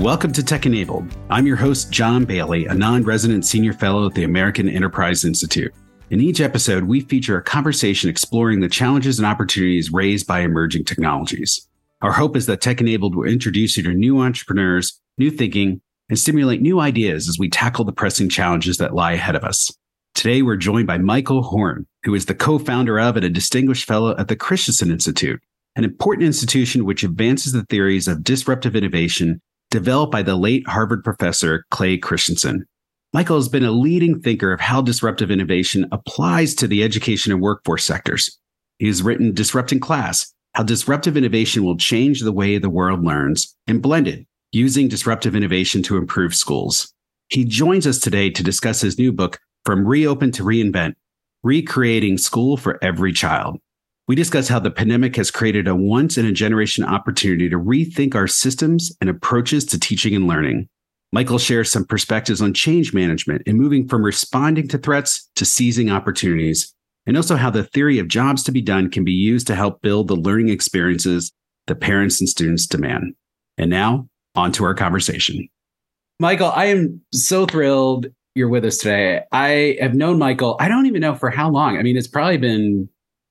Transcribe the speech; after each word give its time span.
Welcome 0.00 0.32
to 0.32 0.42
Tech 0.42 0.64
Enabled. 0.64 1.14
I'm 1.28 1.46
your 1.46 1.58
host, 1.58 1.90
John 1.90 2.24
Bailey, 2.24 2.64
a 2.64 2.72
non 2.72 3.02
resident 3.02 3.44
senior 3.44 3.74
fellow 3.74 4.06
at 4.06 4.14
the 4.14 4.24
American 4.24 4.66
Enterprise 4.66 5.26
Institute. 5.26 5.74
In 6.08 6.22
each 6.22 6.40
episode, 6.40 6.84
we 6.84 7.02
feature 7.02 7.36
a 7.36 7.42
conversation 7.42 8.08
exploring 8.08 8.60
the 8.60 8.68
challenges 8.70 9.18
and 9.18 9.26
opportunities 9.26 9.92
raised 9.92 10.26
by 10.26 10.40
emerging 10.40 10.86
technologies. 10.86 11.68
Our 12.00 12.12
hope 12.12 12.34
is 12.34 12.46
that 12.46 12.62
Tech 12.62 12.80
Enabled 12.80 13.14
will 13.14 13.28
introduce 13.28 13.76
you 13.76 13.82
to 13.82 13.92
new 13.92 14.20
entrepreneurs, 14.20 14.98
new 15.18 15.30
thinking, 15.30 15.82
and 16.08 16.18
stimulate 16.18 16.62
new 16.62 16.80
ideas 16.80 17.28
as 17.28 17.38
we 17.38 17.50
tackle 17.50 17.84
the 17.84 17.92
pressing 17.92 18.30
challenges 18.30 18.78
that 18.78 18.94
lie 18.94 19.12
ahead 19.12 19.36
of 19.36 19.44
us. 19.44 19.70
Today, 20.14 20.40
we're 20.40 20.56
joined 20.56 20.86
by 20.86 20.96
Michael 20.96 21.42
Horn, 21.42 21.86
who 22.04 22.14
is 22.14 22.24
the 22.24 22.34
co 22.34 22.58
founder 22.58 22.98
of 22.98 23.16
and 23.16 23.26
a 23.26 23.28
distinguished 23.28 23.86
fellow 23.86 24.16
at 24.16 24.28
the 24.28 24.36
Christensen 24.36 24.90
Institute, 24.90 25.42
an 25.76 25.84
important 25.84 26.24
institution 26.24 26.86
which 26.86 27.02
advances 27.02 27.52
the 27.52 27.64
theories 27.64 28.08
of 28.08 28.24
disruptive 28.24 28.74
innovation 28.74 29.42
developed 29.70 30.12
by 30.12 30.22
the 30.22 30.36
late 30.36 30.66
Harvard 30.68 31.04
professor 31.04 31.64
Clay 31.70 31.96
Christensen. 31.96 32.66
Michael 33.12 33.36
has 33.36 33.48
been 33.48 33.64
a 33.64 33.72
leading 33.72 34.20
thinker 34.20 34.52
of 34.52 34.60
how 34.60 34.82
disruptive 34.82 35.30
innovation 35.30 35.86
applies 35.90 36.54
to 36.54 36.66
the 36.66 36.84
education 36.84 37.32
and 37.32 37.40
workforce 37.40 37.84
sectors. 37.84 38.38
He 38.78 38.86
has 38.86 39.02
written 39.02 39.34
Disrupting 39.34 39.80
Class, 39.80 40.32
how 40.54 40.62
disruptive 40.62 41.16
innovation 41.16 41.64
will 41.64 41.76
change 41.76 42.20
the 42.20 42.32
way 42.32 42.58
the 42.58 42.70
world 42.70 43.04
learns, 43.04 43.56
and 43.66 43.82
Blended, 43.82 44.26
using 44.52 44.88
disruptive 44.88 45.34
innovation 45.34 45.82
to 45.84 45.96
improve 45.96 46.34
schools. 46.34 46.92
He 47.28 47.44
joins 47.44 47.86
us 47.86 47.98
today 47.98 48.30
to 48.30 48.42
discuss 48.42 48.80
his 48.80 48.98
new 48.98 49.12
book, 49.12 49.38
From 49.64 49.86
Reopen 49.86 50.32
to 50.32 50.42
Reinvent 50.42 50.94
Recreating 51.42 52.18
School 52.18 52.56
for 52.56 52.78
Every 52.82 53.12
Child. 53.12 53.58
We 54.10 54.16
discuss 54.16 54.48
how 54.48 54.58
the 54.58 54.72
pandemic 54.72 55.14
has 55.14 55.30
created 55.30 55.68
a 55.68 55.76
once 55.76 56.18
in 56.18 56.26
a 56.26 56.32
generation 56.32 56.82
opportunity 56.82 57.48
to 57.48 57.56
rethink 57.56 58.16
our 58.16 58.26
systems 58.26 58.90
and 59.00 59.08
approaches 59.08 59.64
to 59.66 59.78
teaching 59.78 60.16
and 60.16 60.26
learning. 60.26 60.68
Michael 61.12 61.38
shares 61.38 61.70
some 61.70 61.84
perspectives 61.84 62.42
on 62.42 62.52
change 62.52 62.92
management 62.92 63.42
and 63.46 63.56
moving 63.56 63.86
from 63.86 64.04
responding 64.04 64.66
to 64.66 64.78
threats 64.78 65.30
to 65.36 65.44
seizing 65.44 65.92
opportunities, 65.92 66.74
and 67.06 67.16
also 67.16 67.36
how 67.36 67.50
the 67.50 67.62
theory 67.62 68.00
of 68.00 68.08
jobs 68.08 68.42
to 68.42 68.50
be 68.50 68.60
done 68.60 68.90
can 68.90 69.04
be 69.04 69.12
used 69.12 69.46
to 69.46 69.54
help 69.54 69.80
build 69.80 70.08
the 70.08 70.16
learning 70.16 70.48
experiences 70.48 71.30
that 71.68 71.76
parents 71.76 72.20
and 72.20 72.28
students 72.28 72.66
demand. 72.66 73.14
And 73.58 73.70
now, 73.70 74.08
on 74.34 74.50
to 74.54 74.64
our 74.64 74.74
conversation. 74.74 75.48
Michael, 76.18 76.50
I 76.50 76.64
am 76.64 77.00
so 77.12 77.46
thrilled 77.46 78.08
you're 78.34 78.48
with 78.48 78.64
us 78.64 78.78
today. 78.78 79.22
I 79.30 79.78
have 79.80 79.94
known 79.94 80.18
Michael, 80.18 80.56
I 80.58 80.66
don't 80.66 80.86
even 80.86 81.00
know 81.00 81.14
for 81.14 81.30
how 81.30 81.48
long. 81.48 81.78
I 81.78 81.82
mean, 81.84 81.96
it's 81.96 82.08
probably 82.08 82.38
been 82.38 82.88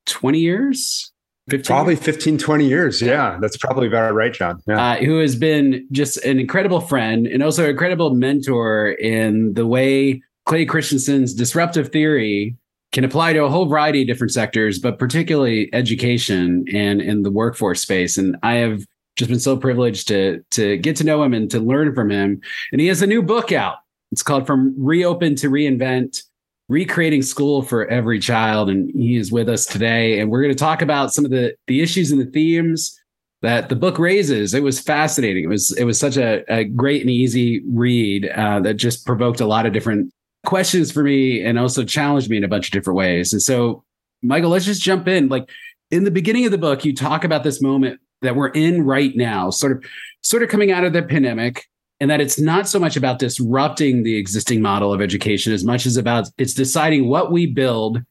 20 0.09 0.39
years? 0.39 1.11
15 1.49 1.65
probably 1.65 1.93
years? 1.95 2.05
15 2.05 2.37
20 2.37 2.67
years 2.67 3.01
yeah 3.01 3.37
that's 3.41 3.57
probably 3.57 3.87
about 3.87 4.13
right 4.13 4.33
john. 4.33 4.61
Yeah. 4.67 4.91
Uh, 4.91 4.97
who 4.97 5.19
has 5.19 5.35
been 5.35 5.87
just 5.91 6.17
an 6.17 6.39
incredible 6.39 6.79
friend 6.79 7.25
and 7.25 7.41
also 7.41 7.63
an 7.63 7.71
incredible 7.71 8.13
mentor 8.13 8.91
in 8.91 9.53
the 9.53 9.65
way 9.65 10.21
clay 10.45 10.65
christensen's 10.65 11.33
disruptive 11.33 11.91
theory 11.91 12.55
can 12.91 13.03
apply 13.03 13.33
to 13.33 13.43
a 13.43 13.49
whole 13.49 13.65
variety 13.65 14.01
of 14.01 14.07
different 14.07 14.31
sectors 14.31 14.79
but 14.79 14.99
particularly 14.99 15.73
education 15.73 16.65
and 16.73 17.01
in 17.01 17.23
the 17.23 17.31
workforce 17.31 17.81
space. 17.81 18.17
And 18.17 18.37
i 18.43 18.55
have 18.55 18.83
just 19.19 19.29
been 19.29 19.39
so 19.39 19.57
privileged 19.57 20.07
to 20.07 20.43
to 20.51 20.77
get 20.77 20.95
to 20.95 21.03
know 21.03 21.21
him 21.21 21.33
and 21.33 21.51
to 21.51 21.59
learn 21.59 21.93
from 21.93 22.09
him. 22.09 22.41
And 22.71 22.81
he 22.81 22.87
has 22.87 23.01
a 23.01 23.07
new 23.07 23.21
book 23.21 23.51
out. 23.51 23.75
It's 24.11 24.23
called 24.23 24.47
from 24.47 24.73
reopen 24.77 25.35
to 25.35 25.49
reinvent 25.49 26.23
recreating 26.69 27.23
school 27.23 27.63
for 27.63 27.87
every 27.87 28.19
child 28.19 28.69
and 28.69 28.91
he 28.95 29.17
is 29.17 29.31
with 29.31 29.49
us 29.49 29.65
today. 29.65 30.19
And 30.19 30.29
we're 30.29 30.41
going 30.41 30.53
to 30.53 30.59
talk 30.59 30.81
about 30.81 31.13
some 31.13 31.25
of 31.25 31.31
the 31.31 31.55
the 31.67 31.81
issues 31.81 32.11
and 32.11 32.21
the 32.21 32.31
themes 32.31 32.97
that 33.41 33.69
the 33.69 33.75
book 33.75 33.99
raises. 33.99 34.53
It 34.53 34.63
was 34.63 34.79
fascinating. 34.79 35.43
It 35.43 35.47
was 35.47 35.75
it 35.77 35.83
was 35.83 35.99
such 35.99 36.15
a, 36.15 36.43
a 36.53 36.63
great 36.63 37.01
and 37.01 37.09
easy 37.09 37.61
read 37.67 38.27
uh, 38.29 38.59
that 38.61 38.75
just 38.75 39.05
provoked 39.05 39.41
a 39.41 39.47
lot 39.47 39.65
of 39.65 39.73
different 39.73 40.13
questions 40.45 40.91
for 40.91 41.03
me 41.03 41.43
and 41.43 41.59
also 41.59 41.83
challenged 41.83 42.29
me 42.29 42.37
in 42.37 42.43
a 42.43 42.47
bunch 42.47 42.67
of 42.67 42.71
different 42.71 42.95
ways. 42.95 43.33
And 43.33 43.41
so 43.41 43.83
michael 44.21 44.49
let's 44.49 44.65
just 44.65 44.81
jump 44.81 45.07
in. 45.07 45.27
Like 45.27 45.49
in 45.91 46.03
the 46.03 46.11
beginning 46.11 46.45
of 46.45 46.51
the 46.51 46.57
book 46.57 46.85
you 46.85 46.95
talk 46.95 47.23
about 47.23 47.43
this 47.43 47.61
moment 47.61 47.99
that 48.21 48.35
we're 48.35 48.49
in 48.49 48.85
right 48.85 49.15
now 49.15 49.49
sort 49.49 49.71
of 49.71 49.83
sort 50.21 50.43
of 50.43 50.49
coming 50.49 50.71
out 50.71 50.83
of 50.83 50.93
the 50.93 51.01
pandemic 51.01 51.65
and 51.99 52.09
that 52.09 52.21
it's 52.21 52.39
not 52.39 52.67
so 52.67 52.79
much 52.79 52.95
about 52.95 53.19
disrupting 53.19 54.03
the 54.03 54.15
existing 54.15 54.61
model 54.61 54.93
of 54.93 55.01
education 55.01 55.53
as 55.53 55.63
much 55.63 55.85
as 55.85 55.97
about 55.97 56.27
it's 56.37 56.53
deciding 56.53 57.07
what 57.07 57.31
we 57.31 57.45
build 57.45 58.01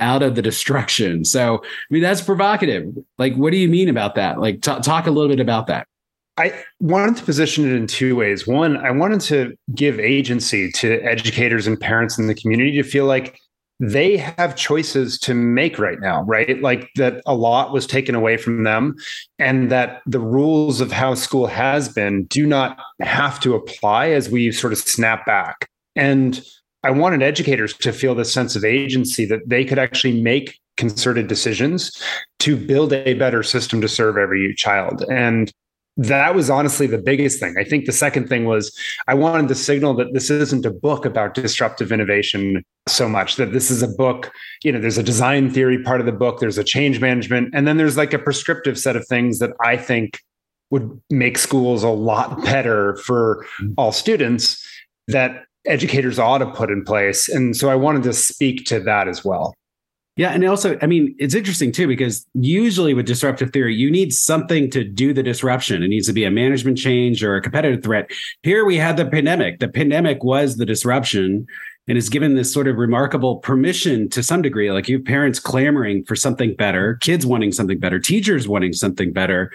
out 0.00 0.22
of 0.22 0.34
the 0.34 0.42
destruction. 0.42 1.24
So, 1.24 1.56
I 1.64 1.68
mean, 1.90 2.02
that's 2.02 2.20
provocative. 2.20 2.94
Like, 3.16 3.34
what 3.34 3.50
do 3.50 3.56
you 3.56 3.68
mean 3.68 3.88
about 3.88 4.14
that? 4.14 4.40
Like, 4.40 4.62
t- 4.62 4.80
talk 4.80 5.06
a 5.06 5.10
little 5.10 5.28
bit 5.28 5.40
about 5.40 5.66
that. 5.66 5.86
I 6.36 6.54
wanted 6.78 7.16
to 7.16 7.24
position 7.24 7.68
it 7.68 7.74
in 7.74 7.88
two 7.88 8.14
ways. 8.14 8.46
One, 8.46 8.76
I 8.76 8.92
wanted 8.92 9.20
to 9.22 9.56
give 9.74 9.98
agency 9.98 10.70
to 10.72 11.00
educators 11.00 11.66
and 11.66 11.80
parents 11.80 12.16
in 12.16 12.28
the 12.28 12.34
community 12.34 12.80
to 12.80 12.84
feel 12.84 13.06
like 13.06 13.40
they 13.80 14.16
have 14.16 14.56
choices 14.56 15.18
to 15.20 15.34
make 15.34 15.78
right 15.78 16.00
now, 16.00 16.22
right? 16.24 16.60
Like 16.60 16.90
that 16.96 17.22
a 17.26 17.34
lot 17.34 17.72
was 17.72 17.86
taken 17.86 18.14
away 18.14 18.36
from 18.36 18.64
them, 18.64 18.96
and 19.38 19.70
that 19.70 20.02
the 20.06 20.20
rules 20.20 20.80
of 20.80 20.90
how 20.90 21.14
school 21.14 21.46
has 21.46 21.88
been 21.88 22.24
do 22.24 22.46
not 22.46 22.78
have 23.00 23.38
to 23.40 23.54
apply 23.54 24.10
as 24.10 24.28
we 24.28 24.50
sort 24.50 24.72
of 24.72 24.78
snap 24.78 25.24
back. 25.26 25.68
And 25.94 26.42
I 26.82 26.90
wanted 26.90 27.22
educators 27.22 27.74
to 27.78 27.92
feel 27.92 28.14
this 28.14 28.32
sense 28.32 28.56
of 28.56 28.64
agency 28.64 29.24
that 29.26 29.48
they 29.48 29.64
could 29.64 29.78
actually 29.78 30.20
make 30.20 30.58
concerted 30.76 31.26
decisions 31.26 32.00
to 32.38 32.56
build 32.56 32.92
a 32.92 33.14
better 33.14 33.42
system 33.42 33.80
to 33.80 33.88
serve 33.88 34.16
every 34.16 34.54
child. 34.54 35.04
And 35.10 35.52
that 35.98 36.34
was 36.34 36.48
honestly 36.48 36.86
the 36.86 36.96
biggest 36.96 37.40
thing. 37.40 37.56
I 37.58 37.64
think 37.64 37.84
the 37.84 37.92
second 37.92 38.28
thing 38.28 38.44
was 38.44 38.76
I 39.08 39.14
wanted 39.14 39.48
to 39.48 39.54
signal 39.56 39.94
that 39.94 40.14
this 40.14 40.30
isn't 40.30 40.64
a 40.64 40.70
book 40.70 41.04
about 41.04 41.34
disruptive 41.34 41.90
innovation 41.90 42.64
so 42.86 43.08
much, 43.08 43.34
that 43.36 43.52
this 43.52 43.68
is 43.68 43.82
a 43.82 43.88
book, 43.88 44.30
you 44.62 44.70
know, 44.70 44.80
there's 44.80 44.96
a 44.96 45.02
design 45.02 45.50
theory 45.50 45.82
part 45.82 45.98
of 45.98 46.06
the 46.06 46.12
book, 46.12 46.38
there's 46.38 46.56
a 46.56 46.64
change 46.64 47.00
management, 47.00 47.52
and 47.52 47.66
then 47.66 47.78
there's 47.78 47.96
like 47.96 48.12
a 48.12 48.18
prescriptive 48.18 48.78
set 48.78 48.94
of 48.94 49.06
things 49.08 49.40
that 49.40 49.50
I 49.62 49.76
think 49.76 50.20
would 50.70 51.00
make 51.10 51.36
schools 51.36 51.82
a 51.82 51.88
lot 51.88 52.44
better 52.44 52.96
for 52.98 53.44
all 53.76 53.90
students 53.90 54.64
that 55.08 55.44
educators 55.66 56.18
ought 56.18 56.38
to 56.38 56.46
put 56.46 56.70
in 56.70 56.84
place. 56.84 57.28
And 57.28 57.56
so 57.56 57.70
I 57.70 57.74
wanted 57.74 58.04
to 58.04 58.12
speak 58.12 58.66
to 58.66 58.78
that 58.80 59.08
as 59.08 59.24
well. 59.24 59.54
Yeah. 60.18 60.30
And 60.30 60.44
also, 60.44 60.76
I 60.82 60.86
mean, 60.86 61.14
it's 61.20 61.34
interesting 61.34 61.70
too, 61.70 61.86
because 61.86 62.26
usually 62.34 62.92
with 62.92 63.06
disruptive 63.06 63.52
theory, 63.52 63.76
you 63.76 63.88
need 63.88 64.12
something 64.12 64.68
to 64.72 64.82
do 64.82 65.14
the 65.14 65.22
disruption. 65.22 65.84
It 65.84 65.88
needs 65.88 66.08
to 66.08 66.12
be 66.12 66.24
a 66.24 66.30
management 66.30 66.76
change 66.76 67.22
or 67.22 67.36
a 67.36 67.40
competitive 67.40 67.84
threat. 67.84 68.10
Here 68.42 68.64
we 68.64 68.76
had 68.76 68.96
the 68.96 69.06
pandemic. 69.06 69.60
The 69.60 69.68
pandemic 69.68 70.24
was 70.24 70.56
the 70.56 70.66
disruption 70.66 71.46
and 71.86 71.96
is 71.96 72.08
given 72.08 72.34
this 72.34 72.52
sort 72.52 72.66
of 72.66 72.78
remarkable 72.78 73.36
permission 73.36 74.08
to 74.08 74.24
some 74.24 74.42
degree. 74.42 74.72
Like 74.72 74.88
you 74.88 75.00
parents 75.00 75.38
clamoring 75.38 76.04
for 76.04 76.16
something 76.16 76.56
better, 76.56 76.96
kids 76.96 77.24
wanting 77.24 77.52
something 77.52 77.78
better, 77.78 78.00
teachers 78.00 78.48
wanting 78.48 78.72
something 78.72 79.12
better. 79.12 79.52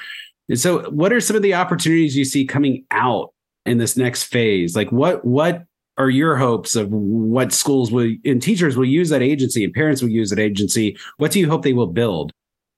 And 0.48 0.58
so, 0.58 0.90
what 0.92 1.12
are 1.12 1.20
some 1.20 1.36
of 1.36 1.42
the 1.42 1.56
opportunities 1.56 2.16
you 2.16 2.24
see 2.24 2.46
coming 2.46 2.86
out 2.90 3.34
in 3.66 3.80
this 3.80 3.98
next 3.98 4.24
phase? 4.24 4.78
Like 4.78 4.94
what 4.94 5.26
what 5.26 5.66
are 5.98 6.10
your 6.10 6.36
hopes 6.36 6.76
of 6.76 6.90
what 6.92 7.54
schools 7.54 7.92
will 7.92 8.12
and 8.26 8.42
teachers 8.42 8.76
will 8.76 8.86
use 8.86 9.10
that 9.10 9.22
agency 9.22 9.64
and 9.64 9.74
parents 9.74 10.02
will 10.02 10.10
use 10.10 10.30
that 10.30 10.40
agency? 10.40 10.98
What 11.18 11.32
do 11.32 11.40
you 11.40 11.50
hope 11.50 11.64
they 11.64 11.74
will 11.74 11.88
build? 11.88 12.32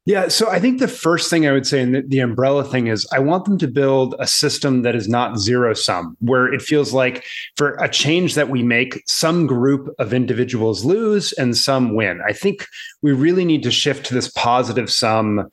Yeah, 0.07 0.27
so 0.27 0.51
I 0.51 0.59
think 0.59 0.79
the 0.79 0.87
first 0.87 1.31
thing 1.31 1.47
I 1.47 1.51
would 1.51 1.65
say, 1.65 1.81
and 1.81 1.95
the, 1.95 2.03
the, 2.03 2.19
umbrella 2.19 2.63
thing 2.63 2.85
is, 2.85 3.07
I 3.11 3.17
want 3.17 3.45
them 3.45 3.57
to 3.57 3.67
build 3.67 4.13
a 4.19 4.27
system 4.27 4.83
that 4.83 4.95
is 4.95 5.09
not 5.09 5.39
zero 5.39 5.73
sum, 5.73 6.15
where 6.19 6.53
it 6.53 6.61
feels 6.61 6.93
like 6.93 7.23
for 7.55 7.73
a 7.77 7.89
change 7.89 8.35
that 8.35 8.49
we 8.49 8.61
make, 8.61 9.01
some 9.07 9.47
group 9.47 9.89
of 9.97 10.13
individuals 10.13 10.85
lose 10.85 11.33
and 11.33 11.57
some 11.57 11.95
win. 11.95 12.21
I 12.27 12.33
think 12.33 12.67
we 13.01 13.13
really 13.13 13.45
need 13.45 13.63
to 13.63 13.71
shift 13.71 14.05
to 14.05 14.13
this 14.13 14.29
positive 14.29 14.91
sum 14.91 15.49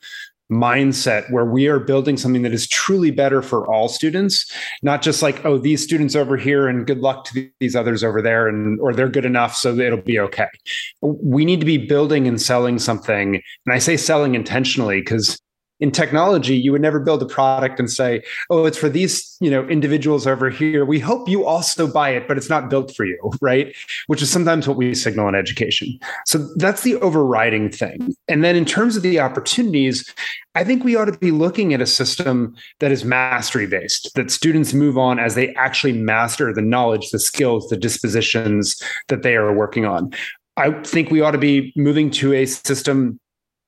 mindset 0.51 1.29
where 1.31 1.45
we 1.45 1.67
are 1.67 1.79
building 1.79 2.17
something 2.17 2.41
that 2.41 2.53
is 2.53 2.67
truly 2.67 3.11
better 3.11 3.41
for 3.41 3.65
all 3.67 3.87
students 3.87 4.51
not 4.81 5.01
just 5.01 5.21
like 5.21 5.43
oh 5.45 5.57
these 5.57 5.81
students 5.81 6.15
over 6.15 6.37
here 6.37 6.67
and 6.67 6.85
good 6.85 6.99
luck 6.99 7.23
to 7.25 7.49
these 7.59 7.75
others 7.75 8.03
over 8.03 8.21
there 8.21 8.47
and 8.47 8.79
or 8.81 8.93
they're 8.93 9.09
good 9.09 9.25
enough 9.25 9.55
so 9.55 9.75
it'll 9.77 10.01
be 10.01 10.19
okay. 10.19 10.47
We 11.01 11.45
need 11.45 11.59
to 11.59 11.65
be 11.65 11.77
building 11.77 12.27
and 12.27 12.41
selling 12.41 12.77
something 12.77 13.35
and 13.35 13.73
i 13.73 13.79
say 13.79 13.97
selling 13.97 14.35
intentionally 14.35 14.99
because 14.99 15.39
in 15.83 15.91
technology 15.91 16.55
you 16.55 16.71
would 16.71 16.81
never 16.81 16.97
build 16.97 17.21
a 17.21 17.25
product 17.25 17.77
and 17.77 17.91
say 17.91 18.23
oh 18.49 18.63
it's 18.63 18.77
for 18.77 18.87
these 18.87 19.35
you 19.41 19.51
know 19.51 19.67
individuals 19.67 20.25
over 20.25 20.49
here. 20.49 20.85
We 20.85 20.97
hope 20.97 21.27
you 21.27 21.45
also 21.45 21.91
buy 21.91 22.11
it 22.11 22.25
but 22.25 22.37
it's 22.37 22.49
not 22.49 22.69
built 22.69 22.95
for 22.95 23.03
you 23.05 23.19
right? 23.41 23.75
Which 24.07 24.21
is 24.21 24.29
sometimes 24.29 24.65
what 24.65 24.77
we 24.77 24.95
signal 24.95 25.27
in 25.27 25.35
education. 25.35 25.99
So 26.25 26.37
that's 26.55 26.83
the 26.83 26.95
overriding 27.01 27.69
thing. 27.69 28.15
And 28.29 28.45
then 28.45 28.55
in 28.55 28.63
terms 28.63 28.95
of 28.95 29.03
the 29.03 29.19
opportunities 29.19 30.09
i 30.55 30.63
think 30.63 30.83
we 30.83 30.95
ought 30.95 31.05
to 31.05 31.17
be 31.17 31.31
looking 31.31 31.73
at 31.73 31.81
a 31.81 31.85
system 31.85 32.55
that 32.79 32.91
is 32.91 33.03
mastery 33.03 33.67
based 33.67 34.11
that 34.15 34.29
students 34.29 34.71
move 34.73 34.97
on 34.97 35.17
as 35.19 35.33
they 35.35 35.53
actually 35.55 35.93
master 35.93 36.53
the 36.53 36.61
knowledge 36.61 37.09
the 37.09 37.19
skills 37.19 37.67
the 37.69 37.75
dispositions 37.75 38.81
that 39.09 39.23
they 39.23 39.35
are 39.35 39.53
working 39.53 39.85
on. 39.85 40.13
I 40.55 40.71
think 40.83 41.09
we 41.09 41.21
ought 41.21 41.31
to 41.31 41.39
be 41.39 41.73
moving 41.75 42.11
to 42.11 42.33
a 42.33 42.45
system 42.45 43.19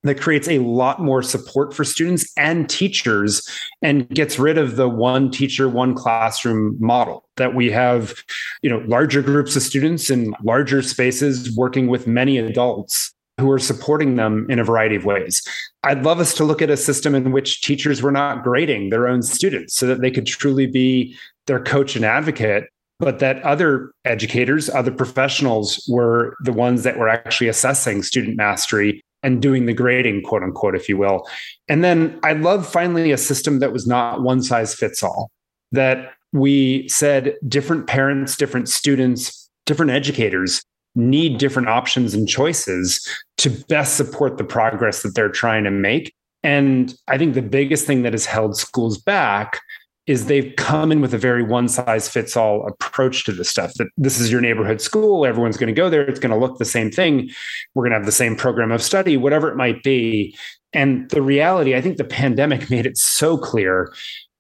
that 0.06 0.22
creates 0.22 0.48
a 0.48 0.60
lot 0.60 1.02
more 1.02 1.22
support 1.22 1.74
for 1.74 1.84
students 1.84 2.32
and 2.38 2.70
teachers 2.70 3.48
and 3.82 4.08
gets 4.10 4.40
rid 4.40 4.58
of 4.58 4.76
the 4.76 4.88
one 4.88 5.30
teacher 5.32 5.68
one 5.68 5.94
classroom 5.94 6.78
model 6.80 7.28
that 7.38 7.56
we 7.56 7.70
have 7.72 8.14
you 8.62 8.70
know 8.70 8.78
larger 8.88 9.22
groups 9.22 9.56
of 9.56 9.62
students 9.62 10.10
in 10.10 10.34
larger 10.44 10.82
spaces 10.82 11.56
working 11.56 11.88
with 11.88 12.08
many 12.08 12.38
adults 12.38 13.14
who 13.38 13.52
are 13.52 13.60
supporting 13.60 14.16
them 14.16 14.48
in 14.50 14.60
a 14.60 14.64
variety 14.64 14.96
of 14.96 15.04
ways. 15.04 15.46
I'd 15.84 16.04
love 16.04 16.22
us 16.22 16.34
to 16.36 16.46
look 16.46 16.62
at 16.62 16.70
a 16.70 16.78
system 16.78 17.14
in 17.14 17.34
which 17.34 17.62
teachers 17.62 18.02
were 18.02 18.12
not 18.12 18.44
grading 18.44 18.92
their 18.92 19.10
own 19.10 19.22
students 19.24 19.76
so 19.76 19.88
that 19.88 20.00
they 20.00 20.10
could 20.10 20.26
truly 20.26 20.68
be 20.68 21.18
their 21.46 21.62
coach 21.62 21.98
and 21.98 22.06
advocate 22.06 22.70
but 23.00 23.20
that 23.20 23.42
other 23.44 23.92
educators, 24.06 24.70
other 24.70 24.92
professionals 24.92 25.86
were 25.90 26.36
the 26.42 26.54
ones 26.54 26.84
that 26.84 26.98
were 26.98 27.10
actually 27.10 27.50
assessing 27.50 28.04
student 28.04 28.38
mastery 28.38 29.04
and 29.26 29.42
doing 29.42 29.66
the 29.66 29.74
grading, 29.74 30.22
quote 30.22 30.44
unquote, 30.44 30.76
if 30.76 30.88
you 30.88 30.98
will. 30.98 31.28
And 31.68 31.84
then 31.84 32.20
I 32.24 32.34
love 32.34 32.66
finally 32.66 33.12
a 33.12 33.18
system 33.18 33.60
that 33.60 33.74
was 33.74 33.88
not 33.88 34.22
one 34.22 34.44
size 34.44 34.76
fits 34.76 35.02
all, 35.02 35.32
that 35.72 36.14
we 36.32 36.88
said 36.88 37.36
different 37.48 37.88
parents, 37.88 38.38
different 38.38 38.70
students, 38.70 39.50
different 39.66 39.92
educators 39.92 40.64
need 40.96 41.40
different 41.40 41.68
options 41.68 42.14
and 42.14 42.30
choices 42.30 43.06
to 43.38 43.50
best 43.68 43.98
support 43.98 44.38
the 44.38 44.44
progress 44.44 45.02
that 45.02 45.16
they're 45.16 45.28
trying 45.28 45.64
to 45.64 45.72
make. 45.72 46.14
And 46.44 46.94
I 47.08 47.18
think 47.18 47.34
the 47.34 47.42
biggest 47.42 47.88
thing 47.88 48.04
that 48.04 48.14
has 48.14 48.26
held 48.26 48.56
schools 48.56 48.98
back 48.98 49.60
is 50.08 50.28
they've 50.28 50.54
come 50.56 50.92
in 50.92 51.02
with 51.02 51.14
a 51.14 51.18
very 51.18 51.44
one 51.44 51.68
size 51.68 52.08
fits 52.08 52.38
all 52.38 52.68
approach 52.68 53.26
to 53.26 53.32
this 53.32 53.50
stuff 53.50 53.74
that 53.76 53.88
this 53.98 54.20
is 54.20 54.32
your 54.32 54.42
neighborhood 54.42 54.82
school 54.82 55.26
everyone's 55.26 55.58
going 55.58 55.68
to 55.68 55.74
go 55.74 55.90
there 55.90 56.02
it's 56.02 56.20
going 56.20 56.32
to 56.32 56.38
look 56.38 56.58
the 56.58 56.66
same 56.66 56.92
thing 56.92 57.30
we're 57.74 57.84
going 57.84 57.92
to 57.92 57.98
have 57.98 58.06
the 58.06 58.12
same 58.12 58.36
program 58.36 58.72
of 58.72 58.82
study 58.82 59.18
whatever 59.18 59.50
it 59.50 59.56
might 59.56 59.82
be. 59.84 60.36
And 60.74 61.10
the 61.10 61.22
reality 61.22 61.76
i 61.76 61.82
think 61.82 61.98
the 61.98 62.04
pandemic 62.04 62.70
made 62.70 62.86
it 62.86 62.98
so 62.98 63.38
clear 63.38 63.94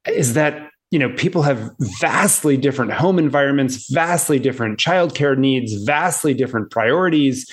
is 0.08 0.34
that 0.34 0.70
you 0.92 1.00
know 1.00 1.10
people 1.16 1.42
have 1.42 1.72
vastly 2.00 2.58
different 2.58 2.94
home 2.94 3.18
environments 3.18 3.90
vastly 3.92 4.40
different 4.40 4.80
childcare 4.80 5.38
needs 5.38 5.74
vastly 5.84 6.34
different 6.34 6.72
priorities 6.72 7.50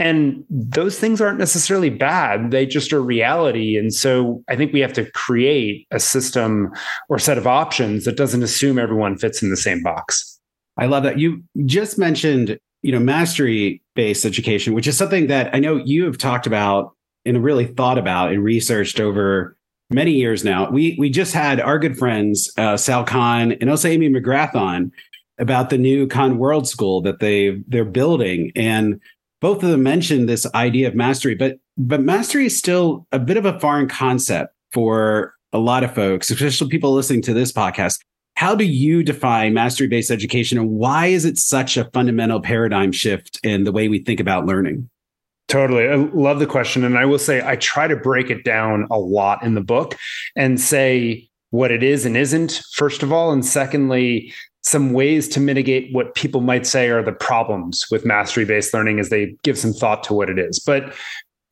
and 0.00 0.42
those 0.48 0.98
things 0.98 1.20
aren't 1.20 1.38
necessarily 1.38 1.90
bad, 1.90 2.50
they 2.50 2.64
just 2.64 2.90
are 2.90 3.02
reality. 3.02 3.76
And 3.76 3.92
so 3.92 4.42
I 4.48 4.56
think 4.56 4.72
we 4.72 4.80
have 4.80 4.94
to 4.94 5.08
create 5.10 5.86
a 5.90 6.00
system 6.00 6.72
or 7.10 7.18
set 7.18 7.36
of 7.36 7.46
options 7.46 8.06
that 8.06 8.16
doesn't 8.16 8.42
assume 8.42 8.78
everyone 8.78 9.18
fits 9.18 9.42
in 9.42 9.50
the 9.50 9.58
same 9.58 9.82
box. 9.82 10.40
I 10.78 10.86
love 10.86 11.02
that. 11.02 11.18
You 11.18 11.44
just 11.66 11.98
mentioned, 11.98 12.58
you 12.80 12.92
know, 12.92 12.98
mastery 12.98 13.82
based 13.94 14.24
education, 14.24 14.72
which 14.72 14.86
is 14.86 14.96
something 14.96 15.26
that 15.26 15.54
I 15.54 15.58
know 15.58 15.76
you 15.76 16.06
have 16.06 16.16
talked 16.16 16.46
about 16.46 16.96
and 17.26 17.44
really 17.44 17.66
thought 17.66 17.98
about 17.98 18.32
and 18.32 18.42
researched 18.42 19.00
over 19.00 19.54
many 19.90 20.12
years 20.12 20.44
now. 20.44 20.70
We 20.70 20.96
we 20.98 21.10
just 21.10 21.34
had 21.34 21.60
our 21.60 21.78
good 21.78 21.98
friends 21.98 22.50
uh, 22.56 22.78
Sal 22.78 23.04
Khan 23.04 23.52
and 23.52 23.68
also 23.68 23.88
Amy 23.88 24.08
McGrath 24.08 24.54
on 24.54 24.92
about 25.38 25.68
the 25.68 25.76
new 25.76 26.06
Khan 26.06 26.38
World 26.38 26.66
School 26.66 27.02
that 27.02 27.20
they 27.20 27.62
they're 27.68 27.84
building, 27.84 28.50
and 28.56 28.98
both 29.40 29.62
of 29.62 29.70
them 29.70 29.82
mentioned 29.82 30.28
this 30.28 30.46
idea 30.54 30.88
of 30.88 30.94
mastery, 30.94 31.34
but 31.34 31.58
but 31.76 32.02
mastery 32.02 32.46
is 32.46 32.58
still 32.58 33.06
a 33.10 33.18
bit 33.18 33.36
of 33.36 33.46
a 33.46 33.58
foreign 33.58 33.88
concept 33.88 34.54
for 34.72 35.34
a 35.52 35.58
lot 35.58 35.82
of 35.82 35.94
folks, 35.94 36.30
especially 36.30 36.68
people 36.68 36.92
listening 36.92 37.22
to 37.22 37.34
this 37.34 37.52
podcast. 37.52 38.00
How 38.36 38.54
do 38.54 38.64
you 38.64 39.02
define 39.02 39.54
mastery 39.54 39.86
based 39.86 40.10
education 40.10 40.58
and 40.58 40.70
why 40.70 41.06
is 41.06 41.24
it 41.24 41.36
such 41.38 41.76
a 41.76 41.84
fundamental 41.92 42.40
paradigm 42.40 42.92
shift 42.92 43.38
in 43.42 43.64
the 43.64 43.72
way 43.72 43.88
we 43.88 43.98
think 43.98 44.20
about 44.20 44.46
learning? 44.46 44.88
Totally. 45.48 45.88
I 45.88 45.96
love 45.96 46.38
the 46.38 46.46
question. 46.46 46.84
And 46.84 46.96
I 46.96 47.04
will 47.04 47.18
say, 47.18 47.44
I 47.44 47.56
try 47.56 47.88
to 47.88 47.96
break 47.96 48.30
it 48.30 48.44
down 48.44 48.86
a 48.88 48.98
lot 48.98 49.42
in 49.42 49.54
the 49.54 49.60
book 49.60 49.96
and 50.36 50.60
say 50.60 51.28
what 51.50 51.72
it 51.72 51.82
is 51.82 52.06
and 52.06 52.16
isn't, 52.16 52.62
first 52.72 53.02
of 53.02 53.12
all. 53.12 53.32
And 53.32 53.44
secondly, 53.44 54.32
some 54.62 54.92
ways 54.92 55.28
to 55.28 55.40
mitigate 55.40 55.92
what 55.94 56.14
people 56.14 56.40
might 56.40 56.66
say 56.66 56.90
are 56.90 57.02
the 57.02 57.12
problems 57.12 57.86
with 57.90 58.04
mastery 58.04 58.44
based 58.44 58.74
learning 58.74 59.00
as 59.00 59.08
they 59.08 59.34
give 59.42 59.58
some 59.58 59.72
thought 59.72 60.02
to 60.04 60.14
what 60.14 60.28
it 60.28 60.38
is. 60.38 60.58
But 60.58 60.94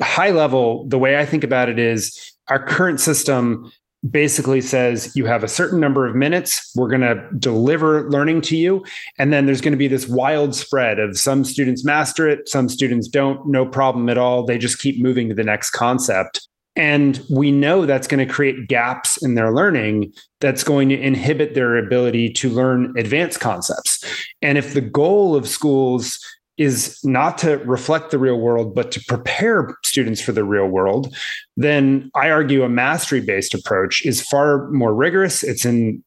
high 0.00 0.30
level, 0.30 0.86
the 0.88 0.98
way 0.98 1.18
I 1.18 1.24
think 1.24 1.44
about 1.44 1.68
it 1.68 1.78
is 1.78 2.36
our 2.48 2.64
current 2.64 3.00
system 3.00 3.70
basically 4.08 4.60
says 4.60 5.10
you 5.16 5.26
have 5.26 5.42
a 5.42 5.48
certain 5.48 5.80
number 5.80 6.06
of 6.06 6.14
minutes 6.14 6.70
we're 6.76 6.88
going 6.88 7.00
to 7.00 7.28
deliver 7.38 8.08
learning 8.10 8.40
to 8.40 8.56
you 8.56 8.84
and 9.18 9.32
then 9.32 9.44
there's 9.44 9.60
going 9.60 9.72
to 9.72 9.78
be 9.78 9.88
this 9.88 10.06
wild 10.06 10.54
spread 10.54 11.00
of 11.00 11.18
some 11.18 11.44
students 11.44 11.84
master 11.84 12.28
it 12.28 12.48
some 12.48 12.68
students 12.68 13.08
don't 13.08 13.44
no 13.48 13.66
problem 13.66 14.08
at 14.08 14.16
all 14.16 14.44
they 14.44 14.56
just 14.56 14.78
keep 14.78 15.02
moving 15.02 15.28
to 15.28 15.34
the 15.34 15.42
next 15.42 15.70
concept 15.70 16.46
and 16.78 17.20
we 17.28 17.50
know 17.50 17.84
that's 17.84 18.06
going 18.06 18.24
to 18.26 18.32
create 18.32 18.68
gaps 18.68 19.20
in 19.22 19.34
their 19.34 19.52
learning 19.52 20.12
that's 20.40 20.62
going 20.62 20.88
to 20.88 20.98
inhibit 20.98 21.54
their 21.54 21.76
ability 21.76 22.32
to 22.32 22.48
learn 22.48 22.94
advanced 22.96 23.40
concepts. 23.40 24.04
And 24.40 24.56
if 24.56 24.72
the 24.72 24.80
goal 24.80 25.34
of 25.34 25.48
schools 25.48 26.18
is 26.56 26.98
not 27.04 27.36
to 27.38 27.58
reflect 27.58 28.10
the 28.10 28.18
real 28.18 28.38
world, 28.38 28.74
but 28.74 28.92
to 28.92 29.04
prepare 29.08 29.76
students 29.84 30.20
for 30.20 30.32
the 30.32 30.44
real 30.44 30.66
world, 30.66 31.14
then 31.56 32.10
I 32.14 32.30
argue 32.30 32.62
a 32.62 32.68
mastery 32.68 33.20
based 33.20 33.54
approach 33.54 34.04
is 34.06 34.22
far 34.22 34.70
more 34.70 34.94
rigorous. 34.94 35.42
It's 35.42 35.64
in 35.64 36.02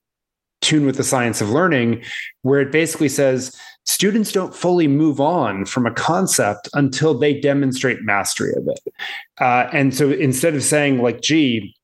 tune 0.61 0.85
with 0.85 0.95
the 0.95 1.03
science 1.03 1.41
of 1.41 1.49
learning, 1.49 2.03
where 2.43 2.61
it 2.61 2.71
basically 2.71 3.09
says 3.09 3.55
students 3.85 4.31
don't 4.31 4.55
fully 4.55 4.87
move 4.87 5.19
on 5.19 5.65
from 5.65 5.85
a 5.85 5.93
concept 5.93 6.69
until 6.73 7.17
they 7.17 7.39
demonstrate 7.39 8.01
mastery 8.01 8.53
of 8.55 8.67
it. 8.67 8.93
Uh, 9.39 9.67
and 9.73 9.95
so 9.95 10.11
instead 10.11 10.55
of 10.55 10.63
saying, 10.63 11.01
like, 11.01 11.21
gee, 11.21 11.75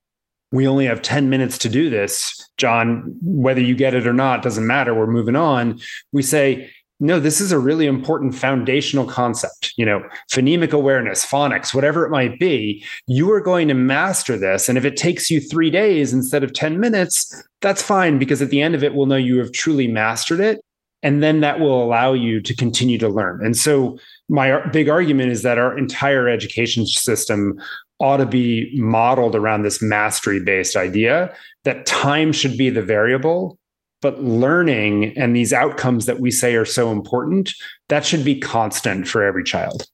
we 0.52 0.68
only 0.68 0.86
have 0.86 1.02
10 1.02 1.30
minutes 1.30 1.58
to 1.60 1.70
do 1.70 1.90
this, 1.90 2.50
John, 2.58 3.16
whether 3.22 3.62
you 3.62 3.76
get 3.76 3.94
it 3.94 4.08
or 4.08 4.14
not 4.14 4.44
doesn't 4.44 4.66
matter, 4.66 4.94
we're 4.94 5.08
moving 5.08 5.36
on. 5.36 5.80
We 6.14 6.22
say, 6.22 6.72
no, 7.00 7.20
this 7.20 7.42
is 7.42 7.52
a 7.52 7.60
really 7.60 7.86
important 7.86 8.34
foundational 8.34 9.06
concept. 9.06 9.74
You 9.78 9.86
know, 9.86 10.04
phonemic 10.32 10.72
awareness, 10.72 11.26
phonics, 11.26 11.74
whatever 11.74 12.06
it 12.06 12.10
might 12.10 12.40
be, 12.40 12.84
you 13.06 13.32
are 13.32 13.42
going 13.42 13.68
to 13.68 13.74
master 13.74 14.38
this. 14.38 14.68
And 14.68 14.78
if 14.78 14.86
it 14.86 14.98
takes 14.98 15.30
you 15.30 15.40
three 15.40 15.70
days 15.70 16.14
instead 16.14 16.44
of 16.44 16.54
10 16.54 16.80
minutes, 16.80 17.44
that's 17.62 17.84
fine 17.84 18.18
because 18.18 18.42
at 18.42 18.50
the 18.50 18.62
end 18.62 18.74
of 18.74 18.84
it, 18.84 18.96
we'll 18.96 19.06
know 19.06 19.16
you 19.16 19.38
have 19.40 19.52
truly 19.52 19.88
mastered 19.88 20.40
it 20.40 20.62
and 21.04 21.22
then 21.22 21.42
that 21.42 21.60
will 21.60 21.84
allow 21.84 22.14
you 22.14 22.42
to 22.42 22.56
continue 22.56 22.98
to 22.98 23.10
learn. 23.10 23.46
And 23.46 23.56
so, 23.56 23.98
my 24.30 24.66
big 24.68 24.90
argument 24.90 25.32
is 25.32 25.44
that 25.44 25.58
our 25.58 25.78
entire 25.78 26.28
education 26.28 26.86
system 26.86 27.60
ought 28.00 28.18
to 28.18 28.26
be 28.26 28.72
modeled 28.76 29.36
around 29.36 29.64
this 29.64 29.82
mastery 29.82 30.40
based 30.40 30.76
idea 30.76 31.34
that 31.64 31.86
time 31.86 32.32
should 32.32 32.58
be 32.58 32.70
the 32.70 32.82
variable 32.82 33.58
but 34.00 34.24
learning 34.24 35.18
and 35.18 35.36
these 35.36 35.52
outcomes 35.52 36.06
that 36.06 36.20
we 36.20 36.30
say 36.30 36.54
are 36.56 36.66
so 36.66 36.92
important 36.92 37.52
that 37.90 38.06
should 38.06 38.24
be 38.24 38.40
constant 38.40 39.08
for 39.08 39.24
every 39.24 39.44
child. 39.44 39.88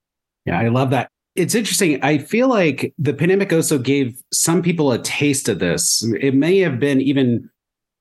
Yeah 0.45 0.59
i 0.59 0.67
love 0.67 0.89
that. 0.89 1.09
It's 1.35 1.55
interesting. 1.55 2.03
I 2.03 2.19
feel 2.19 2.47
like 2.47 2.93
the 2.99 3.13
pandemic 3.13 3.51
also 3.51 3.79
gave 3.79 4.15
some 4.31 4.61
people 4.61 4.91
a 4.91 5.01
taste 5.01 5.49
of 5.49 5.57
this. 5.57 6.05
It 6.19 6.35
may 6.35 6.59
have 6.59 6.79
been 6.79 7.01
even 7.01 7.49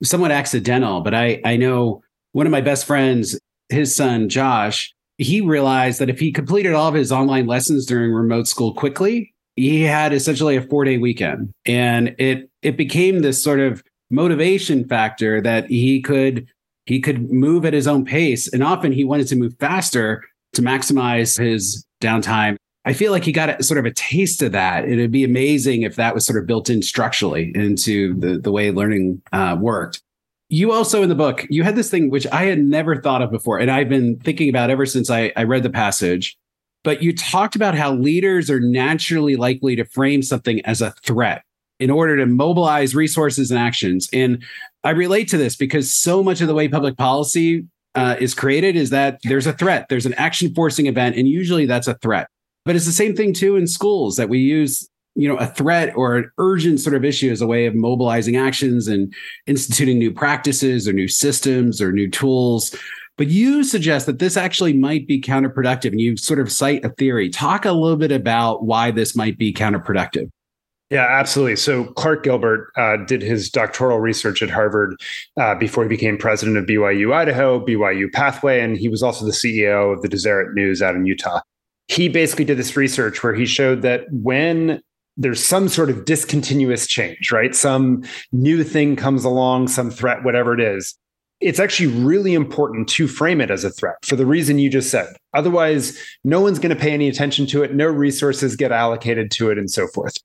somewhat 0.02 0.32
accidental 0.32 1.00
but 1.00 1.14
i 1.14 1.40
i 1.44 1.56
know 1.56 2.02
one 2.32 2.46
of 2.46 2.52
my 2.52 2.60
best 2.60 2.84
friends, 2.84 3.38
his 3.68 3.94
son 3.94 4.28
Josh, 4.28 4.92
he 5.18 5.40
realized 5.40 6.00
that 6.00 6.10
if 6.10 6.18
he 6.18 6.32
completed 6.32 6.74
all 6.74 6.88
of 6.88 6.94
his 6.94 7.12
online 7.12 7.46
lessons 7.46 7.86
during 7.86 8.12
remote 8.12 8.48
school 8.48 8.74
quickly, 8.74 9.32
he 9.56 9.82
had 9.82 10.12
essentially 10.12 10.56
a 10.56 10.62
four 10.62 10.84
day 10.84 10.98
weekend. 10.98 11.52
And 11.66 12.14
it 12.18 12.50
it 12.62 12.76
became 12.76 13.20
this 13.20 13.42
sort 13.42 13.60
of 13.60 13.82
motivation 14.10 14.86
factor 14.88 15.40
that 15.42 15.66
he 15.66 16.00
could 16.00 16.46
he 16.86 17.00
could 17.00 17.30
move 17.30 17.64
at 17.64 17.72
his 17.72 17.86
own 17.86 18.04
pace. 18.04 18.52
And 18.52 18.62
often 18.62 18.92
he 18.92 19.04
wanted 19.04 19.28
to 19.28 19.36
move 19.36 19.54
faster 19.60 20.24
to 20.54 20.62
maximize 20.62 21.38
his 21.38 21.84
downtime. 22.00 22.56
I 22.84 22.92
feel 22.92 23.12
like 23.12 23.22
he 23.22 23.30
got 23.30 23.60
a, 23.60 23.62
sort 23.62 23.78
of 23.78 23.84
a 23.84 23.92
taste 23.92 24.42
of 24.42 24.50
that. 24.52 24.88
It'd 24.88 25.12
be 25.12 25.22
amazing 25.22 25.82
if 25.82 25.94
that 25.94 26.14
was 26.14 26.26
sort 26.26 26.38
of 26.38 26.46
built 26.48 26.68
in 26.68 26.82
structurally 26.82 27.52
into 27.54 28.18
the, 28.18 28.38
the 28.38 28.50
way 28.50 28.72
learning 28.72 29.22
uh, 29.32 29.56
worked 29.60 30.02
you 30.52 30.70
also 30.70 31.02
in 31.02 31.08
the 31.08 31.14
book 31.14 31.46
you 31.48 31.62
had 31.62 31.76
this 31.76 31.90
thing 31.90 32.10
which 32.10 32.26
i 32.30 32.44
had 32.44 32.58
never 32.58 33.00
thought 33.00 33.22
of 33.22 33.30
before 33.30 33.58
and 33.58 33.70
i've 33.70 33.88
been 33.88 34.18
thinking 34.18 34.50
about 34.50 34.68
ever 34.68 34.84
since 34.84 35.10
I, 35.10 35.32
I, 35.34 35.44
read 35.44 35.62
the 35.62 35.70
passage. 35.70 36.36
But 36.84 37.02
you 37.02 37.16
talked 37.16 37.56
about 37.56 37.74
how 37.74 37.94
leaders 37.94 38.50
are 38.50 38.60
naturally 38.60 39.36
likely 39.36 39.76
to 39.76 39.84
frame 39.84 40.22
something 40.22 40.60
as 40.66 40.82
a 40.82 40.90
threat 41.04 41.42
in 41.78 41.90
order 41.90 42.16
to 42.16 42.26
mobilize 42.26 42.94
resources 42.94 43.50
and 43.50 43.58
actions. 43.58 44.08
And 44.12 44.44
i 44.84 44.90
relate 44.90 45.28
to 45.28 45.38
this 45.38 45.56
because 45.56 45.92
so 45.92 46.22
much 46.22 46.40
of 46.40 46.48
the 46.48 46.54
way 46.54 46.68
public 46.68 46.96
policy 46.96 47.66
uh, 47.94 48.16
is 48.20 48.34
created 48.34 48.76
is 48.76 48.90
that 48.90 49.20
there's 49.24 49.46
a 49.46 49.52
threat 49.52 49.86
there's 49.88 50.06
an 50.06 50.14
action 50.14 50.54
forcing 50.54 50.86
event 50.86 51.16
and 51.16 51.28
usually 51.28 51.66
that's 51.66 51.88
a 51.88 51.94
threat. 51.94 52.28
But 52.64 52.76
it's 52.76 52.86
the 52.86 52.92
same 52.92 53.16
thing 53.16 53.32
too 53.32 53.56
in 53.56 53.66
schools 53.66 54.16
that 54.16 54.28
we 54.28 54.38
use 54.38 54.88
you 55.14 55.28
know 55.28 55.36
a 55.36 55.46
threat 55.46 55.92
or 55.96 56.16
an 56.16 56.30
urgent 56.38 56.80
sort 56.80 56.96
of 56.96 57.04
issue 57.04 57.30
as 57.30 57.40
a 57.40 57.46
way 57.46 57.66
of 57.66 57.74
mobilizing 57.74 58.36
actions 58.36 58.88
and 58.88 59.12
instituting 59.46 59.98
new 59.98 60.12
practices 60.12 60.88
or 60.88 60.92
new 60.92 61.08
systems 61.08 61.80
or 61.80 61.92
new 61.92 62.10
tools 62.10 62.74
But 63.18 63.28
you 63.28 63.62
suggest 63.62 64.06
that 64.06 64.18
this 64.18 64.36
actually 64.36 64.72
might 64.72 65.06
be 65.06 65.20
counterproductive, 65.20 65.90
and 65.90 66.00
you 66.00 66.16
sort 66.16 66.40
of 66.40 66.50
cite 66.50 66.84
a 66.84 66.88
theory. 66.88 67.28
Talk 67.28 67.64
a 67.64 67.72
little 67.72 67.96
bit 67.96 68.10
about 68.10 68.64
why 68.64 68.90
this 68.90 69.14
might 69.14 69.38
be 69.38 69.52
counterproductive. 69.52 70.30
Yeah, 70.90 71.06
absolutely. 71.08 71.56
So 71.56 71.84
Clark 71.84 72.22
Gilbert 72.22 72.70
uh, 72.76 72.98
did 73.06 73.22
his 73.22 73.48
doctoral 73.48 73.98
research 73.98 74.42
at 74.42 74.50
Harvard 74.50 74.94
uh, 75.40 75.54
before 75.54 75.84
he 75.84 75.88
became 75.88 76.18
president 76.18 76.58
of 76.58 76.66
BYU 76.66 77.14
Idaho, 77.14 77.64
BYU 77.64 78.12
Pathway, 78.12 78.60
and 78.60 78.76
he 78.76 78.88
was 78.88 79.02
also 79.02 79.24
the 79.24 79.32
CEO 79.32 79.92
of 79.94 80.02
the 80.02 80.08
Deseret 80.08 80.52
News 80.52 80.82
out 80.82 80.94
in 80.94 81.06
Utah. 81.06 81.40
He 81.88 82.08
basically 82.08 82.44
did 82.44 82.58
this 82.58 82.76
research 82.76 83.22
where 83.22 83.34
he 83.34 83.46
showed 83.46 83.82
that 83.82 84.04
when 84.10 84.82
there's 85.16 85.44
some 85.44 85.68
sort 85.68 85.90
of 85.90 86.04
discontinuous 86.04 86.86
change, 86.86 87.30
right? 87.32 87.54
Some 87.54 88.04
new 88.32 88.64
thing 88.64 88.96
comes 88.96 89.24
along, 89.24 89.68
some 89.68 89.90
threat, 89.90 90.24
whatever 90.24 90.54
it 90.54 90.60
is. 90.60 90.96
It's 91.40 91.58
actually 91.58 91.88
really 91.88 92.34
important 92.34 92.88
to 92.90 93.08
frame 93.08 93.40
it 93.40 93.50
as 93.50 93.64
a 93.64 93.70
threat 93.70 93.96
for 94.04 94.14
the 94.14 94.26
reason 94.26 94.58
you 94.58 94.70
just 94.70 94.90
said. 94.90 95.08
Otherwise, 95.34 95.98
no 96.24 96.40
one's 96.40 96.60
going 96.60 96.74
to 96.74 96.80
pay 96.80 96.92
any 96.92 97.08
attention 97.08 97.46
to 97.48 97.62
it, 97.62 97.74
no 97.74 97.86
resources 97.86 98.54
get 98.54 98.70
allocated 98.70 99.30
to 99.32 99.50
it, 99.50 99.58
and 99.58 99.70
so 99.70 99.88
forth. 99.88 100.16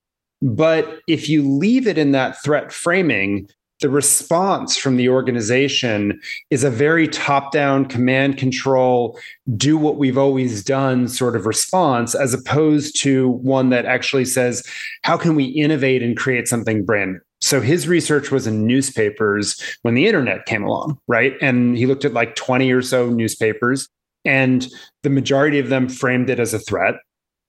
But 0.41 1.00
if 1.08 1.27
you 1.27 1.48
leave 1.48 1.88
it 1.88 1.98
in 1.98 2.12
that 2.12 2.41
threat 2.44 2.72
framing, 2.72 3.50
the 3.79 3.89
response 3.89 4.75
from 4.77 4.98
the 4.98 5.10
organization 5.10 6.19
is 6.50 6.63
a 6.63 6.69
very 6.69 7.07
top 7.07 7.51
down 7.51 7.86
command 7.86 8.38
control, 8.38 9.19
do 9.55 9.77
what 9.77 9.98
we've 9.98 10.17
always 10.17 10.63
done 10.63 11.07
sort 11.07 11.36
of 11.36 11.46
response, 11.46 12.15
as 12.15 12.34
opposed 12.34 13.00
to 13.01 13.29
one 13.29 13.69
that 13.69 13.86
actually 13.86 14.25
says, 14.25 14.63
how 15.03 15.17
can 15.17 15.36
we 15.36 15.46
innovate 15.46 16.01
and 16.01 16.17
create 16.17 16.48
something 16.48 16.84
brand 16.84 17.13
new? 17.13 17.19
So 17.39 17.62
his 17.62 17.88
research 17.88 18.31
was 18.31 18.48
in 18.48 18.65
newspapers 18.65 19.62
when 19.84 19.93
the 19.93 20.07
internet 20.07 20.48
came 20.48 20.63
along, 20.63 20.98
right? 21.07 21.34
And 21.39 21.77
he 21.77 21.86
looked 21.86 22.03
at 22.03 22.13
like 22.13 22.36
20 22.36 22.72
or 22.72 22.81
so 22.81 23.10
newspapers, 23.10 23.88
and 24.25 24.67
the 25.03 25.12
majority 25.12 25.60
of 25.60 25.69
them 25.69 25.88
framed 25.88 26.31
it 26.31 26.39
as 26.39 26.53
a 26.53 26.60
threat 26.60 26.96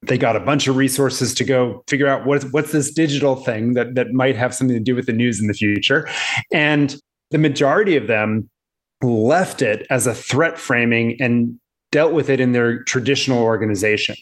they 0.02 0.18
got 0.18 0.36
a 0.36 0.40
bunch 0.40 0.68
of 0.68 0.76
resources 0.76 1.34
to 1.34 1.44
go 1.44 1.82
figure 1.88 2.06
out 2.06 2.24
what's 2.24 2.44
what's 2.52 2.72
this 2.72 2.92
digital 2.92 3.36
thing 3.36 3.74
that 3.74 3.94
that 3.94 4.12
might 4.12 4.36
have 4.36 4.54
something 4.54 4.76
to 4.76 4.82
do 4.82 4.94
with 4.94 5.06
the 5.06 5.12
news 5.12 5.40
in 5.40 5.48
the 5.48 5.54
future. 5.54 6.08
And 6.52 6.96
the 7.30 7.38
majority 7.38 7.96
of 7.96 8.06
them 8.06 8.48
left 9.02 9.62
it 9.62 9.86
as 9.90 10.06
a 10.06 10.14
threat 10.14 10.58
framing 10.58 11.20
and 11.20 11.58
dealt 11.90 12.12
with 12.12 12.28
it 12.28 12.40
in 12.40 12.52
their 12.52 12.82
traditional 12.84 13.42
organization. 13.42 14.16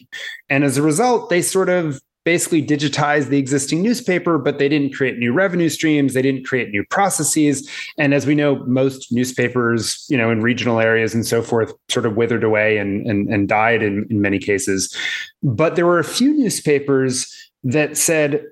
And 0.49 0.63
as 0.63 0.77
a 0.77 0.81
result 0.81 1.29
they 1.29 1.41
sort 1.41 1.69
of 1.69 2.01
basically 2.27 2.61
digitized 2.61 3.29
the 3.29 3.37
existing 3.37 3.81
newspaper, 3.81 4.37
but 4.37 4.59
they 4.59 4.67
didn't 4.67 4.93
create 4.93 5.17
new 5.17 5.31
revenue 5.31 5.69
streams. 5.69 6.13
They 6.13 6.21
didn't 6.21 6.45
create 6.45 6.71
new 6.71 6.83
processes. 6.89 7.69
And 7.97 8.13
as 8.13 8.27
we 8.27 8.35
know, 8.35 8.65
most 8.65 9.13
newspapers, 9.13 10.05
you 10.09 10.17
know, 10.17 10.29
in 10.29 10.41
regional 10.41 10.81
areas 10.81 11.13
and 11.13 11.25
so 11.25 11.41
forth, 11.41 11.71
sort 11.87 12.05
of 12.05 12.17
withered 12.17 12.43
away 12.43 12.79
and, 12.79 13.07
and, 13.07 13.29
and 13.33 13.47
died 13.47 13.81
in, 13.81 14.05
in 14.09 14.19
many 14.19 14.39
cases. 14.39 14.93
But 15.41 15.77
there 15.77 15.85
were 15.85 15.99
a 15.99 16.03
few 16.03 16.33
newspapers 16.33 17.33
that 17.63 17.95
said, 17.95 18.43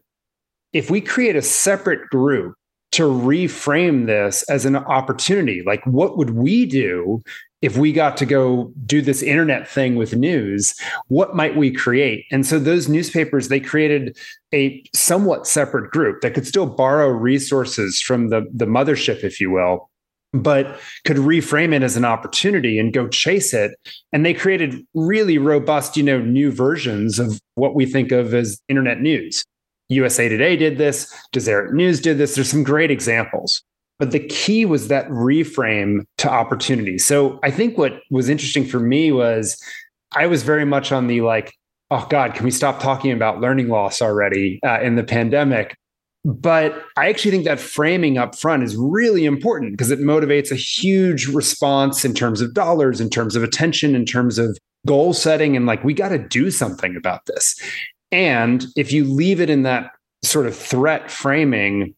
if 0.71 0.89
we 0.89 1.01
create 1.01 1.35
a 1.35 1.41
separate 1.41 2.09
group 2.09 2.55
to 2.91 3.03
reframe 3.03 4.05
this 4.05 4.41
as 4.43 4.65
an 4.65 4.77
opportunity. 4.77 5.61
Like, 5.65 5.85
what 5.85 6.17
would 6.17 6.29
we 6.29 6.65
do 6.65 7.21
if 7.65 7.77
we 7.77 7.91
got 7.91 8.15
to 8.15 8.27
go 8.27 8.71
do 8.85 9.01
this 9.01 9.23
internet 9.23 9.67
thing 9.67 9.95
with 9.95 10.15
news, 10.15 10.75
what 11.07 11.35
might 11.35 11.57
we 11.57 11.71
create? 11.71 12.23
And 12.29 12.45
so 12.45 12.59
those 12.59 12.87
newspapers, 12.87 13.47
they 13.47 13.59
created 13.59 14.15
a 14.53 14.83
somewhat 14.93 15.47
separate 15.47 15.89
group 15.89 16.21
that 16.21 16.35
could 16.35 16.45
still 16.45 16.67
borrow 16.67 17.07
resources 17.07 17.99
from 17.99 18.29
the, 18.29 18.45
the 18.53 18.67
mothership, 18.67 19.23
if 19.23 19.41
you 19.41 19.49
will, 19.49 19.89
but 20.31 20.79
could 21.05 21.17
reframe 21.17 21.73
it 21.73 21.81
as 21.81 21.97
an 21.97 22.05
opportunity 22.05 22.77
and 22.77 22.93
go 22.93 23.07
chase 23.07 23.51
it. 23.51 23.71
And 24.13 24.23
they 24.23 24.35
created 24.35 24.85
really 24.93 25.39
robust, 25.39 25.97
you 25.97 26.03
know, 26.03 26.19
new 26.19 26.51
versions 26.51 27.17
of 27.17 27.41
what 27.55 27.73
we 27.73 27.87
think 27.87 28.11
of 28.11 28.35
as 28.35 28.61
internet 28.69 29.01
news. 29.01 29.43
USA 29.89 30.29
Today 30.29 30.55
did 30.55 30.77
this, 30.77 31.11
Deseret 31.31 31.73
News 31.73 31.99
did 31.99 32.19
this. 32.19 32.35
There's 32.35 32.49
some 32.49 32.63
great 32.63 32.91
examples. 32.91 33.63
But 33.97 34.11
the 34.11 34.19
key 34.19 34.65
was 34.65 34.89
that 34.89 35.07
reframe 35.07 36.05
to 36.17 36.29
opportunity. 36.29 36.97
So 36.97 37.39
I 37.43 37.51
think 37.51 37.77
what 37.77 38.01
was 38.11 38.27
interesting 38.27 38.65
for 38.65 38.79
me 38.79 39.11
was 39.11 39.57
I 40.15 40.27
was 40.27 40.43
very 40.43 40.65
much 40.65 40.91
on 40.91 41.07
the 41.07 41.21
like, 41.21 41.53
oh 41.91 42.05
God, 42.09 42.33
can 42.33 42.43
we 42.43 42.51
stop 42.51 42.81
talking 42.81 43.11
about 43.11 43.39
learning 43.39 43.69
loss 43.69 44.01
already 44.01 44.59
uh, 44.65 44.81
in 44.81 44.95
the 44.95 45.03
pandemic? 45.03 45.75
But 46.25 46.83
I 46.97 47.07
actually 47.07 47.31
think 47.31 47.45
that 47.45 47.59
framing 47.59 48.17
up 48.17 48.35
front 48.35 48.63
is 48.63 48.75
really 48.75 49.25
important 49.25 49.73
because 49.73 49.91
it 49.91 49.99
motivates 49.99 50.51
a 50.51 50.55
huge 50.55 51.27
response 51.27 52.03
in 52.03 52.15
terms 52.15 52.41
of 52.41 52.53
dollars, 52.53 52.99
in 52.99 53.11
terms 53.11 53.35
of 53.35 53.43
attention, 53.43 53.95
in 53.95 54.05
terms 54.05 54.39
of 54.39 54.57
goal 54.87 55.13
setting. 55.13 55.55
And 55.55 55.67
like, 55.67 55.83
we 55.83 55.93
got 55.93 56.09
to 56.09 56.17
do 56.17 56.49
something 56.49 56.95
about 56.95 57.25
this. 57.27 57.55
And 58.11 58.65
if 58.75 58.91
you 58.91 59.03
leave 59.03 59.39
it 59.39 59.51
in 59.51 59.63
that 59.63 59.91
sort 60.23 60.47
of 60.47 60.55
threat 60.55 61.11
framing, 61.11 61.93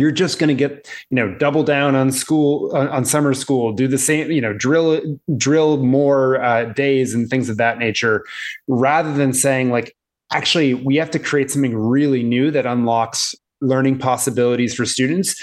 you're 0.00 0.10
just 0.10 0.38
going 0.38 0.48
to 0.48 0.54
get 0.54 0.88
you 1.10 1.14
know 1.16 1.34
double 1.36 1.62
down 1.62 1.94
on 1.94 2.10
school 2.12 2.70
on, 2.74 2.88
on, 2.88 3.04
summer 3.04 3.34
school 3.34 3.72
do 3.72 3.86
the 3.88 3.98
same 3.98 4.30
you 4.30 4.40
know 4.40 4.52
drill 4.52 5.00
drill 5.36 5.78
more 5.78 6.42
uh, 6.42 6.64
days 6.64 7.14
and 7.14 7.28
things 7.28 7.48
of 7.48 7.56
that 7.56 7.78
nature 7.78 8.24
rather 8.68 9.12
than 9.14 9.32
saying 9.32 9.70
like 9.70 9.96
actually 10.32 10.74
we 10.74 10.96
have 10.96 11.10
to 11.10 11.18
create 11.18 11.50
something 11.50 11.76
really 11.76 12.22
new 12.22 12.50
that 12.50 12.66
unlocks 12.66 13.34
learning 13.60 13.98
possibilities 13.98 14.74
for 14.74 14.84
students. 14.84 15.34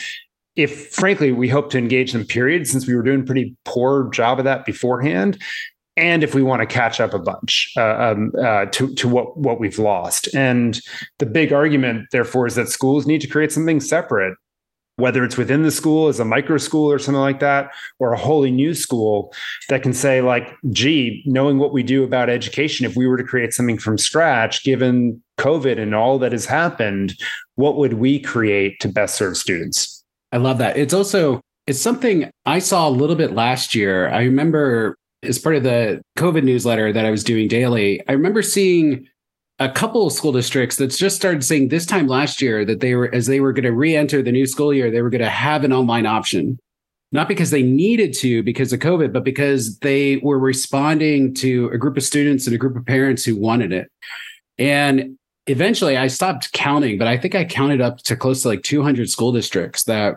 If 0.55 0.89
frankly 0.89 1.31
we 1.31 1.49
hope 1.49 1.71
to 1.71 1.77
engage 1.77 2.11
them 2.11 2.25
period 2.25 2.67
since 2.67 2.85
we 2.85 2.95
were 2.95 3.01
doing 3.01 3.25
pretty 3.25 3.55
poor 3.65 4.09
job 4.11 4.39
of 4.39 4.45
that 4.45 4.65
beforehand 4.65 5.41
and 5.95 6.23
if 6.23 6.33
we 6.33 6.41
want 6.41 6.61
to 6.61 6.65
catch 6.65 6.99
up 6.99 7.13
a 7.13 7.19
bunch 7.19 7.71
uh, 7.77 7.95
um, 7.97 8.31
uh, 8.41 8.65
to 8.67 8.93
to 8.95 9.07
what 9.07 9.37
what 9.37 9.59
we've 9.59 9.79
lost. 9.79 10.33
And 10.33 10.79
the 11.19 11.25
big 11.25 11.53
argument, 11.53 12.07
therefore, 12.11 12.47
is 12.47 12.55
that 12.55 12.69
schools 12.69 13.05
need 13.05 13.21
to 13.21 13.27
create 13.27 13.51
something 13.51 13.79
separate, 13.79 14.35
whether 14.95 15.23
it's 15.23 15.37
within 15.37 15.63
the 15.63 15.71
school 15.71 16.07
as 16.07 16.19
a 16.19 16.25
micro 16.25 16.57
school 16.57 16.91
or 16.91 16.99
something 16.99 17.21
like 17.21 17.39
that, 17.39 17.71
or 17.99 18.13
a 18.13 18.17
wholly 18.17 18.51
new 18.51 18.73
school 18.73 19.33
that 19.69 19.83
can 19.83 19.93
say, 19.93 20.21
like, 20.21 20.55
gee, 20.71 21.21
knowing 21.25 21.59
what 21.59 21.73
we 21.73 21.83
do 21.83 22.03
about 22.03 22.29
education, 22.29 22.85
if 22.85 22.95
we 22.95 23.07
were 23.07 23.17
to 23.17 23.23
create 23.23 23.53
something 23.53 23.77
from 23.77 23.97
scratch, 23.97 24.63
given 24.63 25.21
COVID 25.37 25.79
and 25.79 25.93
all 25.93 26.17
that 26.19 26.31
has 26.31 26.45
happened, 26.45 27.13
what 27.55 27.77
would 27.77 27.93
we 27.93 28.19
create 28.19 28.79
to 28.79 28.89
best 28.89 29.15
serve 29.15 29.37
students? 29.37 30.03
I 30.31 30.37
love 30.37 30.57
that. 30.57 30.77
It's 30.77 30.93
also 30.93 31.41
it's 31.67 31.79
something 31.79 32.29
I 32.45 32.59
saw 32.59 32.89
a 32.89 32.91
little 32.91 33.15
bit 33.15 33.33
last 33.33 33.73
year. 33.73 34.09
I 34.09 34.23
remember 34.23 34.97
as 35.23 35.39
part 35.39 35.55
of 35.55 35.63
the 35.63 36.01
COVID 36.17 36.43
newsletter 36.43 36.93
that 36.93 37.05
I 37.05 37.11
was 37.11 37.23
doing 37.23 37.47
daily, 37.47 38.01
I 38.07 38.13
remember 38.13 38.41
seeing 38.41 39.07
a 39.59 39.69
couple 39.69 40.07
of 40.07 40.13
school 40.13 40.31
districts 40.31 40.77
that 40.77 40.87
just 40.87 41.15
started 41.15 41.43
saying 41.43 41.69
this 41.69 41.85
time 41.85 42.07
last 42.07 42.41
year 42.41 42.65
that 42.65 42.79
they 42.79 42.95
were, 42.95 43.13
as 43.13 43.27
they 43.27 43.39
were 43.39 43.53
going 43.53 43.63
to 43.63 43.71
re 43.71 43.95
enter 43.95 44.21
the 44.21 44.31
new 44.31 44.45
school 44.45 44.73
year, 44.73 44.89
they 44.91 45.01
were 45.01 45.09
going 45.09 45.21
to 45.21 45.29
have 45.29 45.63
an 45.63 45.73
online 45.73 46.05
option. 46.05 46.59
Not 47.11 47.27
because 47.27 47.51
they 47.51 47.61
needed 47.61 48.13
to 48.15 48.41
because 48.41 48.73
of 48.73 48.79
COVID, 48.79 49.13
but 49.13 49.23
because 49.23 49.77
they 49.79 50.17
were 50.17 50.39
responding 50.39 51.35
to 51.35 51.69
a 51.69 51.77
group 51.77 51.95
of 51.95 52.03
students 52.03 52.47
and 52.47 52.55
a 52.55 52.57
group 52.57 52.75
of 52.75 52.85
parents 52.87 53.23
who 53.23 53.39
wanted 53.39 53.71
it. 53.71 53.87
And 54.57 55.19
eventually 55.45 55.95
I 55.95 56.07
stopped 56.07 56.51
counting, 56.53 56.97
but 56.97 57.07
I 57.07 57.17
think 57.17 57.35
I 57.35 57.45
counted 57.45 57.81
up 57.81 57.99
to 57.99 58.15
close 58.15 58.41
to 58.41 58.47
like 58.47 58.63
200 58.63 59.09
school 59.11 59.31
districts 59.31 59.83
that 59.83 60.15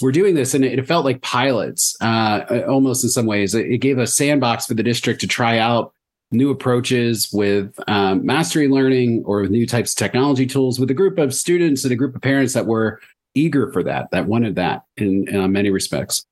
we're 0.00 0.12
doing 0.12 0.34
this 0.34 0.54
and 0.54 0.64
it 0.64 0.86
felt 0.86 1.04
like 1.04 1.22
pilots 1.22 1.96
uh, 2.00 2.62
almost 2.66 3.04
in 3.04 3.10
some 3.10 3.26
ways. 3.26 3.54
It 3.54 3.78
gave 3.78 3.98
a 3.98 4.06
sandbox 4.06 4.66
for 4.66 4.74
the 4.74 4.82
district 4.82 5.20
to 5.20 5.26
try 5.26 5.58
out 5.58 5.92
new 6.32 6.50
approaches 6.50 7.30
with 7.32 7.78
um, 7.86 8.24
mastery 8.26 8.68
learning 8.68 9.22
or 9.24 9.42
with 9.42 9.50
new 9.50 9.66
types 9.66 9.92
of 9.92 9.96
technology 9.96 10.46
tools 10.46 10.80
with 10.80 10.90
a 10.90 10.94
group 10.94 11.18
of 11.18 11.32
students 11.32 11.84
and 11.84 11.92
a 11.92 11.96
group 11.96 12.14
of 12.14 12.22
parents 12.22 12.54
that 12.54 12.66
were 12.66 13.00
eager 13.34 13.72
for 13.72 13.82
that 13.82 14.10
that 14.10 14.26
wanted 14.26 14.56
that 14.56 14.82
in, 14.96 15.28
in 15.28 15.52
many 15.52 15.70
respects. 15.70 16.24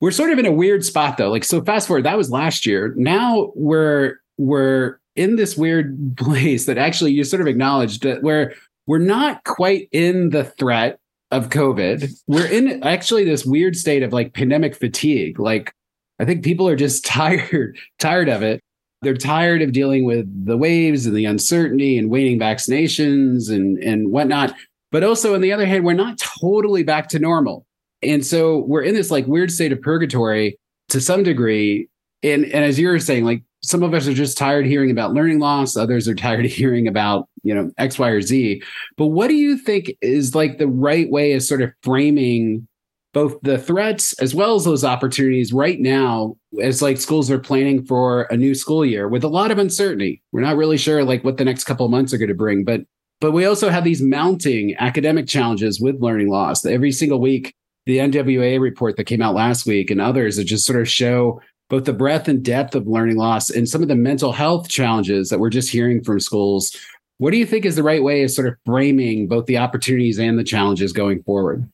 We're 0.00 0.10
sort 0.10 0.30
of 0.30 0.38
in 0.38 0.46
a 0.46 0.52
weird 0.52 0.84
spot 0.84 1.16
though. 1.16 1.30
Like 1.30 1.44
so 1.44 1.62
fast 1.62 1.86
forward 1.86 2.04
that 2.04 2.16
was 2.16 2.30
last 2.30 2.66
year. 2.66 2.94
Now 2.96 3.52
we're 3.54 4.16
we're 4.38 4.98
in 5.14 5.36
this 5.36 5.56
weird 5.56 6.16
place 6.16 6.66
that 6.66 6.78
actually 6.78 7.12
you 7.12 7.24
sort 7.24 7.40
of 7.40 7.46
acknowledged 7.46 8.02
that 8.02 8.22
where 8.22 8.54
we're 8.86 8.98
not 8.98 9.44
quite 9.44 9.88
in 9.92 10.30
the 10.30 10.44
threat 10.44 10.98
of 11.34 11.50
COVID, 11.50 12.10
we're 12.26 12.46
in 12.46 12.82
actually 12.84 13.24
this 13.24 13.44
weird 13.44 13.76
state 13.76 14.02
of 14.02 14.12
like 14.12 14.34
pandemic 14.34 14.76
fatigue. 14.76 15.40
Like, 15.40 15.72
I 16.20 16.24
think 16.24 16.44
people 16.44 16.68
are 16.68 16.76
just 16.76 17.04
tired, 17.06 17.76
tired 17.98 18.28
of 18.28 18.42
it. 18.42 18.60
They're 19.02 19.14
tired 19.14 19.60
of 19.60 19.72
dealing 19.72 20.04
with 20.04 20.46
the 20.46 20.56
waves 20.56 21.04
and 21.04 21.14
the 21.14 21.26
uncertainty 21.26 21.98
and 21.98 22.08
waning 22.08 22.38
vaccinations 22.38 23.50
and, 23.50 23.76
and 23.78 24.10
whatnot. 24.10 24.54
But 24.90 25.04
also, 25.04 25.34
on 25.34 25.40
the 25.40 25.52
other 25.52 25.66
hand, 25.66 25.84
we're 25.84 25.92
not 25.92 26.18
totally 26.40 26.84
back 26.84 27.08
to 27.08 27.18
normal. 27.18 27.66
And 28.02 28.24
so 28.24 28.60
we're 28.60 28.82
in 28.82 28.94
this 28.94 29.10
like 29.10 29.26
weird 29.26 29.50
state 29.50 29.72
of 29.72 29.82
purgatory 29.82 30.58
to 30.90 31.00
some 31.00 31.22
degree. 31.22 31.88
And, 32.22 32.44
and 32.44 32.64
as 32.64 32.78
you 32.78 32.88
were 32.88 32.98
saying, 32.98 33.24
like 33.24 33.42
some 33.64 33.82
of 33.82 33.94
us 33.94 34.06
are 34.06 34.14
just 34.14 34.38
tired 34.38 34.66
hearing 34.66 34.90
about 34.90 35.12
learning 35.12 35.38
loss 35.38 35.76
others 35.76 36.06
are 36.06 36.14
tired 36.26 36.44
of 36.44 36.52
hearing 36.52 36.86
about 36.86 37.28
you 37.42 37.54
know 37.54 37.70
x 37.78 37.98
y 37.98 38.08
or 38.08 38.20
z 38.20 38.62
but 38.96 39.06
what 39.06 39.28
do 39.28 39.34
you 39.34 39.56
think 39.56 39.92
is 40.00 40.34
like 40.34 40.58
the 40.58 40.68
right 40.68 41.10
way 41.10 41.32
of 41.32 41.42
sort 41.42 41.62
of 41.62 41.70
framing 41.82 42.66
both 43.14 43.40
the 43.42 43.56
threats 43.56 44.12
as 44.14 44.34
well 44.34 44.56
as 44.56 44.64
those 44.64 44.84
opportunities 44.84 45.52
right 45.52 45.80
now 45.80 46.36
as 46.60 46.82
like 46.82 46.98
schools 46.98 47.30
are 47.30 47.38
planning 47.38 47.82
for 47.86 48.22
a 48.22 48.36
new 48.36 48.54
school 48.54 48.84
year 48.84 49.08
with 49.08 49.24
a 49.24 49.28
lot 49.28 49.50
of 49.50 49.58
uncertainty. 49.58 50.20
We're 50.32 50.40
not 50.40 50.56
really 50.56 50.76
sure 50.76 51.04
like 51.04 51.24
what 51.24 51.38
the 51.38 51.44
next 51.44 51.64
couple 51.64 51.88
months 51.88 52.12
are 52.12 52.18
going 52.18 52.28
to 52.28 52.34
bring, 52.34 52.64
but 52.64 52.82
but 53.20 53.30
we 53.30 53.46
also 53.46 53.70
have 53.70 53.84
these 53.84 54.02
mounting 54.02 54.74
academic 54.78 55.26
challenges 55.26 55.80
with 55.80 56.02
learning 56.02 56.28
loss. 56.28 56.66
Every 56.66 56.92
single 56.92 57.20
week, 57.20 57.54
the 57.86 57.98
NWEA 57.98 58.60
report 58.60 58.96
that 58.96 59.04
came 59.04 59.22
out 59.22 59.34
last 59.34 59.64
week 59.64 59.90
and 59.90 60.00
others 60.00 60.36
that 60.36 60.44
just 60.44 60.66
sort 60.66 60.80
of 60.80 60.88
show 60.88 61.40
both 61.74 61.86
the 61.86 61.92
breadth 61.92 62.28
and 62.28 62.44
depth 62.44 62.76
of 62.76 62.86
learning 62.86 63.16
loss 63.16 63.50
and 63.50 63.68
some 63.68 63.82
of 63.82 63.88
the 63.88 63.96
mental 63.96 64.30
health 64.30 64.68
challenges 64.68 65.28
that 65.28 65.40
we're 65.40 65.50
just 65.50 65.68
hearing 65.68 66.04
from 66.04 66.20
schools. 66.20 66.76
What 67.18 67.32
do 67.32 67.36
you 67.36 67.44
think 67.44 67.64
is 67.64 67.74
the 67.74 67.82
right 67.82 68.00
way 68.00 68.22
of 68.22 68.30
sort 68.30 68.46
of 68.46 68.54
framing 68.64 69.26
both 69.26 69.46
the 69.46 69.58
opportunities 69.58 70.20
and 70.20 70.38
the 70.38 70.44
challenges 70.44 70.92
going 70.92 71.24
forward? 71.24 71.68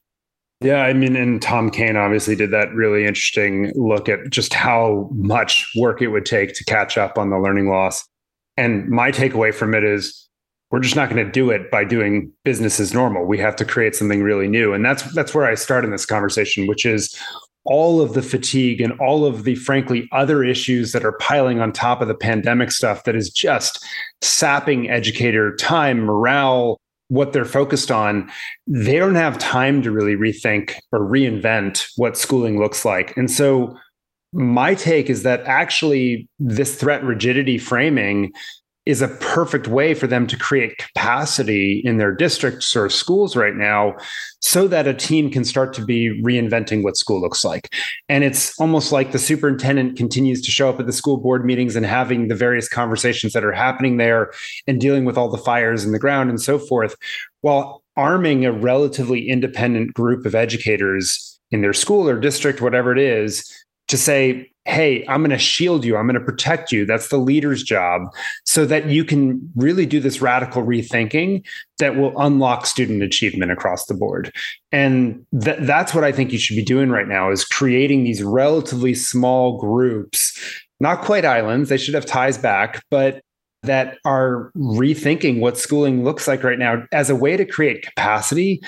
Yeah, 0.63 0.85
I 0.85 0.95
mean, 0.95 1.17
and 1.17 1.43
Tom 1.43 1.71
Kane 1.71 1.97
obviously 1.97 2.35
did 2.35 2.51
that 2.51 2.73
really 2.73 3.05
interesting 3.05 3.73
look 3.75 4.09
at 4.09 4.31
just 4.31 4.55
how 4.55 5.11
much 5.13 5.71
work 5.77 6.01
it 6.01 6.09
would 6.09 6.25
take 6.25 6.55
to 6.55 6.65
catch 6.65 6.97
up 6.97 7.19
on 7.19 7.29
the 7.29 7.39
learning 7.39 7.69
loss. 7.69 8.09
And 8.57 8.89
my 8.89 9.13
takeaway 9.13 9.53
from 9.53 9.75
it 9.75 9.85
is 9.85 10.27
we're 10.71 10.81
just 10.81 10.97
not 10.97 11.11
going 11.11 11.23
to 11.23 11.31
do 11.31 11.51
it 11.51 11.71
by 11.71 11.85
doing 11.85 12.33
business 12.43 12.81
as 12.81 12.95
normal. 12.95 13.27
We 13.27 13.37
have 13.37 13.57
to 13.57 13.67
create 13.67 13.95
something 13.95 14.23
really 14.23 14.49
new. 14.49 14.73
And 14.73 14.83
that's 14.83 15.03
that's 15.13 15.35
where 15.35 15.45
I 15.45 15.57
start 15.57 15.85
in 15.85 15.91
this 15.91 16.07
conversation, 16.07 16.67
which 16.67 16.87
is 16.87 17.15
all 17.65 18.01
of 18.01 18.15
the 18.15 18.23
fatigue 18.23 18.81
and 18.81 18.99
all 19.01 19.25
of 19.25 19.45
the 19.45 19.55
frankly 19.55 20.09
other 20.13 20.43
issues 20.43 20.93
that 20.93 21.05
are 21.05 21.13
piling 21.13 21.61
on 21.61 21.73
top 21.73 22.01
of 22.01 22.09
the 22.09 22.15
pandemic 22.15 22.71
stuff 22.71 23.05
that 23.05 23.15
is 23.15 23.31
just 23.31 23.85
sapping 24.23 24.89
educator 24.89 25.55
time, 25.57 26.01
morale, 26.01 26.81
what 27.09 27.33
they're 27.33 27.45
focused 27.45 27.91
on, 27.91 28.31
they 28.67 28.99
don't 28.99 29.17
have 29.17 29.37
time 29.39 29.83
to 29.83 29.91
really 29.91 30.15
rethink 30.15 30.75
or 30.93 31.01
reinvent 31.01 31.87
what 31.97 32.17
schooling 32.17 32.59
looks 32.59 32.85
like. 32.85 33.17
And 33.17 33.31
so 33.31 33.77
my 34.33 34.75
take 34.75 35.11
is 35.11 35.25
that 35.25 35.43
actually 35.45 36.29
this 36.39 36.77
threat 36.77 37.03
rigidity 37.03 37.59
framing 37.59 38.33
is 38.87 39.03
a 39.03 39.09
perfect 39.09 39.69
way 39.69 39.93
for 39.93 40.07
them 40.07 40.27
to 40.27 40.37
create 40.37 40.79
capacity 40.79 41.83
in 41.85 41.99
their 41.99 42.15
districts 42.15 42.75
or 42.75 42.89
schools 42.89 43.37
right 43.37 43.55
now 43.55 43.95
so 44.41 44.67
that 44.67 44.89
a 44.89 44.95
team 44.95 45.31
can 45.31 45.45
start 45.45 45.73
to 45.75 45.85
be 45.85 46.21
reinventing 46.23 46.83
what 46.83 46.97
school 46.97 47.21
looks 47.21 47.45
like. 47.45 47.73
And 48.09 48.25
it's 48.25 48.59
almost 48.59 48.91
like 48.91 49.13
the 49.13 49.19
superintendent 49.19 49.97
continues 49.97 50.41
to 50.43 50.51
show 50.51 50.71
up 50.71 50.81
at 50.81 50.87
the 50.87 50.93
school 50.93 51.19
board 51.19 51.45
meetings 51.45 51.77
and 51.77 51.85
having 51.85 52.29
the 52.29 52.35
various 52.35 52.69
conversations 52.69 53.35
that 53.35 53.45
are 53.45 53.53
happening 53.53 53.99
there 53.99 54.33
and 54.67 54.81
dealing 54.81 55.05
with 55.05 55.19
all 55.19 55.31
the 55.31 55.39
fires 55.39 55.85
in 55.85 55.93
the 55.93 55.99
ground 55.99 56.31
and 56.31 56.41
so 56.41 56.59
forth, 56.59 56.97
while 57.43 57.83
arming 57.97 58.47
a 58.47 58.53
relatively 58.53 59.29
independent 59.29 59.93
group 59.93 60.25
of 60.25 60.35
educators 60.35 61.39
in 61.51 61.61
their 61.61 61.75
school 61.75 62.09
or 62.09 62.19
district, 62.19 62.63
whatever 62.63 62.93
it 62.93 62.99
is, 62.99 63.53
to 63.89 63.99
say, 63.99 64.50
hey, 64.67 65.05
I'm 65.09 65.21
going 65.21 65.31
to 65.31 65.39
shield 65.39 65.85
you. 65.85 65.97
I'm 65.97 66.07
going 66.07 66.19
to 66.19 66.25
protect 66.25 66.71
you. 66.71 66.85
That's 66.85 67.09
the 67.09 67.17
leader's 67.17 67.63
job 67.63 68.03
so 68.45 68.67
that 68.67 68.87
you 68.87 69.05
can 69.05 69.51
really 69.57 69.87
do 69.87 70.01
this 70.01 70.21
radical 70.21 70.63
rethinking 70.63 71.45
that 71.79 71.97
will 71.97 72.13
unlock 72.19 72.67
student 72.67 73.03
achievement 73.03 73.53
across 73.53 73.87
the 73.87 73.95
board. 73.95 74.33
And 74.71 75.25
th- 75.43 75.59
that's 75.61 75.95
what 75.95 76.05
I 76.05 76.13
think 76.13 76.33
you 76.33 76.39
should 76.39 76.57
be 76.57 76.65
doing 76.65 76.91
right 76.91 77.09
now 77.09 77.31
is 77.31 77.45
creating 77.45 78.05
these 78.05 78.23
relatively 78.23 78.95
small 78.95 79.59
groups, 79.59 80.39
not 80.79 81.03
quite 81.03 81.25
islands. 81.25 81.71
They 81.71 81.79
should 81.79 81.95
have 81.95 82.07
ties 82.07 82.37
back, 82.37 82.85
but 82.91 83.23
that 83.63 83.99
are 84.05 84.51
rethinking 84.57 85.41
what 85.41 85.59
schooling 85.59 86.03
looks 86.03 86.27
like 86.27 86.43
right 86.43 86.59
now 86.59 86.83
as 86.93 87.11
a 87.11 87.17
way 87.17 87.37
to 87.37 87.45
create 87.45 87.83
capacity 87.83 88.61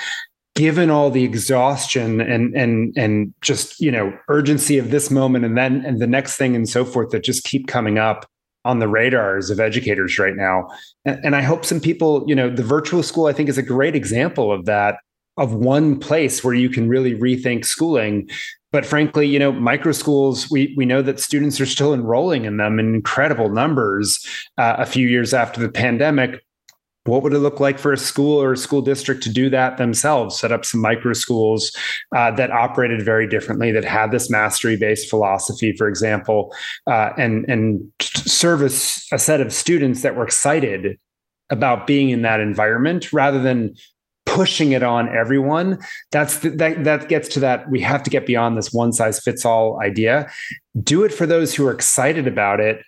given 0.54 0.90
all 0.90 1.11
the 1.11 1.25
exhaustion 1.25 2.21
and 2.21 2.54
and 2.54 2.92
and 2.97 3.32
just 3.40 3.80
you 3.80 3.90
know 3.90 4.16
urgency 4.28 4.78
of 4.78 4.90
this 4.90 5.11
moment 5.11 5.44
and 5.44 5.56
then 5.56 5.85
and 5.85 6.00
the 6.00 6.06
next 6.06 6.37
thing 6.37 6.54
and 6.54 6.68
so 6.68 6.85
forth 6.85 7.11
that 7.11 7.25
just 7.25 7.44
keep 7.44 7.66
coming 7.66 7.99
up 7.99 8.26
on 8.64 8.78
the 8.78 8.87
radars 8.87 9.50
of 9.50 9.59
educators 9.59 10.18
right 10.18 10.37
now. 10.37 10.68
And, 11.04 11.25
and 11.25 11.37
i 11.37 11.42
hope 11.42 11.64
some 11.64 11.80
people 11.80 12.25
you 12.26 12.35
know 12.35 12.50
the 12.50 12.62
virtual 12.62 13.02
school 13.02 13.26
i 13.26 13.32
think 13.32 13.49
is 13.49 13.59
a 13.59 13.62
great 13.62 13.97
example 13.97 14.52
of 14.52 14.67
that 14.67 14.97
of 15.38 15.54
one 15.54 15.99
place 15.99 16.45
where 16.45 16.52
you 16.52 16.69
can 16.69 16.91
really 16.91 17.15
rethink 17.15 17.65
schooling. 17.65 18.28
But 18.73 18.84
frankly 18.84 19.26
you 19.26 19.38
know 19.38 19.52
micro 19.52 19.93
schools 19.93 20.50
we 20.50 20.75
we 20.76 20.84
know 20.84 21.00
that 21.02 21.21
students 21.21 21.60
are 21.60 21.67
still 21.67 21.95
enrolling 21.95 22.45
in 22.45 22.58
them 22.58 22.78
in 22.78 22.95
incredible 22.95 23.49
numbers 23.49 24.26
uh, 24.58 24.76
a 24.78 24.86
few 24.86 25.08
years 25.08 25.32
after 25.32 25.60
the 25.60 25.71
pandemic 25.71 26.43
what 27.04 27.23
would 27.23 27.32
it 27.32 27.38
look 27.38 27.58
like 27.58 27.78
for 27.78 27.93
a 27.93 27.99
school 27.99 28.41
or 28.41 28.52
a 28.52 28.56
school 28.56 28.80
district 28.80 29.23
to 29.25 29.30
do 29.30 29.50
that 29.50 29.76
themselves? 29.76 30.38
Set 30.38 30.52
up 30.52 30.65
some 30.65 30.80
micro 30.80 31.12
schools 31.12 31.76
uh, 32.15 32.30
that 32.32 32.50
operated 32.50 33.04
very 33.04 33.26
differently 33.26 33.73
that 33.73 33.84
had 33.84 34.12
this 34.12 34.30
mastery 34.30 34.76
based 34.76 35.10
philosophy 35.10 35.75
for 35.76 35.88
example 35.88 36.54
uh, 36.86 37.10
and 37.19 37.45
and 37.49 37.82
service 38.00 39.06
a 39.12 39.19
set 39.19 39.41
of 39.41 39.52
students 39.52 40.02
that 40.02 40.15
were 40.15 40.25
excited 40.25 40.99
about 41.50 41.86
being 41.86 42.10
in 42.10 42.23
that 42.23 42.41
environment 42.41 43.12
rather 43.12 43.41
than 43.41 43.75
pushing 44.25 44.73
it 44.73 44.82
on 44.82 45.08
everyone. 45.15 45.78
That's 46.12 46.38
the, 46.38 46.50
that 46.50 46.84
that 46.84 47.08
gets 47.08 47.28
to 47.30 47.41
that 47.41 47.69
we 47.69 47.80
have 47.80 48.02
to 48.04 48.10
get 48.10 48.26
beyond 48.26 48.56
this 48.56 48.73
one 48.73 48.93
size 48.93 49.21
fits 49.21 49.45
all 49.45 49.80
idea. 49.82 50.30
Do 50.82 51.02
it 51.02 51.12
for 51.12 51.26
those 51.26 51.54
who 51.54 51.67
are 51.67 51.73
excited 51.73 52.26
about 52.26 52.60
it 52.60 52.82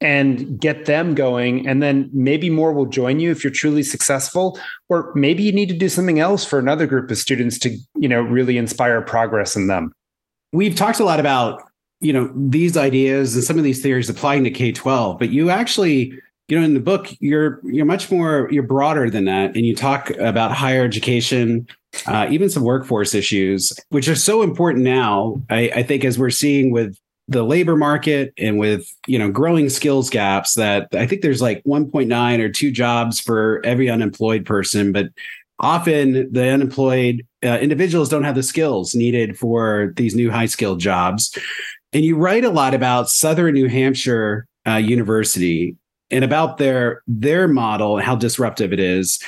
and 0.00 0.58
get 0.58 0.86
them 0.86 1.14
going. 1.14 1.66
And 1.68 1.82
then 1.82 2.08
maybe 2.12 2.48
more 2.48 2.72
will 2.72 2.86
join 2.86 3.20
you 3.20 3.30
if 3.30 3.44
you're 3.44 3.52
truly 3.52 3.82
successful. 3.82 4.58
Or 4.88 5.12
maybe 5.14 5.42
you 5.42 5.52
need 5.52 5.68
to 5.68 5.76
do 5.76 5.88
something 5.88 6.18
else 6.20 6.44
for 6.44 6.58
another 6.58 6.86
group 6.86 7.10
of 7.10 7.18
students 7.18 7.58
to 7.60 7.76
you 7.96 8.08
know 8.08 8.22
really 8.22 8.56
inspire 8.56 9.00
progress 9.02 9.56
in 9.56 9.66
them. 9.66 9.92
We've 10.52 10.74
talked 10.74 11.00
a 11.00 11.04
lot 11.04 11.20
about 11.20 11.62
you 12.00 12.12
know 12.12 12.32
these 12.34 12.76
ideas 12.76 13.34
and 13.34 13.44
some 13.44 13.58
of 13.58 13.64
these 13.64 13.82
theories 13.82 14.08
applying 14.08 14.42
to 14.44 14.50
k-12 14.50 15.18
but 15.18 15.28
you 15.28 15.50
actually 15.50 16.14
you 16.48 16.58
know 16.58 16.64
in 16.64 16.72
the 16.72 16.80
book 16.80 17.08
you're 17.20 17.60
you're 17.64 17.84
much 17.84 18.10
more 18.10 18.48
you're 18.50 18.62
broader 18.62 19.10
than 19.10 19.26
that. 19.26 19.54
And 19.54 19.66
you 19.66 19.76
talk 19.76 20.10
about 20.18 20.52
higher 20.52 20.84
education 20.84 21.66
uh, 22.06 22.26
even 22.30 22.48
some 22.48 22.62
workforce 22.62 23.14
issues 23.14 23.72
which 23.90 24.08
are 24.08 24.14
so 24.14 24.42
important 24.42 24.82
now 24.82 25.42
I, 25.50 25.70
I 25.76 25.82
think 25.82 26.04
as 26.04 26.18
we're 26.18 26.30
seeing 26.30 26.72
with 26.72 26.96
the 27.30 27.42
labor 27.44 27.76
market 27.76 28.34
and 28.36 28.58
with 28.58 28.92
you 29.06 29.18
know 29.18 29.30
growing 29.30 29.68
skills 29.68 30.10
gaps 30.10 30.54
that 30.54 30.88
i 30.94 31.06
think 31.06 31.22
there's 31.22 31.40
like 31.40 31.62
1.9 31.64 32.40
or 32.40 32.48
2 32.50 32.70
jobs 32.70 33.18
for 33.18 33.62
every 33.64 33.88
unemployed 33.88 34.44
person 34.44 34.92
but 34.92 35.10
often 35.60 36.32
the 36.32 36.48
unemployed 36.48 37.26
uh, 37.44 37.58
individuals 37.58 38.08
don't 38.08 38.24
have 38.24 38.34
the 38.34 38.42
skills 38.42 38.94
needed 38.94 39.38
for 39.38 39.92
these 39.96 40.14
new 40.14 40.30
high 40.30 40.46
skilled 40.46 40.80
jobs. 40.80 41.36
And 41.92 42.04
you 42.04 42.16
write 42.16 42.44
a 42.44 42.50
lot 42.50 42.74
about 42.74 43.10
southern 43.10 43.54
new 43.54 43.68
hampshire 43.68 44.46
uh, 44.66 44.76
university 44.76 45.76
and 46.10 46.24
about 46.24 46.58
their 46.58 47.02
their 47.06 47.46
model 47.46 47.96
and 47.96 48.06
how 48.06 48.16
disruptive 48.16 48.72
it 48.72 48.80
is. 48.80 49.22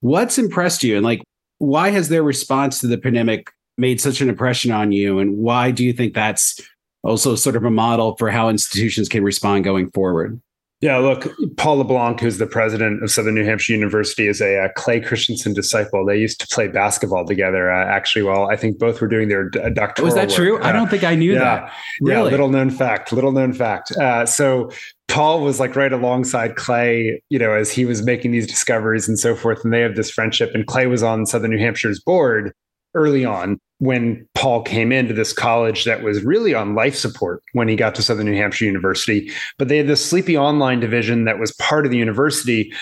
What's 0.00 0.38
impressed 0.38 0.82
you 0.82 0.96
and 0.96 1.04
like 1.04 1.22
why 1.58 1.90
has 1.90 2.08
their 2.08 2.22
response 2.22 2.80
to 2.80 2.86
the 2.86 2.98
pandemic 2.98 3.50
made 3.76 4.00
such 4.00 4.20
an 4.20 4.28
impression 4.28 4.70
on 4.70 4.92
you? 4.92 5.18
And 5.18 5.38
why 5.38 5.70
do 5.70 5.84
you 5.84 5.92
think 5.92 6.14
that's 6.14 6.60
also 7.08 7.34
sort 7.34 7.56
of 7.56 7.64
a 7.64 7.70
model 7.70 8.16
for 8.16 8.30
how 8.30 8.48
institutions 8.48 9.08
can 9.08 9.24
respond 9.24 9.64
going 9.64 9.90
forward. 9.90 10.40
Yeah, 10.80 10.98
look, 10.98 11.26
Paul 11.56 11.78
LeBlanc, 11.78 12.20
who's 12.20 12.38
the 12.38 12.46
president 12.46 13.02
of 13.02 13.10
Southern 13.10 13.34
New 13.34 13.44
Hampshire 13.44 13.72
University, 13.72 14.28
is 14.28 14.40
a, 14.40 14.66
a 14.66 14.68
Clay 14.76 15.00
Christensen 15.00 15.52
disciple. 15.52 16.06
They 16.06 16.18
used 16.18 16.40
to 16.40 16.46
play 16.54 16.68
basketball 16.68 17.26
together. 17.26 17.72
Uh, 17.72 17.84
actually, 17.84 18.22
well, 18.22 18.48
I 18.48 18.54
think 18.54 18.78
both 18.78 19.00
were 19.00 19.08
doing 19.08 19.28
their 19.28 19.50
uh, 19.60 19.70
doctoral. 19.70 20.06
Was 20.06 20.14
that 20.14 20.28
work. 20.28 20.36
true? 20.36 20.62
I 20.62 20.70
don't 20.70 20.88
think 20.88 21.02
I 21.02 21.16
knew 21.16 21.32
yeah, 21.32 21.40
that. 21.40 21.72
Really? 22.00 22.26
Yeah, 22.26 22.30
little 22.30 22.48
known 22.48 22.70
fact. 22.70 23.12
Little 23.12 23.32
known 23.32 23.52
fact. 23.54 23.90
Uh, 23.96 24.24
so 24.24 24.70
Paul 25.08 25.40
was 25.40 25.58
like 25.58 25.74
right 25.74 25.92
alongside 25.92 26.54
Clay, 26.54 27.20
you 27.28 27.40
know, 27.40 27.54
as 27.54 27.72
he 27.72 27.84
was 27.84 28.04
making 28.04 28.30
these 28.30 28.46
discoveries 28.46 29.08
and 29.08 29.18
so 29.18 29.34
forth. 29.34 29.64
And 29.64 29.72
they 29.72 29.80
have 29.80 29.96
this 29.96 30.12
friendship. 30.12 30.52
And 30.54 30.64
Clay 30.64 30.86
was 30.86 31.02
on 31.02 31.26
Southern 31.26 31.50
New 31.50 31.58
Hampshire's 31.58 31.98
board 31.98 32.52
early 32.94 33.24
on 33.24 33.58
when 33.78 34.26
Paul 34.34 34.62
came 34.62 34.90
into 34.90 35.14
this 35.14 35.32
college 35.32 35.84
that 35.84 36.02
was 36.02 36.24
really 36.24 36.52
on 36.52 36.74
life 36.74 36.96
support 36.96 37.42
when 37.52 37.68
he 37.68 37.76
got 37.76 37.94
to 37.94 38.02
Southern 38.02 38.26
New 38.26 38.36
Hampshire 38.36 38.64
University. 38.64 39.30
But 39.56 39.68
they 39.68 39.76
had 39.76 39.86
this 39.86 40.04
sleepy 40.04 40.36
online 40.36 40.80
division 40.80 41.24
that 41.24 41.38
was 41.38 41.52
part 41.54 41.84
of 41.84 41.92
the 41.92 41.98
university. 41.98 42.72